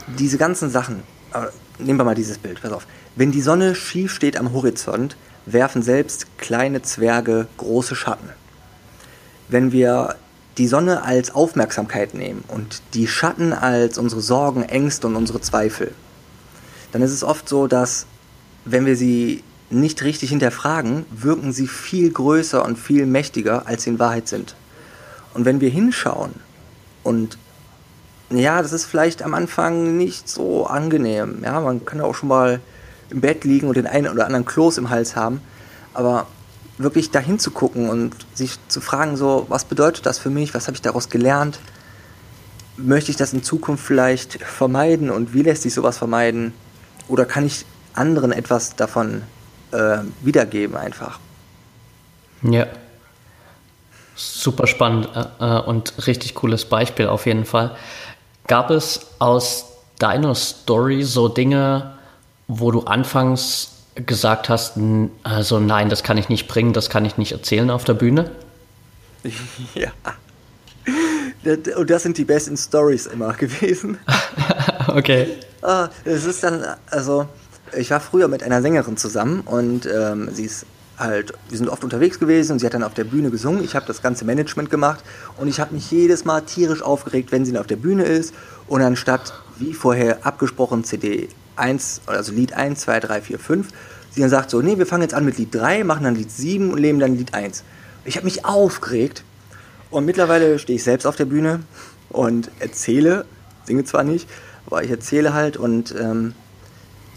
Diese 0.07 0.37
ganzen 0.37 0.69
Sachen, 0.69 1.03
nehmen 1.79 1.99
wir 1.99 2.05
mal 2.05 2.15
dieses 2.15 2.37
Bild, 2.37 2.61
pass 2.61 2.71
auf. 2.71 2.87
Wenn 3.17 3.31
die 3.31 3.41
Sonne 3.41 3.75
schief 3.75 4.13
steht 4.13 4.37
am 4.37 4.53
Horizont, 4.53 5.17
werfen 5.45 5.81
selbst 5.81 6.37
kleine 6.37 6.81
Zwerge 6.81 7.47
große 7.57 7.95
Schatten. 7.95 8.29
Wenn 9.47 9.71
wir 9.71 10.15
die 10.57 10.67
Sonne 10.67 11.03
als 11.03 11.35
Aufmerksamkeit 11.35 12.13
nehmen 12.13 12.43
und 12.47 12.81
die 12.93 13.07
Schatten 13.07 13.53
als 13.53 13.97
unsere 13.97 14.21
Sorgen, 14.21 14.63
Ängste 14.63 15.07
und 15.07 15.15
unsere 15.15 15.41
Zweifel, 15.41 15.93
dann 16.91 17.01
ist 17.01 17.11
es 17.11 17.23
oft 17.23 17.47
so, 17.49 17.67
dass 17.67 18.05
wenn 18.63 18.85
wir 18.85 18.95
sie 18.95 19.43
nicht 19.69 20.03
richtig 20.03 20.29
hinterfragen, 20.29 21.05
wirken 21.11 21.51
sie 21.51 21.67
viel 21.67 22.11
größer 22.11 22.63
und 22.63 22.77
viel 22.77 23.05
mächtiger, 23.05 23.67
als 23.67 23.83
sie 23.83 23.91
in 23.91 23.99
Wahrheit 23.99 24.27
sind. 24.27 24.55
Und 25.33 25.45
wenn 25.45 25.59
wir 25.59 25.69
hinschauen 25.69 26.33
und 27.03 27.37
ja, 28.29 28.61
das 28.61 28.73
ist 28.73 28.85
vielleicht 28.85 29.21
am 29.21 29.33
Anfang 29.33 29.97
nicht 29.97 30.27
so 30.27 30.65
angenehm. 30.65 31.43
Ja, 31.43 31.59
man 31.59 31.85
kann 31.85 32.01
auch 32.01 32.15
schon 32.15 32.29
mal 32.29 32.59
im 33.09 33.21
Bett 33.21 33.43
liegen 33.43 33.67
und 33.67 33.77
den 33.77 33.87
einen 33.87 34.07
oder 34.07 34.25
anderen 34.25 34.45
Kloß 34.45 34.77
im 34.77 34.89
Hals 34.89 35.15
haben. 35.15 35.41
Aber 35.93 36.27
wirklich 36.77 37.11
dahin 37.11 37.39
zu 37.39 37.51
gucken 37.51 37.89
und 37.89 38.15
sich 38.33 38.57
zu 38.67 38.81
fragen, 38.81 39.15
so, 39.17 39.45
was 39.49 39.65
bedeutet 39.65 40.05
das 40.05 40.19
für 40.19 40.29
mich? 40.29 40.53
Was 40.53 40.67
habe 40.67 40.75
ich 40.75 40.81
daraus 40.81 41.09
gelernt? 41.09 41.59
Möchte 42.77 43.11
ich 43.11 43.17
das 43.17 43.31
in 43.33 43.43
Zukunft 43.43 43.85
vielleicht 43.85 44.41
vermeiden 44.43 45.09
und 45.09 45.33
wie 45.33 45.43
lässt 45.43 45.61
sich 45.63 45.73
sowas 45.73 45.97
vermeiden? 45.97 46.53
Oder 47.07 47.25
kann 47.25 47.45
ich 47.45 47.65
anderen 47.93 48.31
etwas 48.31 48.75
davon 48.75 49.21
äh, 49.71 49.99
wiedergeben 50.21 50.75
einfach? 50.75 51.19
Ja. 52.41 52.67
Super 54.17 54.67
spannend 54.67 55.09
äh, 55.13 55.45
äh 55.45 55.61
und 55.61 56.07
richtig 56.07 56.35
cooles 56.35 56.65
Beispiel 56.65 57.07
auf 57.07 57.25
jeden 57.25 57.45
Fall. 57.45 57.75
Gab 58.47 58.69
es 58.69 59.07
aus 59.19 59.65
deiner 59.99 60.35
Story 60.35 61.03
so 61.03 61.27
Dinge, 61.27 61.94
wo 62.47 62.71
du 62.71 62.81
anfangs 62.81 63.71
gesagt 63.95 64.49
hast, 64.49 64.73
also 65.23 65.59
nein, 65.59 65.89
das 65.89 66.03
kann 66.03 66.17
ich 66.17 66.29
nicht 66.29 66.47
bringen, 66.47 66.73
das 66.73 66.89
kann 66.89 67.05
ich 67.05 67.17
nicht 67.17 67.31
erzählen 67.31 67.69
auf 67.69 67.83
der 67.83 67.93
Bühne? 67.93 68.31
Ja. 69.73 69.91
Und 71.77 71.89
das 71.89 72.03
sind 72.03 72.17
die 72.17 72.25
besten 72.25 72.57
Stories 72.57 73.07
immer 73.07 73.33
gewesen. 73.37 73.97
okay. 74.87 75.27
Ah, 75.61 75.89
es 76.03 76.25
ist 76.25 76.43
dann, 76.43 76.63
also, 76.89 77.27
ich 77.75 77.89
war 77.91 77.99
früher 77.99 78.27
mit 78.27 78.43
einer 78.43 78.61
Sängerin 78.61 78.97
zusammen 78.97 79.41
und 79.41 79.87
ähm, 79.87 80.29
sie 80.31 80.45
ist 80.45 80.65
halt, 80.97 81.33
wir 81.49 81.57
sind 81.57 81.69
oft 81.69 81.83
unterwegs 81.83 82.19
gewesen 82.19 82.53
und 82.53 82.59
sie 82.59 82.65
hat 82.65 82.73
dann 82.73 82.83
auf 82.83 82.93
der 82.93 83.03
Bühne 83.03 83.29
gesungen. 83.29 83.63
Ich 83.63 83.75
habe 83.75 83.85
das 83.85 84.01
ganze 84.01 84.25
Management 84.25 84.69
gemacht 84.69 85.03
und 85.37 85.47
ich 85.47 85.59
habe 85.59 85.73
mich 85.73 85.89
jedes 85.91 86.25
Mal 86.25 86.41
tierisch 86.41 86.81
aufgeregt, 86.81 87.31
wenn 87.31 87.45
sie 87.45 87.51
dann 87.51 87.61
auf 87.61 87.67
der 87.67 87.75
Bühne 87.75 88.03
ist 88.03 88.33
und 88.67 88.81
anstatt, 88.81 89.33
wie 89.57 89.73
vorher 89.73 90.25
abgesprochen, 90.25 90.83
CD 90.83 91.29
1, 91.55 92.01
also 92.05 92.31
Lied 92.31 92.53
1, 92.53 92.79
2, 92.81 92.99
3, 92.99 93.21
4, 93.21 93.39
5. 93.39 93.67
Sie 94.11 94.21
dann 94.21 94.29
sagt 94.29 94.49
so, 94.49 94.61
nee, 94.61 94.77
wir 94.77 94.85
fangen 94.85 95.03
jetzt 95.03 95.13
an 95.13 95.25
mit 95.25 95.37
Lied 95.37 95.53
3, 95.53 95.83
machen 95.83 96.03
dann 96.03 96.15
Lied 96.15 96.31
7 96.31 96.71
und 96.71 96.77
leben 96.77 96.99
dann 96.99 97.17
Lied 97.17 97.33
1. 97.33 97.63
Ich 98.05 98.15
habe 98.15 98.25
mich 98.25 98.45
aufgeregt 98.45 99.23
und 99.89 100.05
mittlerweile 100.05 100.59
stehe 100.59 100.77
ich 100.77 100.83
selbst 100.83 101.05
auf 101.05 101.15
der 101.15 101.25
Bühne 101.25 101.61
und 102.09 102.49
erzähle, 102.59 103.25
singe 103.65 103.83
zwar 103.83 104.03
nicht, 104.03 104.29
aber 104.67 104.83
ich 104.83 104.91
erzähle 104.91 105.33
halt 105.33 105.57
und 105.57 105.93
ähm, 105.99 106.33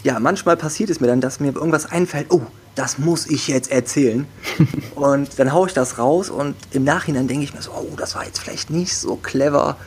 ja, 0.03 0.19
manchmal 0.19 0.57
passiert 0.57 0.89
es 0.89 0.99
mir 0.99 1.07
dann, 1.07 1.21
dass 1.21 1.39
mir 1.39 1.53
irgendwas 1.53 1.85
einfällt, 1.85 2.27
oh, 2.29 2.41
das 2.75 2.97
muss 2.97 3.27
ich 3.27 3.47
jetzt 3.47 3.71
erzählen. 3.71 4.25
und 4.95 5.39
dann 5.39 5.51
haue 5.53 5.67
ich 5.67 5.73
das 5.73 5.97
raus 5.97 6.29
und 6.29 6.55
im 6.71 6.83
Nachhinein 6.83 7.27
denke 7.27 7.43
ich 7.43 7.53
mir 7.53 7.61
so, 7.61 7.71
oh, 7.71 7.95
das 7.97 8.15
war 8.15 8.25
jetzt 8.25 8.39
vielleicht 8.39 8.69
nicht 8.69 8.95
so 8.95 9.15
clever. 9.15 9.77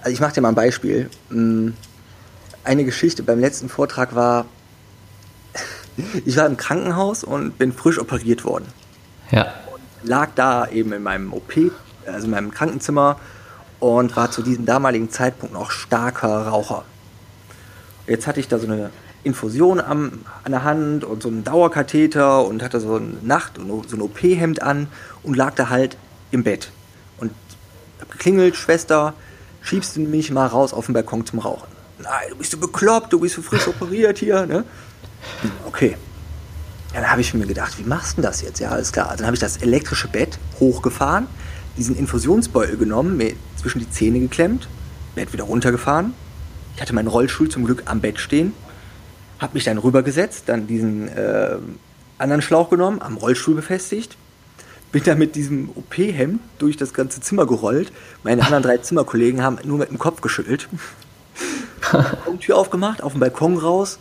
Also 0.00 0.12
ich 0.12 0.20
mache 0.20 0.34
dir 0.34 0.40
mal 0.40 0.48
ein 0.50 0.54
Beispiel. 0.54 1.08
Hm, 1.30 1.74
eine 2.64 2.84
Geschichte 2.84 3.22
beim 3.22 3.38
letzten 3.38 3.68
Vortrag 3.68 4.14
war, 4.14 4.46
ich 6.24 6.36
war 6.36 6.46
im 6.46 6.56
Krankenhaus 6.56 7.22
und 7.22 7.58
bin 7.58 7.72
frisch 7.72 7.98
operiert 7.98 8.44
worden. 8.44 8.66
Ja. 9.30 9.54
lag 10.02 10.30
da 10.34 10.68
eben 10.68 10.92
in 10.92 11.02
meinem 11.02 11.32
OP, 11.32 11.54
also 12.06 12.26
in 12.26 12.30
meinem 12.30 12.50
Krankenzimmer 12.50 13.18
und 13.80 14.16
war 14.16 14.30
zu 14.30 14.42
diesem 14.42 14.66
damaligen 14.66 15.10
Zeitpunkt 15.10 15.54
noch 15.54 15.70
starker 15.70 16.48
Raucher. 16.48 16.84
Jetzt 18.06 18.26
hatte 18.26 18.38
ich 18.38 18.48
da 18.48 18.58
so 18.58 18.66
eine 18.66 18.90
Infusion 19.24 19.80
am, 19.80 20.20
an 20.44 20.52
der 20.52 20.62
Hand 20.62 21.04
und 21.04 21.22
so 21.22 21.28
einen 21.28 21.42
Dauerkatheter 21.42 22.44
und 22.44 22.62
hatte 22.62 22.80
so 22.80 22.96
ein 22.96 23.18
Nacht- 23.22 23.58
und 23.58 23.88
so 23.88 23.96
ein 23.96 24.02
OP-Hemd 24.02 24.62
an 24.62 24.88
und 25.22 25.36
lag 25.36 25.54
da 25.54 25.70
halt 25.70 25.96
im 26.30 26.44
Bett. 26.44 26.70
Und 27.18 27.32
hab 28.00 28.10
geklingelt, 28.10 28.56
Schwester, 28.56 29.14
schiebst 29.62 29.96
du 29.96 30.00
mich 30.00 30.30
mal 30.30 30.46
raus 30.46 30.74
auf 30.74 30.86
den 30.86 30.92
Balkon 30.92 31.24
zum 31.24 31.38
Rauchen? 31.38 31.73
Nein, 31.98 32.28
du 32.30 32.36
bist 32.36 32.50
so 32.50 32.58
bekloppt, 32.58 33.12
du 33.12 33.20
bist 33.20 33.34
so 33.34 33.42
frisch 33.42 33.66
operiert 33.68 34.18
hier. 34.18 34.46
Ne? 34.46 34.64
Okay. 35.66 35.96
Dann 36.92 37.10
habe 37.10 37.20
ich 37.20 37.34
mir 37.34 37.46
gedacht, 37.46 37.76
wie 37.78 37.82
machst 37.82 38.18
du 38.18 38.22
das 38.22 38.40
jetzt? 38.40 38.60
Ja, 38.60 38.70
alles 38.70 38.92
klar. 38.92 39.12
Dann 39.16 39.26
habe 39.26 39.34
ich 39.34 39.40
das 39.40 39.56
elektrische 39.56 40.06
Bett 40.06 40.38
hochgefahren, 40.60 41.26
diesen 41.76 41.96
Infusionsbeutel 41.96 42.76
genommen, 42.76 43.16
mir 43.16 43.34
zwischen 43.56 43.80
die 43.80 43.90
Zähne 43.90 44.20
geklemmt, 44.20 44.68
Bett 45.16 45.32
wieder 45.32 45.44
runtergefahren. 45.44 46.14
Ich 46.76 46.80
hatte 46.80 46.94
meinen 46.94 47.08
Rollstuhl 47.08 47.48
zum 47.48 47.64
Glück 47.64 47.82
am 47.86 48.00
Bett 48.00 48.20
stehen, 48.20 48.52
habe 49.40 49.54
mich 49.54 49.64
dann 49.64 49.78
rübergesetzt, 49.78 50.44
dann 50.46 50.68
diesen 50.68 51.08
äh, 51.08 51.56
anderen 52.18 52.42
Schlauch 52.42 52.70
genommen, 52.70 53.02
am 53.02 53.16
Rollstuhl 53.16 53.56
befestigt, 53.56 54.16
bin 54.92 55.02
dann 55.02 55.18
mit 55.18 55.34
diesem 55.34 55.70
OP-Hemd 55.70 56.40
durch 56.60 56.76
das 56.76 56.94
ganze 56.94 57.20
Zimmer 57.20 57.46
gerollt. 57.46 57.90
Meine 58.22 58.44
anderen 58.44 58.62
drei 58.62 58.78
Zimmerkollegen 58.78 59.42
haben 59.42 59.58
nur 59.64 59.78
mit 59.78 59.90
dem 59.90 59.98
Kopf 59.98 60.20
geschüttelt. 60.20 60.68
Tür 62.40 62.56
aufgemacht, 62.58 63.02
auf 63.02 63.12
den 63.12 63.20
Balkon 63.20 63.56
raus, 63.56 63.98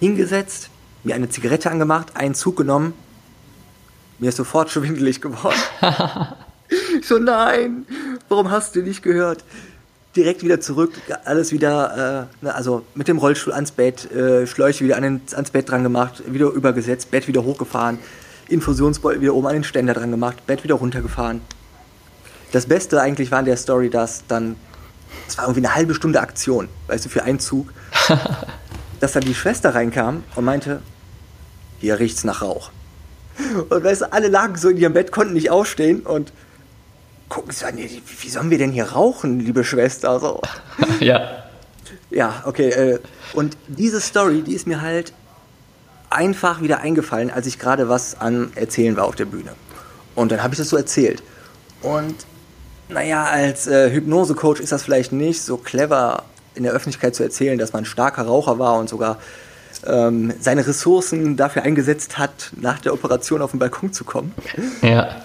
hingesetzt, 0.00 0.70
mir 1.04 1.14
eine 1.14 1.28
Zigarette 1.28 1.70
angemacht, 1.70 2.16
einen 2.16 2.34
Zug 2.34 2.56
genommen. 2.56 2.92
Mir 4.18 4.30
ist 4.30 4.36
sofort 4.36 4.70
schwindelig 4.70 5.20
geworden. 5.20 5.58
so, 7.02 7.18
nein, 7.18 7.86
warum 8.28 8.50
hast 8.50 8.74
du 8.74 8.82
nicht 8.82 9.02
gehört? 9.02 9.44
Direkt 10.16 10.42
wieder 10.42 10.60
zurück, 10.60 10.92
alles 11.24 11.52
wieder, 11.52 12.28
äh, 12.42 12.44
ne, 12.44 12.54
also 12.54 12.82
mit 12.94 13.06
dem 13.06 13.18
Rollstuhl 13.18 13.52
ans 13.52 13.70
Bett, 13.70 14.10
äh, 14.10 14.46
Schläuche 14.46 14.84
wieder 14.84 14.96
an 14.96 15.02
den, 15.02 15.20
ans 15.34 15.50
Bett 15.50 15.70
dran 15.70 15.84
gemacht, 15.84 16.22
wieder 16.26 16.50
übergesetzt, 16.50 17.10
Bett 17.10 17.28
wieder 17.28 17.44
hochgefahren, 17.44 17.98
Infusionsbeutel 18.48 19.20
wieder 19.20 19.34
oben 19.34 19.46
an 19.46 19.52
den 19.52 19.64
Ständer 19.64 19.94
dran 19.94 20.10
gemacht, 20.10 20.46
Bett 20.46 20.64
wieder 20.64 20.74
runtergefahren. 20.74 21.40
Das 22.50 22.66
Beste 22.66 23.00
eigentlich 23.00 23.30
war 23.30 23.40
in 23.40 23.44
der 23.44 23.58
Story, 23.58 23.90
dass 23.90 24.26
dann 24.26 24.56
es 25.28 25.38
war 25.38 25.44
irgendwie 25.44 25.66
eine 25.66 25.74
halbe 25.74 25.94
Stunde 25.94 26.20
Aktion, 26.20 26.68
weißt 26.86 27.04
du, 27.04 27.08
für 27.08 27.22
einen 27.22 27.38
Zug, 27.38 27.72
dass 29.00 29.12
dann 29.12 29.24
die 29.24 29.34
Schwester 29.34 29.74
reinkam 29.74 30.24
und 30.34 30.44
meinte, 30.44 30.82
hier 31.80 31.98
riecht's 31.98 32.24
nach 32.24 32.42
Rauch. 32.42 32.70
Und 33.68 33.84
weißt 33.84 34.02
du, 34.02 34.12
alle 34.12 34.28
lagen 34.28 34.56
so 34.56 34.68
in 34.68 34.78
ihrem 34.78 34.94
Bett, 34.94 35.12
konnten 35.12 35.34
nicht 35.34 35.50
aufstehen 35.50 36.00
und 36.00 36.32
gucken 37.28 37.52
sie 37.52 37.64
an, 37.66 37.76
wie 37.76 38.28
sollen 38.28 38.50
wir 38.50 38.58
denn 38.58 38.72
hier 38.72 38.90
rauchen, 38.92 39.38
liebe 39.38 39.62
Schwester? 39.64 40.18
So. 40.18 40.40
ja. 41.00 41.44
Ja, 42.10 42.42
okay. 42.46 42.70
Äh, 42.70 42.98
und 43.34 43.56
diese 43.68 44.00
Story, 44.00 44.42
die 44.42 44.54
ist 44.54 44.66
mir 44.66 44.80
halt 44.80 45.12
einfach 46.10 46.62
wieder 46.62 46.80
eingefallen, 46.80 47.30
als 47.30 47.46
ich 47.46 47.58
gerade 47.58 47.88
was 47.88 48.18
an 48.18 48.50
Erzählen 48.54 48.96
war 48.96 49.04
auf 49.04 49.14
der 49.14 49.26
Bühne. 49.26 49.52
Und 50.14 50.32
dann 50.32 50.42
habe 50.42 50.54
ich 50.54 50.58
das 50.58 50.70
so 50.70 50.76
erzählt. 50.76 51.22
Und 51.82 52.14
naja, 52.88 53.24
als 53.24 53.66
äh, 53.66 53.90
Hypnose-Coach 53.90 54.60
ist 54.60 54.72
das 54.72 54.82
vielleicht 54.82 55.12
nicht 55.12 55.42
so 55.42 55.56
clever, 55.56 56.24
in 56.54 56.64
der 56.64 56.72
Öffentlichkeit 56.72 57.14
zu 57.14 57.22
erzählen, 57.22 57.58
dass 57.58 57.72
man 57.72 57.82
ein 57.82 57.86
starker 57.86 58.22
Raucher 58.22 58.58
war 58.58 58.78
und 58.78 58.88
sogar 58.88 59.18
ähm, 59.86 60.32
seine 60.40 60.66
Ressourcen 60.66 61.36
dafür 61.36 61.62
eingesetzt 61.62 62.18
hat, 62.18 62.50
nach 62.56 62.80
der 62.80 62.92
Operation 62.92 63.42
auf 63.42 63.52
den 63.52 63.60
Balkon 63.60 63.92
zu 63.92 64.04
kommen. 64.04 64.34
Ja. 64.82 65.22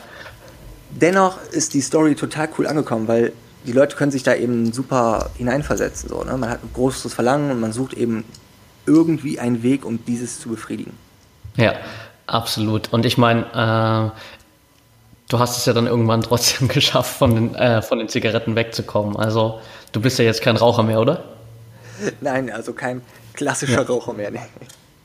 Dennoch 0.91 1.39
ist 1.51 1.73
die 1.73 1.81
Story 1.81 2.15
total 2.15 2.49
cool 2.57 2.67
angekommen, 2.67 3.07
weil 3.07 3.33
die 3.65 3.71
Leute 3.71 3.95
können 3.95 4.11
sich 4.11 4.23
da 4.23 4.35
eben 4.35 4.71
super 4.73 5.31
hineinversetzen. 5.37 6.09
So, 6.09 6.23
ne? 6.23 6.37
Man 6.37 6.49
hat 6.49 6.63
ein 6.63 6.69
großes 6.73 7.13
Verlangen 7.13 7.49
und 7.49 7.59
man 7.59 7.71
sucht 7.71 7.93
eben 7.93 8.25
irgendwie 8.85 9.39
einen 9.39 9.63
Weg, 9.63 9.85
um 9.85 10.05
dieses 10.05 10.39
zu 10.39 10.49
befriedigen. 10.49 10.93
Ja, 11.55 11.73
absolut. 12.27 12.91
Und 12.91 13.05
ich 13.05 13.17
meine, 13.17 14.11
äh, 14.13 14.19
du 15.33 15.39
hast 15.39 15.57
es 15.57 15.65
ja 15.65 15.73
dann 15.73 15.87
irgendwann 15.87 16.21
trotzdem 16.21 16.67
geschafft, 16.69 17.17
von 17.17 17.33
den, 17.33 17.55
äh, 17.55 17.81
von 17.81 17.97
den 17.97 18.07
Zigaretten 18.07 18.55
wegzukommen. 18.55 19.17
Also 19.17 19.59
du 19.91 19.99
bist 19.99 20.19
ja 20.19 20.25
jetzt 20.25 20.41
kein 20.41 20.57
Raucher 20.57 20.83
mehr, 20.83 20.99
oder? 20.99 21.23
Nein, 22.21 22.51
also 22.51 22.73
kein 22.73 23.01
klassischer 23.33 23.81
ja. 23.81 23.87
Raucher 23.87 24.13
mehr. 24.13 24.31
Nee. 24.31 24.39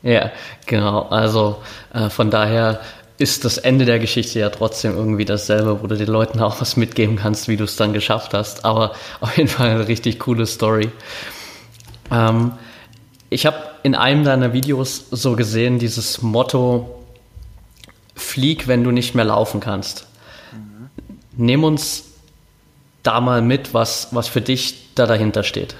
Ja, 0.02 0.30
genau. 0.66 1.02
Also 1.08 1.62
äh, 1.94 2.10
von 2.10 2.30
daher 2.30 2.80
ist 3.16 3.44
das 3.44 3.58
Ende 3.58 3.84
der 3.84 3.98
Geschichte 3.98 4.38
ja 4.38 4.50
trotzdem 4.50 4.94
irgendwie 4.96 5.24
dasselbe, 5.24 5.82
wo 5.82 5.86
du 5.86 5.96
den 5.96 6.06
Leuten 6.06 6.40
auch 6.40 6.60
was 6.60 6.76
mitgeben 6.76 7.16
kannst, 7.16 7.48
wie 7.48 7.56
du 7.56 7.64
es 7.64 7.76
dann 7.76 7.92
geschafft 7.92 8.34
hast. 8.34 8.64
Aber 8.64 8.92
auf 9.20 9.36
jeden 9.36 9.48
Fall 9.48 9.70
eine 9.70 9.88
richtig 9.88 10.18
coole 10.18 10.46
Story. 10.46 10.90
Ähm, 12.10 12.52
ich 13.30 13.46
habe 13.46 13.56
in 13.82 13.94
einem 13.94 14.24
deiner 14.24 14.52
Videos 14.52 15.06
so 15.10 15.36
gesehen, 15.36 15.78
dieses 15.78 16.22
Motto, 16.22 16.94
flieg, 18.14 18.68
wenn 18.68 18.84
du 18.84 18.90
nicht 18.90 19.14
mehr 19.14 19.24
laufen 19.24 19.60
kannst. 19.60 20.07
Nimm 21.38 21.62
uns 21.62 22.04
da 23.04 23.20
mal 23.20 23.42
mit, 23.42 23.72
was, 23.72 24.08
was 24.10 24.26
für 24.26 24.40
dich 24.40 24.92
da 24.96 25.06
dahinter 25.06 25.44
steht. 25.44 25.76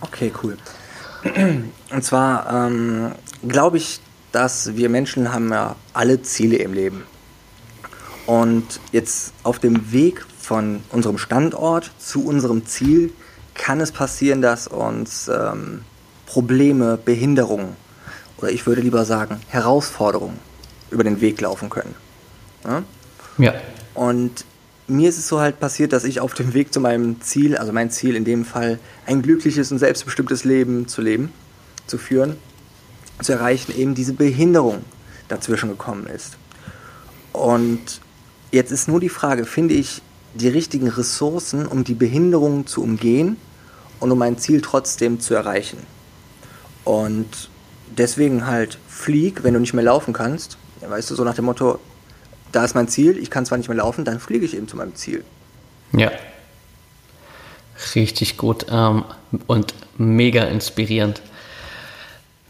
Okay, 0.00 0.32
cool. 0.42 0.56
Und 1.90 2.02
zwar 2.02 2.66
ähm, 2.66 3.12
glaube 3.46 3.76
ich, 3.76 4.00
dass 4.32 4.74
wir 4.74 4.88
Menschen 4.88 5.32
haben 5.32 5.50
ja 5.52 5.76
alle 5.92 6.22
Ziele 6.22 6.56
im 6.56 6.72
Leben. 6.72 7.04
Und 8.26 8.80
jetzt 8.90 9.34
auf 9.42 9.58
dem 9.58 9.92
Weg 9.92 10.24
von 10.40 10.80
unserem 10.90 11.18
Standort 11.18 11.90
zu 11.98 12.24
unserem 12.24 12.64
Ziel 12.64 13.12
kann 13.54 13.80
es 13.80 13.92
passieren, 13.92 14.40
dass 14.40 14.66
uns 14.66 15.28
ähm, 15.28 15.84
Probleme, 16.24 16.96
Behinderungen 16.96 17.76
oder 18.38 18.50
ich 18.50 18.66
würde 18.66 18.80
lieber 18.80 19.04
sagen 19.04 19.40
Herausforderungen 19.48 20.38
über 20.90 21.04
den 21.04 21.20
Weg 21.20 21.40
laufen 21.42 21.68
können. 21.68 21.94
Ja? 22.64 22.82
ja. 23.36 23.54
Und 23.94 24.44
mir 24.86 25.08
ist 25.08 25.18
es 25.18 25.28
so 25.28 25.40
halt 25.40 25.60
passiert, 25.60 25.92
dass 25.92 26.04
ich 26.04 26.20
auf 26.20 26.34
dem 26.34 26.54
Weg 26.54 26.72
zu 26.72 26.80
meinem 26.80 27.20
Ziel, 27.20 27.56
also 27.56 27.72
mein 27.72 27.90
Ziel 27.90 28.16
in 28.16 28.24
dem 28.24 28.44
Fall, 28.44 28.78
ein 29.06 29.22
glückliches 29.22 29.70
und 29.72 29.78
selbstbestimmtes 29.78 30.44
Leben 30.44 30.88
zu 30.88 31.00
leben, 31.02 31.32
zu 31.86 31.98
führen, 31.98 32.36
zu 33.20 33.32
erreichen, 33.32 33.76
eben 33.76 33.94
diese 33.94 34.12
Behinderung 34.12 34.84
dazwischen 35.28 35.68
gekommen 35.68 36.06
ist. 36.06 36.36
Und 37.32 38.00
jetzt 38.50 38.72
ist 38.72 38.88
nur 38.88 39.00
die 39.00 39.08
Frage, 39.08 39.44
finde 39.44 39.74
ich 39.74 40.02
die 40.34 40.48
richtigen 40.48 40.88
Ressourcen, 40.88 41.66
um 41.66 41.84
die 41.84 41.94
Behinderung 41.94 42.66
zu 42.66 42.82
umgehen 42.82 43.36
und 44.00 44.10
um 44.10 44.18
mein 44.18 44.38
Ziel 44.38 44.60
trotzdem 44.60 45.20
zu 45.20 45.34
erreichen. 45.34 45.78
Und 46.84 47.50
deswegen 47.96 48.46
halt 48.46 48.78
flieg, 48.88 49.44
wenn 49.44 49.54
du 49.54 49.60
nicht 49.60 49.74
mehr 49.74 49.84
laufen 49.84 50.12
kannst. 50.12 50.58
Weißt 50.80 51.10
du, 51.10 51.14
so 51.14 51.24
nach 51.24 51.34
dem 51.34 51.44
Motto, 51.44 51.78
da 52.52 52.64
ist 52.64 52.74
mein 52.74 52.88
Ziel, 52.88 53.18
ich 53.18 53.30
kann 53.30 53.46
zwar 53.46 53.58
nicht 53.58 53.68
mehr 53.68 53.78
laufen, 53.78 54.04
dann 54.04 54.20
fliege 54.20 54.44
ich 54.44 54.56
eben 54.56 54.68
zu 54.68 54.76
meinem 54.76 54.94
Ziel. 54.94 55.24
Ja. 55.92 56.10
Richtig 57.94 58.36
gut 58.36 58.66
ähm, 58.70 59.04
und 59.46 59.74
mega 59.98 60.44
inspirierend. 60.44 61.20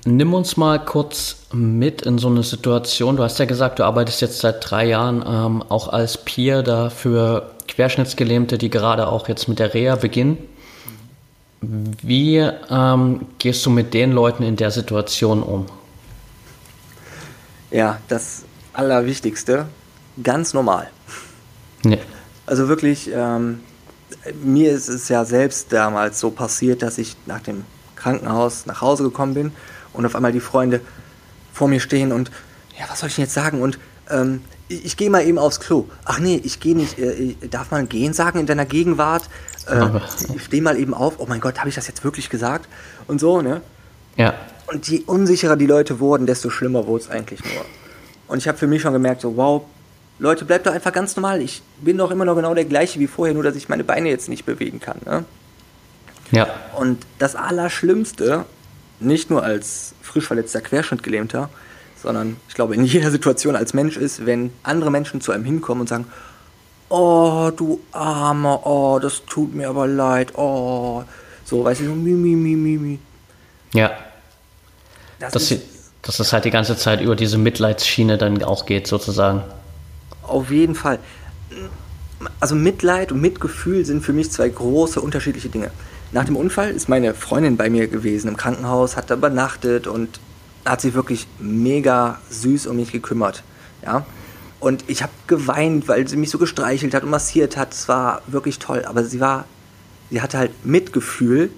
Nimm 0.04 0.34
uns 0.34 0.56
mal 0.56 0.84
kurz 0.84 1.46
mit 1.52 2.02
in 2.02 2.18
so 2.18 2.28
eine 2.28 2.42
Situation. 2.42 3.16
Du 3.16 3.22
hast 3.22 3.38
ja 3.38 3.44
gesagt, 3.44 3.78
du 3.78 3.84
arbeitest 3.84 4.20
jetzt 4.20 4.40
seit 4.40 4.68
drei 4.68 4.86
Jahren 4.86 5.24
ähm, 5.26 5.62
auch 5.68 5.88
als 5.88 6.18
Peer 6.18 6.62
da 6.62 6.90
für 6.90 7.52
Querschnittsgelähmte, 7.68 8.58
die 8.58 8.68
gerade 8.68 9.06
auch 9.06 9.28
jetzt 9.28 9.48
mit 9.48 9.60
der 9.60 9.72
Reha 9.74 9.94
beginnen. 9.94 10.38
Wie 11.60 12.38
ähm, 12.38 13.26
gehst 13.38 13.64
du 13.64 13.70
mit 13.70 13.94
den 13.94 14.10
Leuten 14.10 14.42
in 14.42 14.56
der 14.56 14.72
Situation 14.72 15.42
um? 15.44 15.66
Ja, 17.70 17.98
das 18.08 18.42
Allerwichtigste, 18.72 19.66
ganz 20.22 20.54
normal. 20.54 20.90
Nee. 21.84 22.00
Also 22.46 22.68
wirklich, 22.68 23.10
ähm, 23.14 23.60
mir 24.42 24.72
ist 24.72 24.88
es 24.88 25.08
ja 25.08 25.24
selbst 25.24 25.72
damals 25.72 26.20
so 26.20 26.30
passiert, 26.30 26.82
dass 26.82 26.98
ich 26.98 27.16
nach 27.26 27.40
dem 27.40 27.64
Krankenhaus 27.96 28.66
nach 28.66 28.80
Hause 28.80 29.04
gekommen 29.04 29.34
bin 29.34 29.52
und 29.92 30.06
auf 30.06 30.16
einmal 30.16 30.32
die 30.32 30.40
Freunde 30.40 30.80
vor 31.52 31.68
mir 31.68 31.80
stehen 31.80 32.12
und 32.12 32.30
ja, 32.78 32.86
was 32.88 33.00
soll 33.00 33.08
ich 33.08 33.16
denn 33.16 33.24
jetzt 33.24 33.34
sagen? 33.34 33.60
Und 33.60 33.78
ähm, 34.10 34.42
ich, 34.68 34.84
ich 34.84 34.96
gehe 34.96 35.10
mal 35.10 35.24
eben 35.24 35.38
aufs 35.38 35.60
Klo. 35.60 35.86
Ach 36.04 36.18
nee, 36.18 36.40
ich 36.42 36.60
gehe 36.60 36.76
nicht. 36.76 36.98
Äh, 36.98 37.36
darf 37.50 37.70
man 37.70 37.88
gehen 37.88 38.12
sagen 38.12 38.38
in 38.38 38.46
deiner 38.46 38.64
Gegenwart? 38.64 39.24
Äh, 39.68 40.00
ich 40.34 40.44
stehe 40.44 40.62
mal 40.62 40.78
eben 40.78 40.94
auf. 40.94 41.14
Oh 41.18 41.26
mein 41.28 41.40
Gott, 41.40 41.58
habe 41.58 41.68
ich 41.68 41.74
das 41.74 41.86
jetzt 41.86 42.02
wirklich 42.04 42.30
gesagt? 42.30 42.68
Und 43.06 43.20
so, 43.20 43.42
ne? 43.42 43.60
Ja. 44.16 44.34
Und 44.66 44.88
je 44.88 45.02
unsicherer 45.06 45.56
die 45.56 45.66
Leute 45.66 46.00
wurden, 46.00 46.26
desto 46.26 46.50
schlimmer 46.50 46.86
wurde 46.86 47.04
es 47.04 47.10
eigentlich 47.10 47.40
nur. 47.44 47.64
Und 48.28 48.38
ich 48.38 48.48
habe 48.48 48.56
für 48.56 48.66
mich 48.66 48.82
schon 48.82 48.92
gemerkt, 48.92 49.20
so, 49.20 49.36
wow, 49.36 49.62
Leute, 50.22 50.44
bleibt 50.44 50.66
doch 50.66 50.72
einfach 50.72 50.92
ganz 50.92 51.16
normal. 51.16 51.42
Ich 51.42 51.62
bin 51.80 51.98
doch 51.98 52.12
immer 52.12 52.24
noch 52.24 52.36
genau 52.36 52.54
der 52.54 52.64
gleiche 52.64 53.00
wie 53.00 53.08
vorher, 53.08 53.34
nur 53.34 53.42
dass 53.42 53.56
ich 53.56 53.68
meine 53.68 53.82
Beine 53.82 54.08
jetzt 54.08 54.28
nicht 54.28 54.46
bewegen 54.46 54.78
kann. 54.78 54.98
Ne? 55.04 55.24
Ja. 56.30 56.46
Und 56.76 57.04
das 57.18 57.34
Allerschlimmste, 57.34 58.44
nicht 59.00 59.30
nur 59.30 59.42
als 59.42 59.94
frisch 60.00 60.28
verletzter 60.28 60.60
Querschnittgelähmter, 60.60 61.50
sondern 62.00 62.36
ich 62.48 62.54
glaube 62.54 62.76
in 62.76 62.84
jeder 62.84 63.10
Situation 63.10 63.56
als 63.56 63.74
Mensch 63.74 63.96
ist, 63.96 64.24
wenn 64.24 64.52
andere 64.62 64.92
Menschen 64.92 65.20
zu 65.20 65.32
einem 65.32 65.44
hinkommen 65.44 65.80
und 65.80 65.88
sagen, 65.88 66.06
oh, 66.88 67.50
du 67.56 67.80
Armer, 67.90 68.64
oh, 68.64 69.00
das 69.00 69.24
tut 69.26 69.52
mir 69.56 69.68
aber 69.68 69.88
leid, 69.88 70.38
oh, 70.38 71.02
so, 71.44 71.64
weißt 71.64 71.80
du, 71.80 71.86
so, 71.86 71.94
mi, 71.96 72.12
mi, 72.12 72.36
mi, 72.36 72.54
mi, 72.54 72.78
mi. 72.78 72.98
Ja. 73.74 73.90
Das 75.18 75.32
dass, 75.32 75.42
ist, 75.42 75.48
sie, 75.48 75.60
dass 76.02 76.20
es 76.20 76.32
halt 76.32 76.44
die 76.44 76.52
ganze 76.52 76.76
Zeit 76.76 77.00
über 77.00 77.16
diese 77.16 77.38
Mitleidsschiene 77.38 78.18
dann 78.18 78.44
auch 78.44 78.66
geht, 78.66 78.86
sozusagen. 78.86 79.42
Auf 80.22 80.50
jeden 80.50 80.74
Fall. 80.74 80.98
Also 82.40 82.54
Mitleid 82.54 83.12
und 83.12 83.20
Mitgefühl 83.20 83.84
sind 83.84 84.04
für 84.04 84.12
mich 84.12 84.30
zwei 84.30 84.48
große 84.48 85.00
unterschiedliche 85.00 85.48
Dinge. 85.48 85.70
Nach 86.12 86.24
dem 86.24 86.36
Unfall 86.36 86.70
ist 86.70 86.88
meine 86.88 87.14
Freundin 87.14 87.56
bei 87.56 87.70
mir 87.70 87.88
gewesen 87.88 88.28
im 88.28 88.36
Krankenhaus, 88.36 88.96
hat 88.96 89.10
da 89.10 89.14
übernachtet 89.14 89.86
und 89.86 90.20
hat 90.64 90.80
sich 90.80 90.94
wirklich 90.94 91.26
mega 91.38 92.20
süß 92.30 92.66
um 92.66 92.76
mich 92.76 92.92
gekümmert. 92.92 93.42
Ja? 93.82 94.06
Und 94.60 94.84
ich 94.86 95.02
habe 95.02 95.12
geweint, 95.26 95.88
weil 95.88 96.06
sie 96.06 96.16
mich 96.16 96.30
so 96.30 96.38
gestreichelt 96.38 96.94
hat 96.94 97.02
und 97.02 97.10
massiert 97.10 97.56
hat. 97.56 97.72
Es 97.72 97.88
war 97.88 98.22
wirklich 98.28 98.60
toll. 98.60 98.84
Aber 98.86 99.02
sie 99.04 99.18
war, 99.18 99.46
sie 100.10 100.22
hatte 100.22 100.38
halt 100.38 100.64
Mitgefühl, 100.64 101.50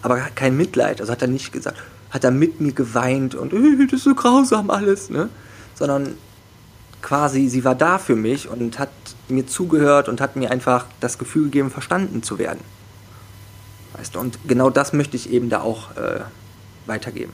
aber 0.00 0.16
kein 0.34 0.56
Mitleid. 0.56 1.00
Also 1.00 1.12
hat 1.12 1.20
er 1.20 1.28
nicht 1.28 1.52
gesagt, 1.52 1.82
hat 2.10 2.24
er 2.24 2.30
mit 2.30 2.60
mir 2.60 2.72
geweint 2.72 3.34
und 3.34 3.52
das 3.52 3.92
ist 3.92 4.04
so 4.04 4.14
grausam 4.14 4.70
alles, 4.70 5.10
ne? 5.10 5.28
Sondern 5.74 6.14
quasi, 7.02 7.48
sie 7.48 7.64
war 7.64 7.74
da 7.74 7.98
für 7.98 8.16
mich 8.16 8.48
und 8.48 8.78
hat 8.78 8.90
mir 9.28 9.46
zugehört 9.46 10.08
und 10.08 10.20
hat 10.20 10.36
mir 10.36 10.50
einfach 10.50 10.86
das 11.00 11.18
Gefühl 11.18 11.44
gegeben, 11.44 11.70
verstanden 11.70 12.22
zu 12.22 12.38
werden. 12.38 12.60
Weißt 13.94 14.14
du, 14.14 14.20
und 14.20 14.38
genau 14.46 14.70
das 14.70 14.92
möchte 14.92 15.16
ich 15.16 15.30
eben 15.30 15.50
da 15.50 15.60
auch 15.60 15.96
äh, 15.96 16.20
weitergeben. 16.86 17.32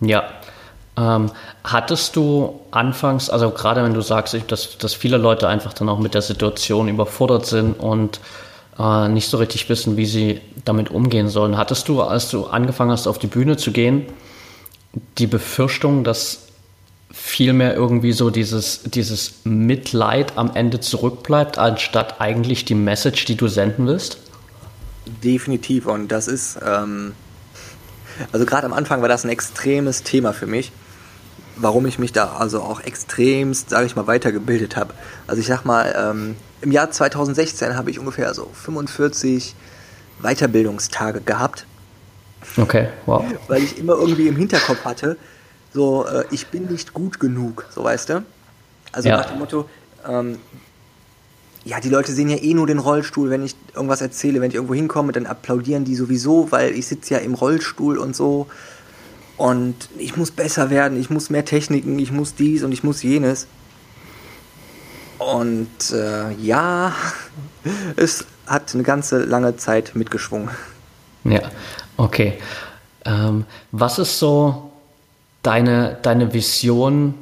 Ja. 0.00 0.24
Ähm, 0.96 1.30
hattest 1.62 2.16
du 2.16 2.60
anfangs, 2.72 3.30
also 3.30 3.50
gerade 3.50 3.84
wenn 3.84 3.94
du 3.94 4.00
sagst, 4.00 4.36
dass, 4.48 4.78
dass 4.78 4.94
viele 4.94 5.16
Leute 5.16 5.46
einfach 5.46 5.72
dann 5.72 5.88
auch 5.88 6.00
mit 6.00 6.14
der 6.14 6.22
Situation 6.22 6.88
überfordert 6.88 7.46
sind 7.46 7.78
und 7.78 8.20
äh, 8.78 9.08
nicht 9.08 9.28
so 9.28 9.36
richtig 9.38 9.68
wissen, 9.68 9.96
wie 9.96 10.06
sie 10.06 10.40
damit 10.64 10.90
umgehen 10.90 11.28
sollen, 11.28 11.56
hattest 11.56 11.88
du, 11.88 12.02
als 12.02 12.30
du 12.30 12.46
angefangen 12.46 12.90
hast, 12.90 13.06
auf 13.06 13.18
die 13.18 13.28
Bühne 13.28 13.56
zu 13.56 13.70
gehen, 13.70 14.06
die 15.18 15.28
Befürchtung, 15.28 16.02
dass 16.02 16.47
vielmehr 17.20 17.74
irgendwie 17.74 18.12
so 18.12 18.30
dieses, 18.30 18.82
dieses 18.84 19.40
Mitleid 19.44 20.36
am 20.36 20.54
Ende 20.54 20.80
zurückbleibt, 20.80 21.58
anstatt 21.58 22.20
eigentlich 22.20 22.64
die 22.64 22.74
Message, 22.74 23.24
die 23.24 23.36
du 23.36 23.48
senden 23.48 23.86
willst? 23.86 24.18
Definitiv. 25.22 25.86
Und 25.86 26.08
das 26.08 26.28
ist, 26.28 26.58
ähm, 26.64 27.12
also 28.32 28.46
gerade 28.46 28.66
am 28.66 28.72
Anfang 28.72 29.02
war 29.02 29.08
das 29.08 29.24
ein 29.24 29.30
extremes 29.30 30.04
Thema 30.04 30.32
für 30.32 30.46
mich, 30.46 30.72
warum 31.56 31.86
ich 31.86 31.98
mich 31.98 32.12
da 32.12 32.36
also 32.36 32.62
auch 32.62 32.80
extremst, 32.80 33.70
sage 33.70 33.86
ich 33.86 33.96
mal, 33.96 34.06
weitergebildet 34.06 34.76
habe. 34.76 34.94
Also 35.26 35.40
ich 35.40 35.48
sag 35.48 35.64
mal, 35.64 35.94
ähm, 35.98 36.36
im 36.60 36.72
Jahr 36.72 36.90
2016 36.90 37.76
habe 37.76 37.90
ich 37.90 37.98
ungefähr 37.98 38.32
so 38.32 38.48
45 38.52 39.54
Weiterbildungstage 40.22 41.20
gehabt. 41.20 41.66
Okay, 42.56 42.88
wow. 43.06 43.24
Weil 43.48 43.64
ich 43.64 43.78
immer 43.78 43.94
irgendwie 43.94 44.28
im 44.28 44.36
Hinterkopf 44.36 44.84
hatte, 44.84 45.16
so, 45.72 46.06
äh, 46.06 46.24
ich 46.30 46.48
bin 46.48 46.66
nicht 46.66 46.94
gut 46.94 47.20
genug, 47.20 47.66
so 47.70 47.84
weißt 47.84 48.08
du? 48.10 48.24
Also 48.92 49.08
ja. 49.08 49.18
nach 49.18 49.26
dem 49.26 49.38
Motto, 49.38 49.68
ähm, 50.06 50.38
ja, 51.64 51.80
die 51.80 51.90
Leute 51.90 52.12
sehen 52.12 52.30
ja 52.30 52.36
eh 52.36 52.54
nur 52.54 52.66
den 52.66 52.78
Rollstuhl, 52.78 53.30
wenn 53.30 53.44
ich 53.44 53.54
irgendwas 53.74 54.00
erzähle, 54.00 54.40
wenn 54.40 54.48
ich 54.48 54.54
irgendwo 54.54 54.74
hinkomme, 54.74 55.12
dann 55.12 55.26
applaudieren 55.26 55.84
die 55.84 55.96
sowieso, 55.96 56.50
weil 56.50 56.72
ich 56.72 56.86
sitze 56.86 57.14
ja 57.14 57.20
im 57.20 57.34
Rollstuhl 57.34 57.98
und 57.98 58.16
so. 58.16 58.46
Und 59.36 59.88
ich 59.98 60.16
muss 60.16 60.30
besser 60.30 60.70
werden, 60.70 60.98
ich 60.98 61.10
muss 61.10 61.30
mehr 61.30 61.44
Techniken, 61.44 61.98
ich 61.98 62.10
muss 62.10 62.34
dies 62.34 62.62
und 62.64 62.72
ich 62.72 62.82
muss 62.82 63.02
jenes. 63.02 63.46
Und 65.18 65.92
äh, 65.92 66.32
ja, 66.34 66.92
es 67.96 68.24
hat 68.46 68.74
eine 68.74 68.82
ganze 68.82 69.18
lange 69.24 69.56
Zeit 69.56 69.94
mitgeschwungen. 69.94 70.48
Ja, 71.24 71.42
okay. 71.96 72.38
Ähm, 73.04 73.44
was 73.72 73.98
ist 73.98 74.18
so 74.18 74.67
deine, 75.48 75.96
deine 76.02 76.34
Vision 76.34 77.14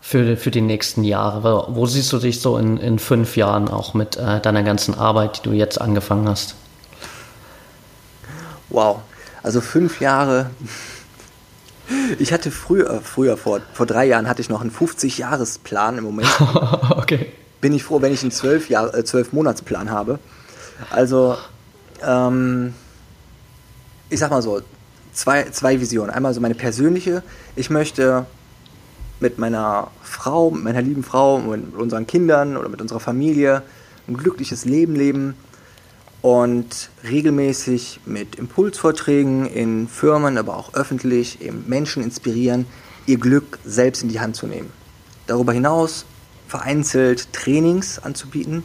für, 0.00 0.36
für 0.36 0.52
die 0.52 0.60
nächsten 0.60 1.02
Jahre? 1.02 1.66
Wo 1.70 1.86
siehst 1.86 2.12
du 2.12 2.18
dich 2.18 2.40
so 2.40 2.56
in, 2.56 2.76
in 2.76 3.00
fünf 3.00 3.36
Jahren 3.36 3.68
auch 3.68 3.94
mit 3.94 4.16
äh, 4.16 4.40
deiner 4.40 4.62
ganzen 4.62 4.94
Arbeit, 4.94 5.38
die 5.38 5.48
du 5.50 5.52
jetzt 5.52 5.80
angefangen 5.80 6.28
hast? 6.28 6.54
Wow, 8.68 9.00
also 9.42 9.60
fünf 9.60 10.00
Jahre. 10.00 10.50
Ich 12.20 12.32
hatte 12.32 12.52
früher, 12.52 13.00
früher 13.02 13.36
vor, 13.36 13.60
vor 13.72 13.86
drei 13.86 14.06
Jahren 14.06 14.28
hatte 14.28 14.40
ich 14.40 14.48
noch 14.48 14.60
einen 14.60 14.70
50-Jahres-Plan 14.70 15.98
im 15.98 16.04
Moment. 16.04 16.28
okay. 16.90 17.32
Bin 17.60 17.72
ich 17.72 17.82
froh, 17.82 18.00
wenn 18.00 18.12
ich 18.12 18.22
einen 18.22 18.30
12 18.30 18.70
äh, 18.70 19.04
12 19.04 19.32
Monatsplan 19.32 19.90
habe. 19.90 20.20
Also, 20.90 21.36
ähm, 22.06 22.72
ich 24.10 24.20
sag 24.20 24.30
mal 24.30 24.42
so, 24.42 24.62
zwei, 25.14 25.44
zwei 25.50 25.80
Visionen. 25.80 26.10
Einmal 26.10 26.34
so 26.34 26.40
meine 26.40 26.54
persönliche. 26.54 27.22
Ich 27.56 27.70
möchte 27.70 28.26
mit 29.20 29.38
meiner 29.38 29.90
Frau, 30.02 30.50
mit 30.50 30.64
meiner 30.64 30.82
lieben 30.82 31.02
Frau, 31.02 31.38
mit 31.38 31.74
unseren 31.74 32.06
Kindern 32.06 32.56
oder 32.56 32.68
mit 32.68 32.82
unserer 32.82 33.00
Familie 33.00 33.62
ein 34.06 34.16
glückliches 34.16 34.64
Leben 34.64 34.94
leben 34.94 35.34
und 36.20 36.90
regelmäßig 37.08 38.00
mit 38.06 38.36
Impulsvorträgen 38.36 39.46
in 39.46 39.88
Firmen, 39.88 40.36
aber 40.36 40.56
auch 40.56 40.74
öffentlich 40.74 41.40
eben 41.40 41.64
Menschen 41.66 42.02
inspirieren, 42.02 42.66
ihr 43.06 43.18
Glück 43.18 43.58
selbst 43.64 44.02
in 44.02 44.08
die 44.08 44.20
Hand 44.20 44.36
zu 44.36 44.46
nehmen. 44.46 44.70
Darüber 45.26 45.52
hinaus 45.52 46.04
vereinzelt 46.48 47.32
Trainings 47.32 47.98
anzubieten, 47.98 48.64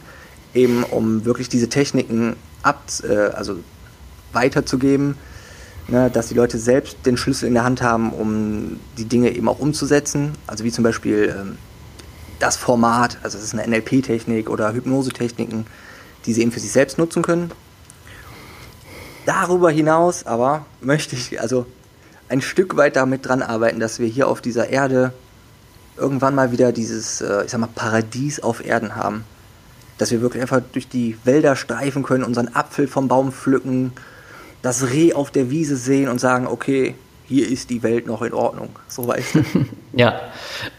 eben 0.54 0.84
um 0.84 1.24
wirklich 1.24 1.48
diese 1.48 1.68
Techniken 1.68 2.36
ab, 2.62 2.82
äh, 3.02 3.14
also 3.14 3.56
weiterzugeben, 4.32 5.16
ne, 5.90 6.10
dass 6.10 6.28
die 6.28 6.34
Leute 6.34 6.58
selbst 6.58 6.98
den 7.04 7.16
Schlüssel 7.16 7.46
in 7.46 7.54
der 7.54 7.64
Hand 7.64 7.82
haben, 7.82 8.12
um 8.12 8.80
die 8.96 9.04
Dinge 9.04 9.30
eben 9.30 9.48
auch 9.48 9.58
umzusetzen. 9.58 10.32
Also 10.46 10.64
wie 10.64 10.72
zum 10.72 10.84
Beispiel 10.84 11.34
ähm, 11.36 11.58
das 12.38 12.56
Format, 12.56 13.18
also 13.22 13.36
das 13.36 13.44
ist 13.44 13.54
eine 13.54 13.68
NLP-Technik 13.68 14.48
oder 14.48 14.72
Hypnosetechniken, 14.72 15.66
die 16.26 16.32
sie 16.32 16.42
eben 16.42 16.52
für 16.52 16.60
sich 16.60 16.72
selbst 16.72 16.98
nutzen 16.98 17.22
können. 17.22 17.50
Darüber 19.26 19.70
hinaus 19.70 20.26
aber 20.26 20.64
möchte 20.80 21.14
ich 21.14 21.40
also 21.40 21.66
ein 22.28 22.40
Stück 22.40 22.76
weit 22.76 22.96
damit 22.96 23.26
dran 23.26 23.42
arbeiten, 23.42 23.80
dass 23.80 23.98
wir 23.98 24.06
hier 24.06 24.28
auf 24.28 24.40
dieser 24.40 24.70
Erde 24.70 25.12
irgendwann 25.96 26.34
mal 26.34 26.52
wieder 26.52 26.72
dieses, 26.72 27.20
äh, 27.20 27.44
ich 27.44 27.50
sag 27.50 27.60
mal, 27.60 27.68
Paradies 27.74 28.40
auf 28.40 28.64
Erden 28.64 28.96
haben. 28.96 29.24
Dass 29.98 30.10
wir 30.10 30.22
wirklich 30.22 30.40
einfach 30.40 30.62
durch 30.72 30.88
die 30.88 31.18
Wälder 31.24 31.56
streifen 31.56 32.02
können, 32.02 32.24
unseren 32.24 32.54
Apfel 32.54 32.88
vom 32.88 33.08
Baum 33.08 33.32
pflücken, 33.32 33.92
das 34.62 34.90
Reh 34.90 35.12
auf 35.12 35.30
der 35.30 35.50
Wiese 35.50 35.76
sehen 35.76 36.08
und 36.08 36.20
sagen, 36.20 36.46
okay, 36.46 36.94
hier 37.30 37.48
ist 37.48 37.70
die 37.70 37.84
Welt 37.84 38.08
noch 38.08 38.22
in 38.22 38.34
Ordnung. 38.34 38.70
So 38.88 39.06
weißt 39.06 39.36
du. 39.36 39.44
ja, 39.92 40.20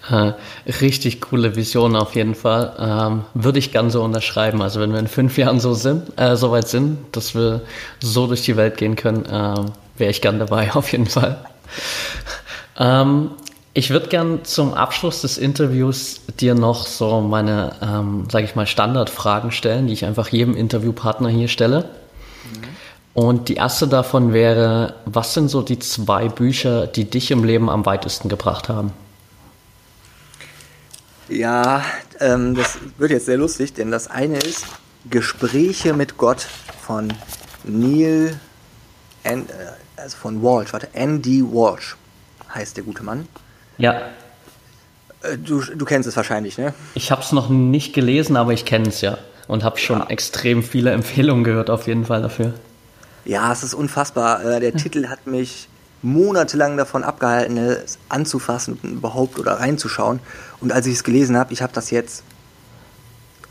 äh, 0.10 0.34
richtig 0.82 1.22
coole 1.22 1.56
Vision 1.56 1.96
auf 1.96 2.14
jeden 2.14 2.36
Fall. 2.36 2.76
Ähm, 2.78 3.24
würde 3.34 3.58
ich 3.58 3.72
gern 3.72 3.90
so 3.90 4.04
unterschreiben. 4.04 4.62
Also 4.62 4.82
wenn 4.82 4.92
wir 4.92 5.00
in 5.00 5.08
fünf 5.08 5.38
Jahren 5.38 5.62
so 5.62 5.74
sind, 5.74 6.12
äh, 6.20 6.36
so 6.36 6.52
weit 6.52 6.68
sind, 6.68 6.98
dass 7.14 7.36
wir 7.36 7.62
so 8.02 8.28
durch 8.28 8.42
die 8.42 8.58
Welt 8.58 8.76
gehen 8.76 8.98
können, 8.98 9.26
äh, 9.26 9.66
wäre 9.98 10.12
ich 10.12 10.22
gern 10.22 10.40
dabei 10.40 10.72
auf 10.76 10.92
jeden 10.92 11.06
Fall. 11.06 11.38
Ähm, 12.78 13.32
ich 13.74 13.90
würde 13.90 14.08
gern 14.08 14.44
zum 14.44 14.74
Abschluss 14.74 15.22
des 15.22 15.38
Interviews 15.38 16.20
dir 16.42 16.54
noch 16.54 16.86
so 16.86 17.22
meine, 17.22 17.78
ähm, 17.82 18.26
sage 18.30 18.44
ich 18.44 18.56
mal, 18.56 18.68
Standardfragen 18.68 19.52
stellen, 19.52 19.88
die 19.88 19.94
ich 19.94 20.04
einfach 20.04 20.28
jedem 20.28 20.58
Interviewpartner 20.58 21.30
hier 21.30 21.48
stelle. 21.48 21.86
Und 23.14 23.50
die 23.50 23.56
erste 23.56 23.88
davon 23.88 24.32
wäre, 24.32 24.96
was 25.06 25.34
sind 25.34 25.50
so 25.50 25.62
die 25.62 25.80
zwei 25.80 26.30
Bücher, 26.30 26.88
die 26.88 27.06
dich 27.06 27.32
im 27.32 27.44
Leben 27.44 27.70
am 27.70 27.86
weitesten 27.86 28.30
gebracht 28.30 28.70
haben? 28.70 28.94
Ja, 31.28 31.84
ähm, 32.20 32.56
das 32.56 32.78
wird 32.98 33.12
jetzt 33.12 33.26
sehr 33.26 33.38
lustig, 33.38 33.74
denn 33.74 33.92
das 33.92 34.10
eine 34.10 34.38
ist 34.38 34.66
Gespräche 35.10 35.94
mit 35.94 36.18
Gott 36.18 36.46
von 36.86 37.14
Neil, 37.64 38.40
N, 39.24 39.48
äh, 39.48 40.02
also 40.02 40.18
von 40.18 40.42
Walsh, 40.42 40.74
warte, 40.74 40.90
Andy 40.94 41.44
Walsh 41.44 41.96
heißt 42.54 42.78
der 42.78 42.84
gute 42.84 43.04
Mann. 43.04 43.28
Ja. 43.78 44.02
Äh, 45.22 45.38
du, 45.38 45.62
du 45.62 45.86
kennst 45.86 46.08
es 46.08 46.16
wahrscheinlich, 46.16 46.58
ne? 46.58 46.74
Ich 46.96 47.12
habe 47.12 47.22
es 47.22 47.32
noch 47.32 47.50
nicht 47.50 47.94
gelesen, 47.94 48.36
aber 48.36 48.54
ich 48.54 48.66
kenne 48.66 48.90
es 48.90 49.02
ja 49.02 49.18
und 49.48 49.64
habe 49.64 49.78
schon 49.78 50.00
ja. 50.00 50.08
extrem 50.08 50.64
viele 50.64 50.92
Empfehlungen 50.92 51.44
gehört 51.44 51.70
auf 51.70 51.88
jeden 51.88 52.06
Fall 52.06 52.22
dafür. 52.22 52.54
Ja, 53.26 53.52
es 53.52 53.64
ist 53.64 53.74
unfassbar. 53.74 54.44
Äh, 54.44 54.60
der 54.60 54.76
Titel 54.76 55.08
hat 55.08 55.28
mich 55.28 55.68
monatelang 56.02 56.78
davon 56.78 57.04
abgehalten, 57.04 57.58
es 57.58 58.00
anzufassen 58.10 58.80
überhaupt 58.84 59.38
oder 59.40 59.60
reinzuschauen. 59.60 60.20
Und 60.60 60.72
als 60.72 60.88
ich 60.88 60.96
es 60.96 61.04
gelesen 61.04 61.38
habe, 61.38 61.54
ich 61.54 61.62
habe 61.62 61.74
das 61.74 61.92
jetzt, 61.92 62.24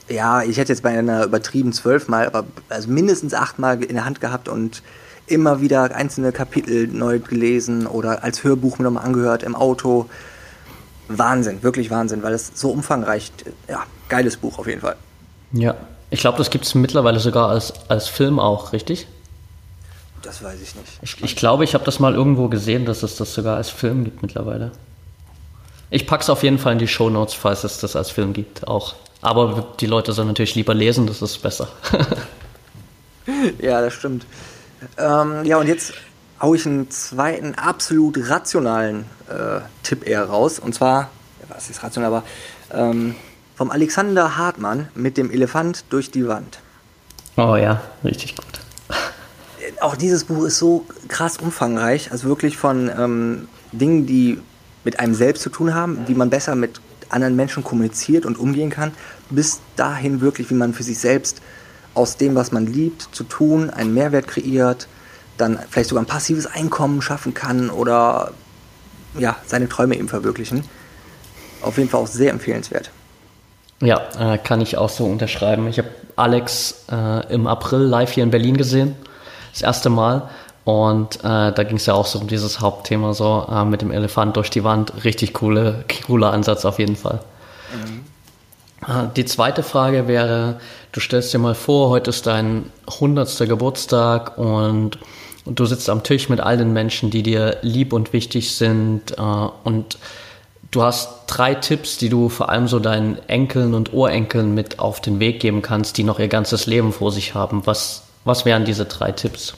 ja, 0.09 0.43
ich 0.43 0.57
hätte 0.57 0.73
jetzt 0.73 0.83
bei 0.83 0.99
einer 0.99 1.25
übertrieben 1.25 1.73
zwölfmal, 1.73 2.27
aber 2.27 2.45
also 2.68 2.91
mindestens 2.91 3.35
achtmal 3.35 3.83
in 3.83 3.95
der 3.95 4.05
Hand 4.05 4.21
gehabt 4.21 4.49
und 4.49 4.83
immer 5.27 5.61
wieder 5.61 5.95
einzelne 5.95 6.33
Kapitel 6.33 6.89
neu 6.89 7.21
gelesen 7.21 7.87
oder 7.87 8.25
als 8.25 8.43
Hörbuch 8.43 8.79
mir 8.79 8.85
nochmal 8.85 9.05
angehört 9.05 9.45
im 9.45 9.55
Auto. 9.55 10.11
Wahnsinn, 11.07 11.62
wirklich 11.62 11.91
Wahnsinn, 11.91 12.23
weil 12.23 12.35
es 12.35 12.53
so 12.55 12.71
umfangreich, 12.71 13.33
ja, 13.68 13.85
geiles 14.09 14.37
Buch 14.37 14.59
auf 14.59 14.66
jeden 14.66 14.81
Fall. 14.81 14.97
Ja, 15.53 15.77
ich 16.11 16.21
glaube, 16.21 16.39
das 16.39 16.51
gibt 16.51 16.64
es 16.64 16.75
mittlerweile 16.75 17.21
sogar 17.21 17.49
als, 17.49 17.73
als 17.89 18.09
Film 18.09 18.39
auch, 18.39 18.73
richtig? 18.73 19.07
Das 20.23 20.43
weiß 20.43 20.61
ich 20.61 20.75
nicht. 20.75 20.99
Ich, 21.03 21.23
ich 21.23 21.37
glaube, 21.37 21.64
ich 21.64 21.75
habe 21.75 21.85
das 21.85 21.99
mal 21.99 22.14
irgendwo 22.14 22.49
gesehen, 22.49 22.85
dass 22.85 23.03
es 23.03 23.16
das 23.16 23.33
sogar 23.33 23.57
als 23.57 23.71
Film 23.71 24.05
gibt 24.05 24.23
mittlerweile. 24.23 24.73
Ich 25.91 26.07
packe 26.07 26.23
es 26.23 26.31
auf 26.31 26.43
jeden 26.43 26.59
Fall 26.59 26.75
in 26.75 26.79
die 26.79 26.89
Show 26.89 27.11
Notes, 27.11 27.35
falls 27.35 27.64
es 27.64 27.79
das 27.79 27.97
als 27.97 28.11
Film 28.11 28.33
gibt, 28.33 28.66
auch. 28.68 28.95
Aber 29.23 29.75
die 29.81 29.87
Leute 29.87 30.12
sollen 30.12 30.29
natürlich 30.29 30.55
lieber 30.55 30.75
lesen, 30.75 31.07
das 31.07 31.21
ist 31.21 31.39
besser. 31.39 31.68
ja, 33.61 33.81
das 33.81 33.95
stimmt. 33.95 34.25
Ähm, 34.97 35.45
ja, 35.45 35.59
und 35.59 35.66
jetzt 35.66 35.95
haue 36.41 36.57
ich 36.57 36.64
einen 36.64 36.91
zweiten 36.91 37.55
absolut 37.55 38.16
rationalen 38.31 39.05
äh, 39.29 39.61
Tipp 39.83 40.07
eher 40.07 40.25
raus. 40.25 40.59
Und 40.59 40.75
zwar, 40.75 41.11
was 41.49 41.68
ist 41.68 41.83
rational, 41.83 42.12
aber 42.12 42.25
ähm, 42.73 43.14
vom 43.57 43.71
Alexander 43.71 44.37
Hartmann 44.37 44.89
mit 44.95 45.16
dem 45.16 45.31
Elefant 45.31 45.85
durch 45.91 46.11
die 46.11 46.27
Wand. 46.29 46.61
Oh 47.37 47.57
ja, 47.57 47.81
richtig 48.05 48.37
gut 48.37 48.60
auch 49.81 49.97
dieses 49.97 50.24
Buch 50.24 50.45
ist 50.45 50.59
so 50.59 50.87
krass 51.09 51.37
umfangreich, 51.39 52.12
also 52.12 52.28
wirklich 52.28 52.57
von 52.57 52.91
ähm, 52.97 53.49
Dingen, 53.72 54.07
die 54.07 54.39
mit 54.85 55.01
einem 55.01 55.14
selbst 55.14 55.43
zu 55.43 55.51
tun 55.51 55.74
haben, 55.74 55.99
wie 56.07 56.14
man 56.14 56.31
besser 56.31 56.55
mit 56.55 56.81
anderen 57.09 57.37
Menschen 57.37 57.64
kommuniziert 57.64 58.24
und 58.24 58.39
umgehen 58.39 58.70
kann, 58.70 58.93
bis 59.31 59.61
dahin 59.76 60.20
wirklich, 60.20 60.51
wie 60.51 60.55
man 60.55 60.74
für 60.74 60.83
sich 60.83 60.99
selbst 60.99 61.43
aus 61.95 62.16
dem, 62.16 62.35
was 62.35 62.53
man 62.53 62.66
liebt, 62.66 63.09
zu 63.12 63.24
tun, 63.24 63.68
einen 63.68 63.93
Mehrwert 63.93 64.28
kreiert, 64.28 64.87
dann 65.37 65.59
vielleicht 65.68 65.89
sogar 65.89 66.05
ein 66.05 66.07
passives 66.07 66.47
Einkommen 66.47 67.03
schaffen 67.03 67.35
kann 67.35 67.70
oder 67.70 68.33
ja, 69.18 69.37
seine 69.47 69.68
Träume 69.68 69.97
eben 69.97 70.09
verwirklichen. 70.09 70.64
Auf 71.62 71.78
jeden 71.78 71.91
Fall 71.91 72.01
auch 72.01 72.07
sehr 72.07 72.31
empfehlenswert. 72.31 72.91
Ja, 73.83 74.35
äh, 74.35 74.39
kann 74.39 74.61
ich 74.61 74.76
auch 74.76 74.91
so 74.91 75.05
unterschreiben. 75.07 75.66
Ich 75.66 75.78
habe 75.78 75.89
Alex 76.16 76.85
äh, 76.91 77.33
im 77.33 77.47
April 77.47 77.81
live 77.81 78.12
hier 78.12 78.22
in 78.22 78.31
Berlin 78.31 78.57
gesehen 78.57 78.95
das 79.53 79.63
erste 79.63 79.91
Mal. 79.91 80.29
Und 80.65 81.17
äh, 81.21 81.53
da 81.53 81.65
ging 81.65 81.79
es 81.79 81.87
ja 81.87 81.95
auch 81.95 82.07
so 82.07 82.19
um 82.19 82.29
dieses 82.29 82.61
Hauptthema 82.61 83.15
so 83.15 83.47
äh, 83.51 83.65
mit 83.65 83.83
dem 83.83 83.91
Elefant 83.91 84.37
durch 84.37 84.51
die 84.51 84.63
Wand. 84.63 85.05
Richtig 85.05 85.33
coole, 85.33 85.85
cooler 86.07 86.33
Ansatz 86.33 86.65
auf 86.65 86.79
jeden 86.79 86.97
Fall. 86.97 87.21
Mhm. 87.73 88.05
Äh, 88.87 89.09
die 89.17 89.25
zweite 89.25 89.63
Frage 89.63 90.07
wäre, 90.07 90.61
du 90.93 91.01
stellst 91.01 91.33
dir 91.33 91.39
mal 91.39 91.55
vor, 91.55 91.89
heute 91.89 92.11
ist 92.11 92.27
dein 92.27 92.67
100. 92.87 93.39
Geburtstag 93.49 94.39
und 94.39 94.99
du 95.47 95.65
sitzt 95.65 95.89
am 95.89 96.03
Tisch 96.03 96.29
mit 96.29 96.41
all 96.41 96.57
den 96.57 96.73
Menschen, 96.73 97.11
die 97.11 97.23
dir 97.23 97.57
lieb 97.63 97.93
und 97.93 98.13
wichtig 98.13 98.55
sind 98.55 99.13
äh, 99.19 99.49
und 99.65 99.99
du 100.71 100.83
hast 100.83 101.25
drei 101.27 101.55
Tipps, 101.55 101.99
die 101.99 102.09
du 102.09 102.29
vor 102.29 102.49
allem 102.49 102.69
so 102.69 102.79
deinen 102.79 103.19
Enkeln 103.29 103.75
und 103.75 103.93
Urenkeln 103.93 104.55
mit 104.55 104.79
auf 104.79 105.01
den 105.01 105.21
Weg 105.21 105.41
geben 105.41 105.63
kannst, 105.63 105.99
die 105.99 106.05
noch 106.05 106.19
ihr 106.19 106.29
ganzes 106.29 106.67
Leben 106.67 106.93
vor 106.93 107.13
sich 107.13 107.35
haben. 107.35 107.63
Was 107.67 108.05
was 108.25 108.45
wären 108.45 108.64
diese 108.64 108.85
drei 108.85 109.12
Tipps? 109.12 109.55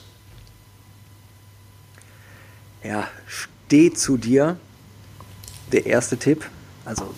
Ja, 2.85 3.09
steh 3.27 3.93
zu 3.93 4.17
dir. 4.17 4.57
Der 5.73 5.87
erste 5.87 6.17
Tipp. 6.17 6.45
Also, 6.85 7.15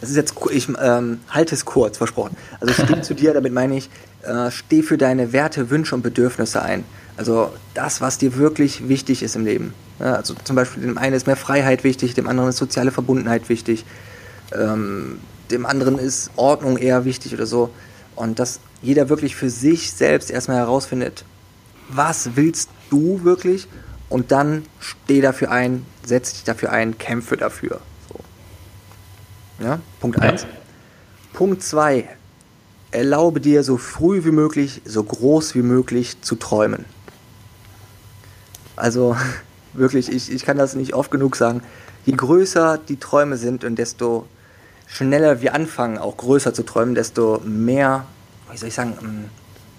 es 0.00 0.10
ist 0.10 0.16
jetzt, 0.16 0.34
ich 0.52 0.68
ähm, 0.80 1.20
halte 1.28 1.54
es 1.54 1.64
kurz, 1.64 1.98
versprochen. 1.98 2.36
Also, 2.60 2.74
steh 2.74 3.00
zu 3.02 3.14
dir, 3.14 3.34
damit 3.34 3.52
meine 3.52 3.76
ich, 3.76 3.90
äh, 4.22 4.50
steh 4.50 4.82
für 4.82 4.96
deine 4.96 5.32
Werte, 5.32 5.70
Wünsche 5.70 5.94
und 5.94 6.02
Bedürfnisse 6.02 6.62
ein. 6.62 6.84
Also, 7.16 7.52
das, 7.74 8.00
was 8.00 8.18
dir 8.18 8.36
wirklich 8.36 8.88
wichtig 8.88 9.22
ist 9.22 9.34
im 9.34 9.44
Leben. 9.44 9.74
Ja, 9.98 10.14
also, 10.14 10.34
zum 10.44 10.54
Beispiel, 10.54 10.82
dem 10.82 10.98
einen 10.98 11.14
ist 11.14 11.26
mehr 11.26 11.36
Freiheit 11.36 11.82
wichtig, 11.82 12.14
dem 12.14 12.28
anderen 12.28 12.50
ist 12.50 12.58
soziale 12.58 12.92
Verbundenheit 12.92 13.48
wichtig. 13.48 13.84
Ähm, 14.52 15.18
dem 15.50 15.66
anderen 15.66 15.98
ist 15.98 16.30
Ordnung 16.36 16.76
eher 16.76 17.04
wichtig 17.04 17.34
oder 17.34 17.46
so. 17.46 17.70
Und 18.18 18.40
dass 18.40 18.58
jeder 18.82 19.08
wirklich 19.08 19.36
für 19.36 19.48
sich 19.48 19.92
selbst 19.92 20.28
erstmal 20.30 20.56
herausfindet, 20.56 21.24
was 21.88 22.34
willst 22.34 22.68
du 22.90 23.22
wirklich? 23.22 23.68
Und 24.08 24.32
dann 24.32 24.64
steh 24.80 25.20
dafür 25.20 25.52
ein, 25.52 25.86
setz 26.04 26.32
dich 26.32 26.42
dafür 26.42 26.72
ein, 26.72 26.98
kämpfe 26.98 27.36
dafür. 27.36 27.80
So. 28.08 29.64
Ja, 29.64 29.78
Punkt 30.00 30.20
1. 30.20 30.42
Ja. 30.42 30.48
Punkt 31.32 31.62
2. 31.62 32.08
Erlaube 32.90 33.40
dir 33.40 33.62
so 33.62 33.76
früh 33.76 34.24
wie 34.24 34.32
möglich, 34.32 34.82
so 34.84 35.04
groß 35.04 35.54
wie 35.54 35.62
möglich 35.62 36.20
zu 36.20 36.34
träumen. 36.34 36.86
Also 38.74 39.16
wirklich, 39.74 40.10
ich, 40.10 40.32
ich 40.32 40.44
kann 40.44 40.58
das 40.58 40.74
nicht 40.74 40.94
oft 40.94 41.12
genug 41.12 41.36
sagen. 41.36 41.62
Je 42.04 42.14
größer 42.14 42.78
die 42.78 42.96
Träume 42.96 43.36
sind 43.36 43.62
und 43.62 43.76
desto 43.76 44.26
schneller 44.88 45.40
wir 45.40 45.54
anfangen, 45.54 45.98
auch 45.98 46.16
größer 46.16 46.52
zu 46.52 46.64
träumen, 46.64 46.94
desto 46.94 47.40
mehr, 47.44 48.06
wie 48.50 48.56
soll 48.56 48.68
ich 48.68 48.74
sagen, 48.74 48.98
ähm, 49.00 49.24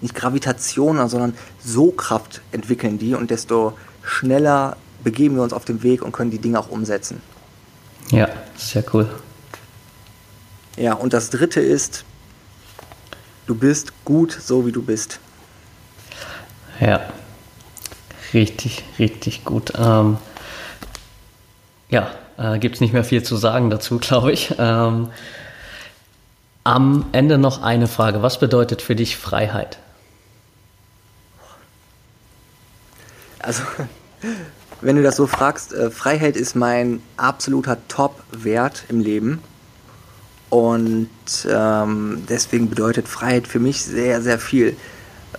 nicht 0.00 0.14
Gravitation, 0.14 1.06
sondern 1.08 1.34
So-Kraft 1.62 2.40
entwickeln 2.52 2.98
die 2.98 3.14
und 3.14 3.30
desto 3.30 3.76
schneller 4.02 4.76
begeben 5.04 5.36
wir 5.36 5.42
uns 5.42 5.52
auf 5.52 5.64
den 5.64 5.82
Weg 5.82 6.02
und 6.02 6.12
können 6.12 6.30
die 6.30 6.38
Dinge 6.38 6.58
auch 6.58 6.70
umsetzen. 6.70 7.20
Ja, 8.10 8.28
sehr 8.56 8.84
cool. 8.94 9.08
Ja, 10.76 10.94
und 10.94 11.12
das 11.12 11.30
dritte 11.30 11.60
ist, 11.60 12.04
du 13.46 13.54
bist 13.54 13.92
gut 14.04 14.32
so, 14.32 14.66
wie 14.66 14.72
du 14.72 14.82
bist. 14.82 15.20
Ja, 16.80 17.00
richtig, 18.32 18.84
richtig 18.98 19.44
gut. 19.44 19.72
Ähm, 19.76 20.16
ja, 21.90 22.10
äh, 22.40 22.58
gibt 22.58 22.76
es 22.76 22.80
nicht 22.80 22.92
mehr 22.92 23.04
viel 23.04 23.22
zu 23.22 23.36
sagen 23.36 23.70
dazu, 23.70 23.98
glaube 24.00 24.32
ich. 24.32 24.54
Ähm, 24.58 25.08
am 26.64 27.06
Ende 27.12 27.38
noch 27.38 27.62
eine 27.62 27.86
Frage. 27.86 28.22
Was 28.22 28.40
bedeutet 28.40 28.82
für 28.82 28.94
dich 28.94 29.16
Freiheit? 29.16 29.78
Also, 33.38 33.62
wenn 34.80 34.96
du 34.96 35.02
das 35.02 35.16
so 35.16 35.26
fragst, 35.26 35.72
äh, 35.72 35.90
Freiheit 35.90 36.36
ist 36.36 36.54
mein 36.54 37.02
absoluter 37.16 37.78
Top-Wert 37.88 38.84
im 38.88 39.00
Leben. 39.00 39.42
Und 40.50 41.08
ähm, 41.48 42.24
deswegen 42.28 42.68
bedeutet 42.68 43.08
Freiheit 43.08 43.46
für 43.46 43.60
mich 43.60 43.84
sehr, 43.84 44.20
sehr 44.20 44.38
viel. 44.38 44.76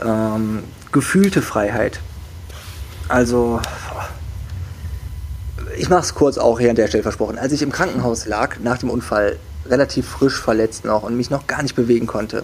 Ähm, 0.01 0.63
gefühlte 0.91 1.41
Freiheit. 1.41 1.99
Also, 3.09 3.59
ich 5.77 5.89
mache 5.89 6.01
es 6.01 6.15
kurz 6.15 6.37
auch 6.37 6.59
hier 6.59 6.69
an 6.69 6.75
der 6.75 6.87
Stelle 6.87 7.03
versprochen. 7.03 7.37
Als 7.37 7.53
ich 7.53 7.61
im 7.61 7.71
Krankenhaus 7.71 8.25
lag, 8.25 8.59
nach 8.59 8.77
dem 8.77 8.89
Unfall, 8.89 9.37
relativ 9.65 10.07
frisch 10.07 10.39
verletzt 10.39 10.85
noch 10.85 11.03
und 11.03 11.15
mich 11.15 11.29
noch 11.29 11.47
gar 11.47 11.61
nicht 11.61 11.75
bewegen 11.75 12.07
konnte, 12.07 12.43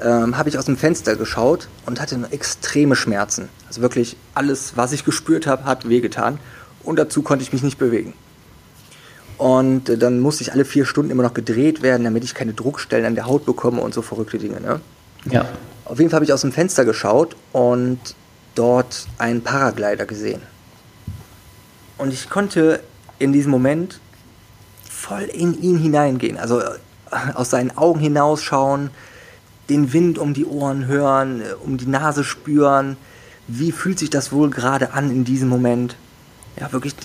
ähm, 0.00 0.36
habe 0.36 0.48
ich 0.48 0.58
aus 0.58 0.64
dem 0.64 0.76
Fenster 0.76 1.16
geschaut 1.16 1.68
und 1.86 2.00
hatte 2.00 2.18
extreme 2.30 2.96
Schmerzen. 2.96 3.48
Also 3.68 3.80
wirklich 3.80 4.16
alles, 4.34 4.76
was 4.76 4.92
ich 4.92 5.04
gespürt 5.04 5.46
habe, 5.46 5.64
hat 5.64 5.88
wehgetan. 5.88 6.38
Und 6.82 6.98
dazu 6.98 7.22
konnte 7.22 7.44
ich 7.44 7.52
mich 7.52 7.62
nicht 7.62 7.78
bewegen. 7.78 8.14
Und 9.38 9.88
äh, 9.88 9.98
dann 9.98 10.20
musste 10.20 10.42
ich 10.42 10.52
alle 10.52 10.64
vier 10.64 10.84
Stunden 10.84 11.10
immer 11.10 11.22
noch 11.22 11.34
gedreht 11.34 11.82
werden, 11.82 12.04
damit 12.04 12.24
ich 12.24 12.34
keine 12.34 12.52
Druckstellen 12.52 13.06
an 13.06 13.14
der 13.14 13.26
Haut 13.26 13.46
bekomme 13.46 13.80
und 13.80 13.94
so 13.94 14.02
verrückte 14.02 14.38
Dinge. 14.38 14.60
Ne? 14.60 14.80
Ja. 15.30 15.46
Auf 15.84 15.98
jeden 15.98 16.10
Fall 16.10 16.16
habe 16.16 16.24
ich 16.24 16.32
aus 16.32 16.42
dem 16.42 16.52
Fenster 16.52 16.84
geschaut 16.84 17.36
und 17.52 17.98
dort 18.54 19.06
einen 19.18 19.42
Paraglider 19.42 20.06
gesehen. 20.06 20.42
Und 22.02 22.12
ich 22.12 22.28
konnte 22.28 22.82
in 23.20 23.32
diesem 23.32 23.52
Moment 23.52 24.00
voll 24.90 25.22
in 25.22 25.62
ihn 25.62 25.78
hineingehen, 25.78 26.36
also 26.36 26.60
äh, 26.60 26.72
aus 27.34 27.50
seinen 27.50 27.78
Augen 27.78 28.00
hinausschauen, 28.00 28.90
den 29.70 29.92
Wind 29.92 30.18
um 30.18 30.34
die 30.34 30.44
Ohren 30.44 30.88
hören, 30.88 31.42
äh, 31.42 31.52
um 31.62 31.76
die 31.76 31.86
Nase 31.86 32.24
spüren. 32.24 32.96
Wie 33.46 33.70
fühlt 33.70 34.00
sich 34.00 34.10
das 34.10 34.32
wohl 34.32 34.50
gerade 34.50 34.94
an 34.94 35.12
in 35.12 35.24
diesem 35.24 35.48
Moment? 35.48 35.94
Ja, 36.58 36.72
wirklich, 36.72 36.96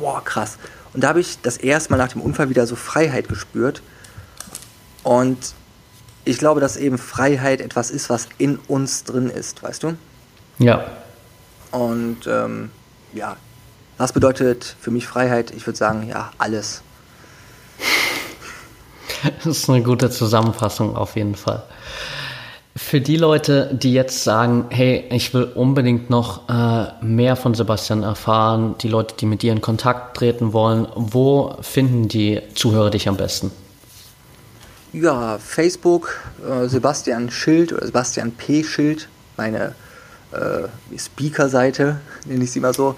boah, 0.00 0.24
krass. 0.24 0.58
Und 0.94 1.04
da 1.04 1.10
habe 1.10 1.20
ich 1.20 1.40
das 1.40 1.56
erste 1.56 1.92
Mal 1.92 1.98
nach 1.98 2.10
dem 2.10 2.20
Unfall 2.20 2.48
wieder 2.48 2.66
so 2.66 2.74
Freiheit 2.74 3.28
gespürt. 3.28 3.82
Und 5.04 5.54
ich 6.24 6.38
glaube, 6.38 6.60
dass 6.60 6.76
eben 6.76 6.98
Freiheit 6.98 7.60
etwas 7.60 7.92
ist, 7.92 8.10
was 8.10 8.26
in 8.38 8.58
uns 8.66 9.04
drin 9.04 9.30
ist, 9.30 9.62
weißt 9.62 9.84
du? 9.84 9.96
Ja. 10.58 10.84
Und 11.70 12.26
ähm, 12.26 12.72
ja, 13.12 13.36
was 13.98 14.12
bedeutet 14.12 14.76
für 14.80 14.90
mich 14.90 15.06
Freiheit? 15.06 15.52
Ich 15.52 15.66
würde 15.66 15.76
sagen, 15.76 16.08
ja, 16.08 16.30
alles. 16.38 16.82
Das 19.44 19.58
ist 19.58 19.70
eine 19.70 19.82
gute 19.82 20.10
Zusammenfassung 20.10 20.96
auf 20.96 21.16
jeden 21.16 21.34
Fall. 21.34 21.62
Für 22.76 23.00
die 23.00 23.16
Leute, 23.16 23.70
die 23.72 23.94
jetzt 23.94 24.24
sagen, 24.24 24.66
hey, 24.70 25.04
ich 25.10 25.32
will 25.32 25.44
unbedingt 25.44 26.10
noch 26.10 26.48
äh, 26.48 27.04
mehr 27.04 27.36
von 27.36 27.54
Sebastian 27.54 28.02
erfahren, 28.02 28.74
die 28.80 28.88
Leute, 28.88 29.14
die 29.18 29.26
mit 29.26 29.42
dir 29.42 29.52
in 29.52 29.60
Kontakt 29.60 30.16
treten 30.16 30.52
wollen, 30.52 30.88
wo 30.96 31.56
finden 31.60 32.08
die 32.08 32.42
Zuhörer 32.54 32.90
dich 32.90 33.08
am 33.08 33.16
besten? 33.16 33.52
Ja, 34.92 35.38
Facebook, 35.38 36.20
äh, 36.48 36.66
Sebastian 36.66 37.30
Schild 37.30 37.72
oder 37.72 37.86
Sebastian 37.86 38.32
P. 38.32 38.64
Schild, 38.64 39.08
meine 39.36 39.74
äh, 40.32 40.98
Speaker-Seite, 40.98 42.00
nenne 42.26 42.42
ich 42.42 42.50
sie 42.50 42.60
mal 42.60 42.74
so. 42.74 42.96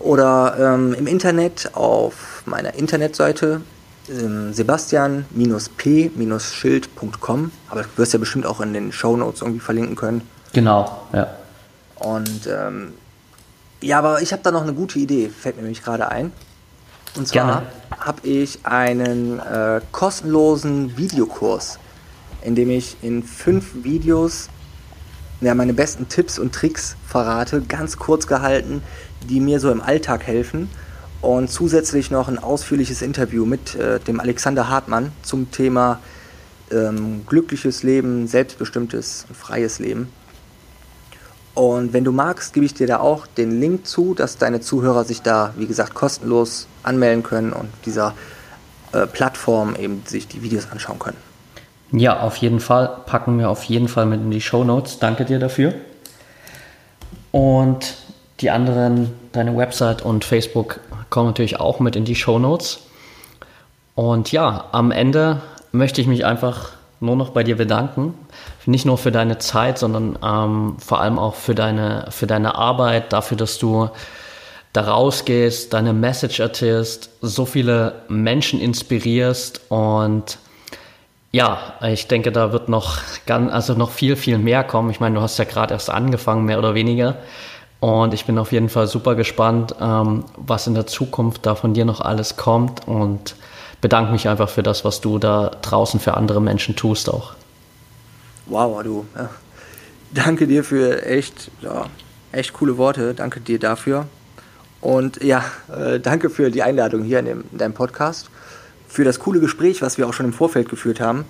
Oder 0.00 0.56
ähm, 0.58 0.94
im 0.94 1.06
Internet 1.06 1.70
auf 1.74 2.42
meiner 2.46 2.74
Internetseite 2.74 3.60
ähm, 4.08 4.52
sebastian-p-schild.com. 4.52 7.52
Aber 7.68 7.82
du 7.82 7.88
wirst 7.96 8.12
ja 8.12 8.18
bestimmt 8.18 8.46
auch 8.46 8.60
in 8.60 8.72
den 8.72 8.90
Show 8.92 9.16
Notes 9.16 9.42
irgendwie 9.42 9.60
verlinken 9.60 9.94
können. 9.96 10.22
Genau, 10.52 11.06
ja. 11.12 11.28
Und 11.96 12.46
ähm, 12.46 12.94
ja, 13.82 13.98
aber 13.98 14.22
ich 14.22 14.32
habe 14.32 14.42
da 14.42 14.50
noch 14.50 14.62
eine 14.62 14.72
gute 14.72 14.98
Idee, 14.98 15.28
fällt 15.28 15.56
mir 15.56 15.62
nämlich 15.62 15.82
gerade 15.82 16.08
ein. 16.08 16.32
Und 17.16 17.28
zwar 17.28 17.64
habe 17.98 18.26
ich 18.26 18.64
einen 18.64 19.38
äh, 19.38 19.82
kostenlosen 19.92 20.96
Videokurs, 20.96 21.78
in 22.42 22.54
dem 22.54 22.70
ich 22.70 22.96
in 23.02 23.22
fünf 23.22 23.84
Videos 23.84 24.48
ja, 25.40 25.54
meine 25.54 25.72
besten 25.72 26.08
Tipps 26.08 26.38
und 26.38 26.54
Tricks 26.54 26.96
verrate, 27.06 27.62
ganz 27.62 27.96
kurz 27.96 28.26
gehalten, 28.26 28.82
die 29.28 29.40
mir 29.40 29.60
so 29.60 29.70
im 29.70 29.80
Alltag 29.80 30.26
helfen. 30.26 30.68
Und 31.20 31.50
zusätzlich 31.50 32.10
noch 32.10 32.28
ein 32.28 32.38
ausführliches 32.38 33.02
Interview 33.02 33.44
mit 33.44 33.74
äh, 33.74 34.00
dem 34.00 34.20
Alexander 34.20 34.68
Hartmann 34.70 35.12
zum 35.22 35.50
Thema 35.50 36.00
ähm, 36.70 37.26
glückliches 37.26 37.82
Leben, 37.82 38.26
selbstbestimmtes, 38.26 39.26
freies 39.32 39.78
Leben. 39.78 40.08
Und 41.54 41.92
wenn 41.92 42.04
du 42.04 42.12
magst, 42.12 42.54
gebe 42.54 42.64
ich 42.64 42.74
dir 42.74 42.86
da 42.86 43.00
auch 43.00 43.26
den 43.26 43.60
Link 43.60 43.86
zu, 43.86 44.14
dass 44.14 44.38
deine 44.38 44.60
Zuhörer 44.60 45.04
sich 45.04 45.20
da, 45.20 45.52
wie 45.56 45.66
gesagt, 45.66 45.94
kostenlos 45.94 46.68
anmelden 46.82 47.22
können 47.22 47.52
und 47.52 47.68
dieser 47.84 48.14
äh, 48.92 49.06
Plattform 49.06 49.74
eben 49.76 50.02
sich 50.06 50.26
die 50.28 50.42
Videos 50.42 50.70
anschauen 50.70 50.98
können. 50.98 51.16
Ja, 51.92 52.20
auf 52.20 52.36
jeden 52.36 52.60
Fall. 52.60 53.02
Packen 53.06 53.38
wir 53.38 53.50
auf 53.50 53.64
jeden 53.64 53.88
Fall 53.88 54.06
mit 54.06 54.20
in 54.20 54.30
die 54.30 54.40
Show 54.40 54.62
Notes. 54.62 55.00
Danke 55.00 55.24
dir 55.24 55.40
dafür. 55.40 55.74
Und 57.32 57.96
die 58.40 58.50
anderen, 58.50 59.12
deine 59.32 59.56
Website 59.56 60.02
und 60.02 60.24
Facebook 60.24 60.80
kommen 61.10 61.28
natürlich 61.28 61.60
auch 61.60 61.80
mit 61.80 61.96
in 61.96 62.04
die 62.04 62.14
Show 62.14 62.38
Notes. 62.38 62.80
Und 63.94 64.32
ja, 64.32 64.64
am 64.72 64.90
Ende 64.90 65.40
möchte 65.72 66.00
ich 66.00 66.06
mich 66.06 66.24
einfach 66.24 66.72
nur 67.00 67.16
noch 67.16 67.30
bei 67.30 67.42
dir 67.42 67.56
bedanken. 67.56 68.14
Nicht 68.66 68.86
nur 68.86 68.98
für 68.98 69.10
deine 69.10 69.38
Zeit, 69.38 69.78
sondern 69.78 70.18
ähm, 70.22 70.76
vor 70.78 71.00
allem 71.00 71.18
auch 71.18 71.34
für 71.34 71.54
deine, 71.54 72.06
für 72.10 72.26
deine 72.26 72.54
Arbeit, 72.54 73.12
dafür, 73.12 73.36
dass 73.36 73.58
du 73.58 73.88
da 74.72 74.82
rausgehst, 74.82 75.72
deine 75.72 75.92
Message 75.92 76.38
erzählst, 76.40 77.10
so 77.20 77.44
viele 77.44 78.02
Menschen 78.08 78.60
inspirierst 78.60 79.62
und 79.68 80.38
ja, 81.32 81.58
ich 81.82 82.08
denke, 82.08 82.32
da 82.32 82.52
wird 82.52 82.68
noch 82.68 82.98
ganz, 83.24 83.52
also 83.52 83.74
noch 83.74 83.90
viel, 83.90 84.16
viel 84.16 84.38
mehr 84.38 84.64
kommen. 84.64 84.90
Ich 84.90 84.98
meine, 84.98 85.14
du 85.14 85.20
hast 85.20 85.38
ja 85.38 85.44
gerade 85.44 85.74
erst 85.74 85.88
angefangen, 85.88 86.44
mehr 86.44 86.58
oder 86.58 86.74
weniger. 86.74 87.18
Und 87.80 88.12
ich 88.12 88.26
bin 88.26 88.38
auf 88.38 88.52
jeden 88.52 88.68
Fall 88.68 88.86
super 88.86 89.14
gespannt, 89.14 89.74
ähm, 89.80 90.24
was 90.36 90.66
in 90.66 90.74
der 90.74 90.86
Zukunft 90.86 91.46
da 91.46 91.54
von 91.54 91.72
dir 91.72 91.86
noch 91.86 92.02
alles 92.02 92.36
kommt 92.36 92.86
und 92.86 93.34
bedanke 93.80 94.12
mich 94.12 94.28
einfach 94.28 94.50
für 94.50 94.62
das, 94.62 94.84
was 94.84 95.00
du 95.00 95.18
da 95.18 95.50
draußen 95.62 95.98
für 95.98 96.14
andere 96.14 96.42
Menschen 96.42 96.76
tust 96.76 97.08
auch. 97.08 97.32
Wow, 98.46 98.82
du. 98.82 99.06
Ja. 99.16 99.30
Danke 100.12 100.46
dir 100.46 100.62
für 100.62 101.06
echt, 101.06 101.50
ja, 101.62 101.86
echt 102.32 102.52
coole 102.52 102.76
Worte. 102.76 103.14
Danke 103.14 103.40
dir 103.40 103.58
dafür. 103.58 104.06
Und 104.80 105.22
ja, 105.22 105.44
äh, 105.74 106.00
danke 106.00 106.30
für 106.30 106.50
die 106.50 106.62
Einladung 106.62 107.02
hier 107.02 107.20
in, 107.20 107.26
dem, 107.26 107.44
in 107.52 107.58
deinem 107.58 107.74
Podcast 107.74 108.28
für 108.88 109.04
das 109.04 109.20
coole 109.20 109.40
Gespräch, 109.40 109.82
was 109.82 109.98
wir 109.98 110.08
auch 110.08 110.12
schon 110.12 110.26
im 110.26 110.32
Vorfeld 110.32 110.68
geführt 110.68 111.00
haben. 111.00 111.24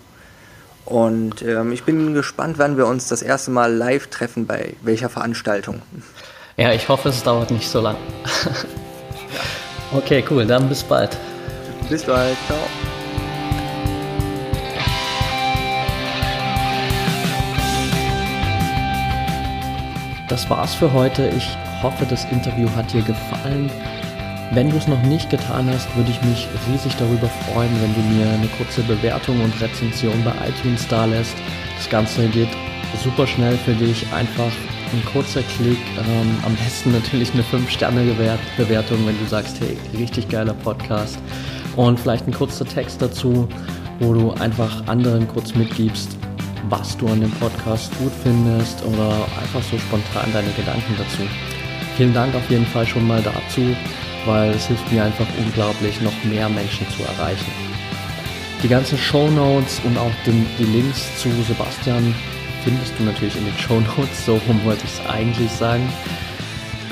Und 0.87 1.43
ähm, 1.43 1.73
ich 1.73 1.85
bin 1.85 2.15
gespannt, 2.15 2.59
wann 2.59 2.77
wir 2.77 2.87
uns 2.87 3.07
das 3.07 3.23
erste 3.23 3.51
Mal 3.51 3.73
live 3.73 4.07
treffen, 4.07 4.47
bei 4.47 4.75
welcher 4.83 5.09
Veranstaltung. 5.09 5.83
Ja, 6.61 6.75
ich 6.75 6.87
hoffe, 6.91 7.09
es 7.09 7.23
dauert 7.23 7.51
nicht 7.51 7.67
so 7.67 7.81
lang. 7.81 7.97
okay, 9.97 10.23
cool, 10.29 10.45
dann 10.45 10.69
bis 10.69 10.83
bald. 10.83 11.17
Bis 11.89 12.05
bald, 12.05 12.37
ciao. 12.47 12.59
Das 20.29 20.51
war's 20.51 20.75
für 20.75 20.93
heute. 20.93 21.29
Ich 21.35 21.49
hoffe, 21.83 22.05
das 22.05 22.27
Interview 22.27 22.69
hat 22.77 22.93
dir 22.93 23.01
gefallen. 23.01 23.71
Wenn 24.53 24.69
du 24.69 24.77
es 24.77 24.87
noch 24.87 25.01
nicht 25.05 25.31
getan 25.31 25.67
hast, 25.73 25.89
würde 25.97 26.11
ich 26.11 26.21
mich 26.21 26.47
riesig 26.71 26.95
darüber 26.97 27.31
freuen, 27.51 27.71
wenn 27.81 27.95
du 27.95 28.01
mir 28.03 28.31
eine 28.35 28.49
kurze 28.59 28.83
Bewertung 28.83 29.41
und 29.41 29.59
Rezension 29.63 30.23
bei 30.25 30.35
iTunes 30.47 30.87
da 30.89 31.07
lässt. 31.07 31.37
Das 31.79 31.89
Ganze 31.89 32.29
geht 32.29 32.51
super 33.03 33.27
schnell 33.27 33.57
für 33.57 33.73
dich. 33.73 34.05
Einfach 34.13 34.53
ein 34.93 35.05
kurzer 35.05 35.43
Klick. 35.43 35.79
Ähm, 35.99 36.39
am 36.45 36.55
besten 36.57 36.93
natürlich 36.93 37.33
eine 37.33 37.43
5-Sterne-Bewertung, 37.43 39.07
wenn 39.07 39.19
du 39.19 39.27
sagst, 39.27 39.61
hey, 39.61 39.77
richtig 39.99 40.29
geiler 40.29 40.55
Podcast. 40.55 41.19
Und 41.77 41.99
vielleicht 41.99 42.27
ein 42.27 42.33
kurzer 42.33 42.65
Text 42.65 43.01
dazu, 43.01 43.49
wo 44.01 44.13
du 44.13 44.33
einfach 44.33 44.87
anderen 44.87 45.29
kurz 45.29 45.55
mitgibst, 45.55 46.17
was 46.69 46.97
du 46.97 47.07
an 47.09 47.21
dem 47.21 47.31
Podcast 47.33 47.97
gut 47.99 48.13
findest 48.23 48.85
oder 48.85 49.11
einfach 49.41 49.63
so 49.71 49.79
spontan 49.79 50.33
deine 50.33 50.51
Gedanken 50.53 50.95
dazu. 50.99 51.23
Vielen 51.97 52.15
Dank 52.15 52.35
auf 52.35 52.49
jeden 52.51 52.67
Fall 52.67 52.87
schon 52.87 53.07
mal 53.07 53.23
dazu, 53.23 53.77
weil 54.27 54.51
es 54.51 54.67
hilft 54.67 54.91
mir 54.93 55.05
einfach 55.05 55.27
unglaublich, 55.39 56.01
noch 56.01 56.25
mehr 56.25 56.49
Menschen 56.49 56.87
zu 56.91 57.03
erreichen. 57.03 57.53
Die 58.63 58.69
ganzen 58.69 58.99
Show 58.99 59.31
Notes 59.31 59.81
und 59.85 59.97
auch 59.97 60.13
die 60.27 60.65
Links 60.65 61.17
zu 61.19 61.31
Sebastian 61.49 62.15
findest 62.65 62.93
du 62.99 63.05
natürlich 63.05 63.37
in 63.37 63.45
den 63.45 63.59
Show 63.59 63.81
Notes, 63.81 64.27
so 64.27 64.41
rum 64.49 64.61
wollte 64.65 64.85
ich 64.85 64.93
es 64.93 65.07
eigentlich 65.07 65.51
sagen. 65.51 65.89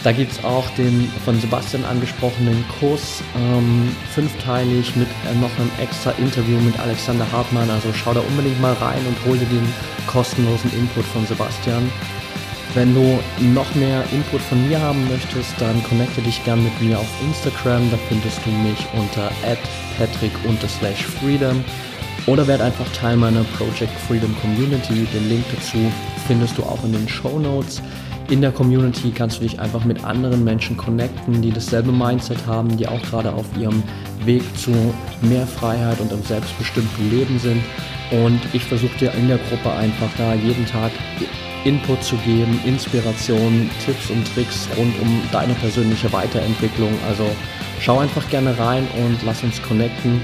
Da 0.04 0.12
gibt 0.12 0.30
es 0.32 0.44
auch 0.44 0.68
den 0.70 1.10
von 1.24 1.40
Sebastian 1.40 1.84
angesprochenen 1.84 2.64
Kurs, 2.78 3.22
ähm, 3.36 3.94
fünfteilig 4.14 4.94
mit 4.94 5.08
äh, 5.08 5.34
noch 5.40 5.50
einem 5.58 5.70
extra 5.80 6.12
Interview 6.12 6.58
mit 6.60 6.78
Alexander 6.78 7.30
Hartmann. 7.32 7.68
Also 7.68 7.92
schau 7.92 8.14
da 8.14 8.20
unbedingt 8.20 8.60
mal 8.60 8.74
rein 8.74 9.04
und 9.06 9.16
hol 9.26 9.36
dir 9.36 9.46
den 9.46 9.74
kostenlosen 10.06 10.72
Input 10.78 11.04
von 11.04 11.26
Sebastian. 11.26 11.90
Wenn 12.74 12.94
du 12.94 13.18
noch 13.40 13.74
mehr 13.74 14.04
Input 14.12 14.40
von 14.42 14.68
mir 14.68 14.80
haben 14.80 15.08
möchtest, 15.08 15.60
dann 15.60 15.82
connecte 15.84 16.20
dich 16.22 16.44
gern 16.44 16.62
mit 16.62 16.80
mir 16.80 16.98
auf 16.98 17.08
Instagram. 17.22 17.90
Da 17.90 17.98
findest 18.08 18.38
du 18.44 18.50
mich 18.50 18.86
unter 18.92 19.32
patrick-freedom 19.98 21.64
oder 22.28 22.46
werd 22.46 22.60
einfach 22.60 22.86
Teil 22.92 23.16
meiner 23.16 23.42
Project 23.56 23.92
Freedom 24.06 24.34
Community. 24.40 25.06
Den 25.14 25.28
Link 25.30 25.44
dazu 25.50 25.78
findest 26.26 26.58
du 26.58 26.62
auch 26.62 26.84
in 26.84 26.92
den 26.92 27.08
Show 27.08 27.38
Notes. 27.38 27.82
In 28.28 28.42
der 28.42 28.52
Community 28.52 29.10
kannst 29.10 29.38
du 29.38 29.44
dich 29.44 29.58
einfach 29.58 29.82
mit 29.86 30.04
anderen 30.04 30.44
Menschen 30.44 30.76
connecten, 30.76 31.40
die 31.40 31.50
dasselbe 31.50 31.90
Mindset 31.90 32.46
haben, 32.46 32.76
die 32.76 32.86
auch 32.86 33.00
gerade 33.02 33.32
auf 33.32 33.46
ihrem 33.58 33.82
Weg 34.26 34.42
zu 34.58 34.72
mehr 35.22 35.46
Freiheit 35.46 35.98
und 36.00 36.12
einem 36.12 36.22
selbstbestimmten 36.22 37.10
Leben 37.10 37.38
sind. 37.38 37.62
Und 38.10 38.40
ich 38.52 38.62
versuche 38.62 38.98
dir 38.98 39.12
in 39.14 39.28
der 39.28 39.38
Gruppe 39.38 39.72
einfach 39.72 40.10
da 40.18 40.34
jeden 40.34 40.66
Tag 40.66 40.92
Input 41.64 42.04
zu 42.04 42.16
geben, 42.16 42.60
Inspiration, 42.66 43.70
Tipps 43.86 44.10
und 44.10 44.22
Tricks 44.34 44.68
rund 44.76 44.92
um 45.00 45.22
deine 45.32 45.54
persönliche 45.54 46.12
Weiterentwicklung. 46.12 46.92
Also 47.08 47.24
schau 47.80 48.00
einfach 48.00 48.28
gerne 48.28 48.58
rein 48.58 48.86
und 48.98 49.18
lass 49.24 49.42
uns 49.42 49.62
connecten. 49.62 50.20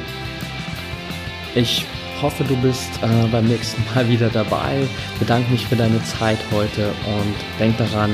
Ich 1.54 1.86
hoffe, 2.22 2.44
du 2.44 2.56
bist 2.56 2.90
äh, 3.02 3.26
beim 3.30 3.46
nächsten 3.46 3.82
Mal 3.94 4.08
wieder 4.08 4.28
dabei. 4.28 4.86
Bedanke 5.18 5.50
mich 5.50 5.66
für 5.66 5.76
deine 5.76 6.02
Zeit 6.04 6.38
heute 6.52 6.88
und 6.88 7.34
denk 7.58 7.76
daran, 7.78 8.10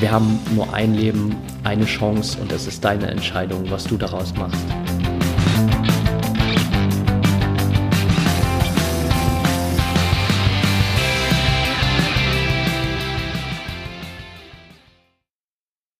wir 0.00 0.10
haben 0.10 0.38
nur 0.54 0.72
ein 0.72 0.94
Leben, 0.94 1.34
eine 1.64 1.84
Chance 1.84 2.38
und 2.40 2.52
es 2.52 2.66
ist 2.66 2.84
deine 2.84 3.08
Entscheidung, 3.08 3.68
was 3.70 3.84
du 3.84 3.96
daraus 3.96 4.32
machst. 4.36 4.64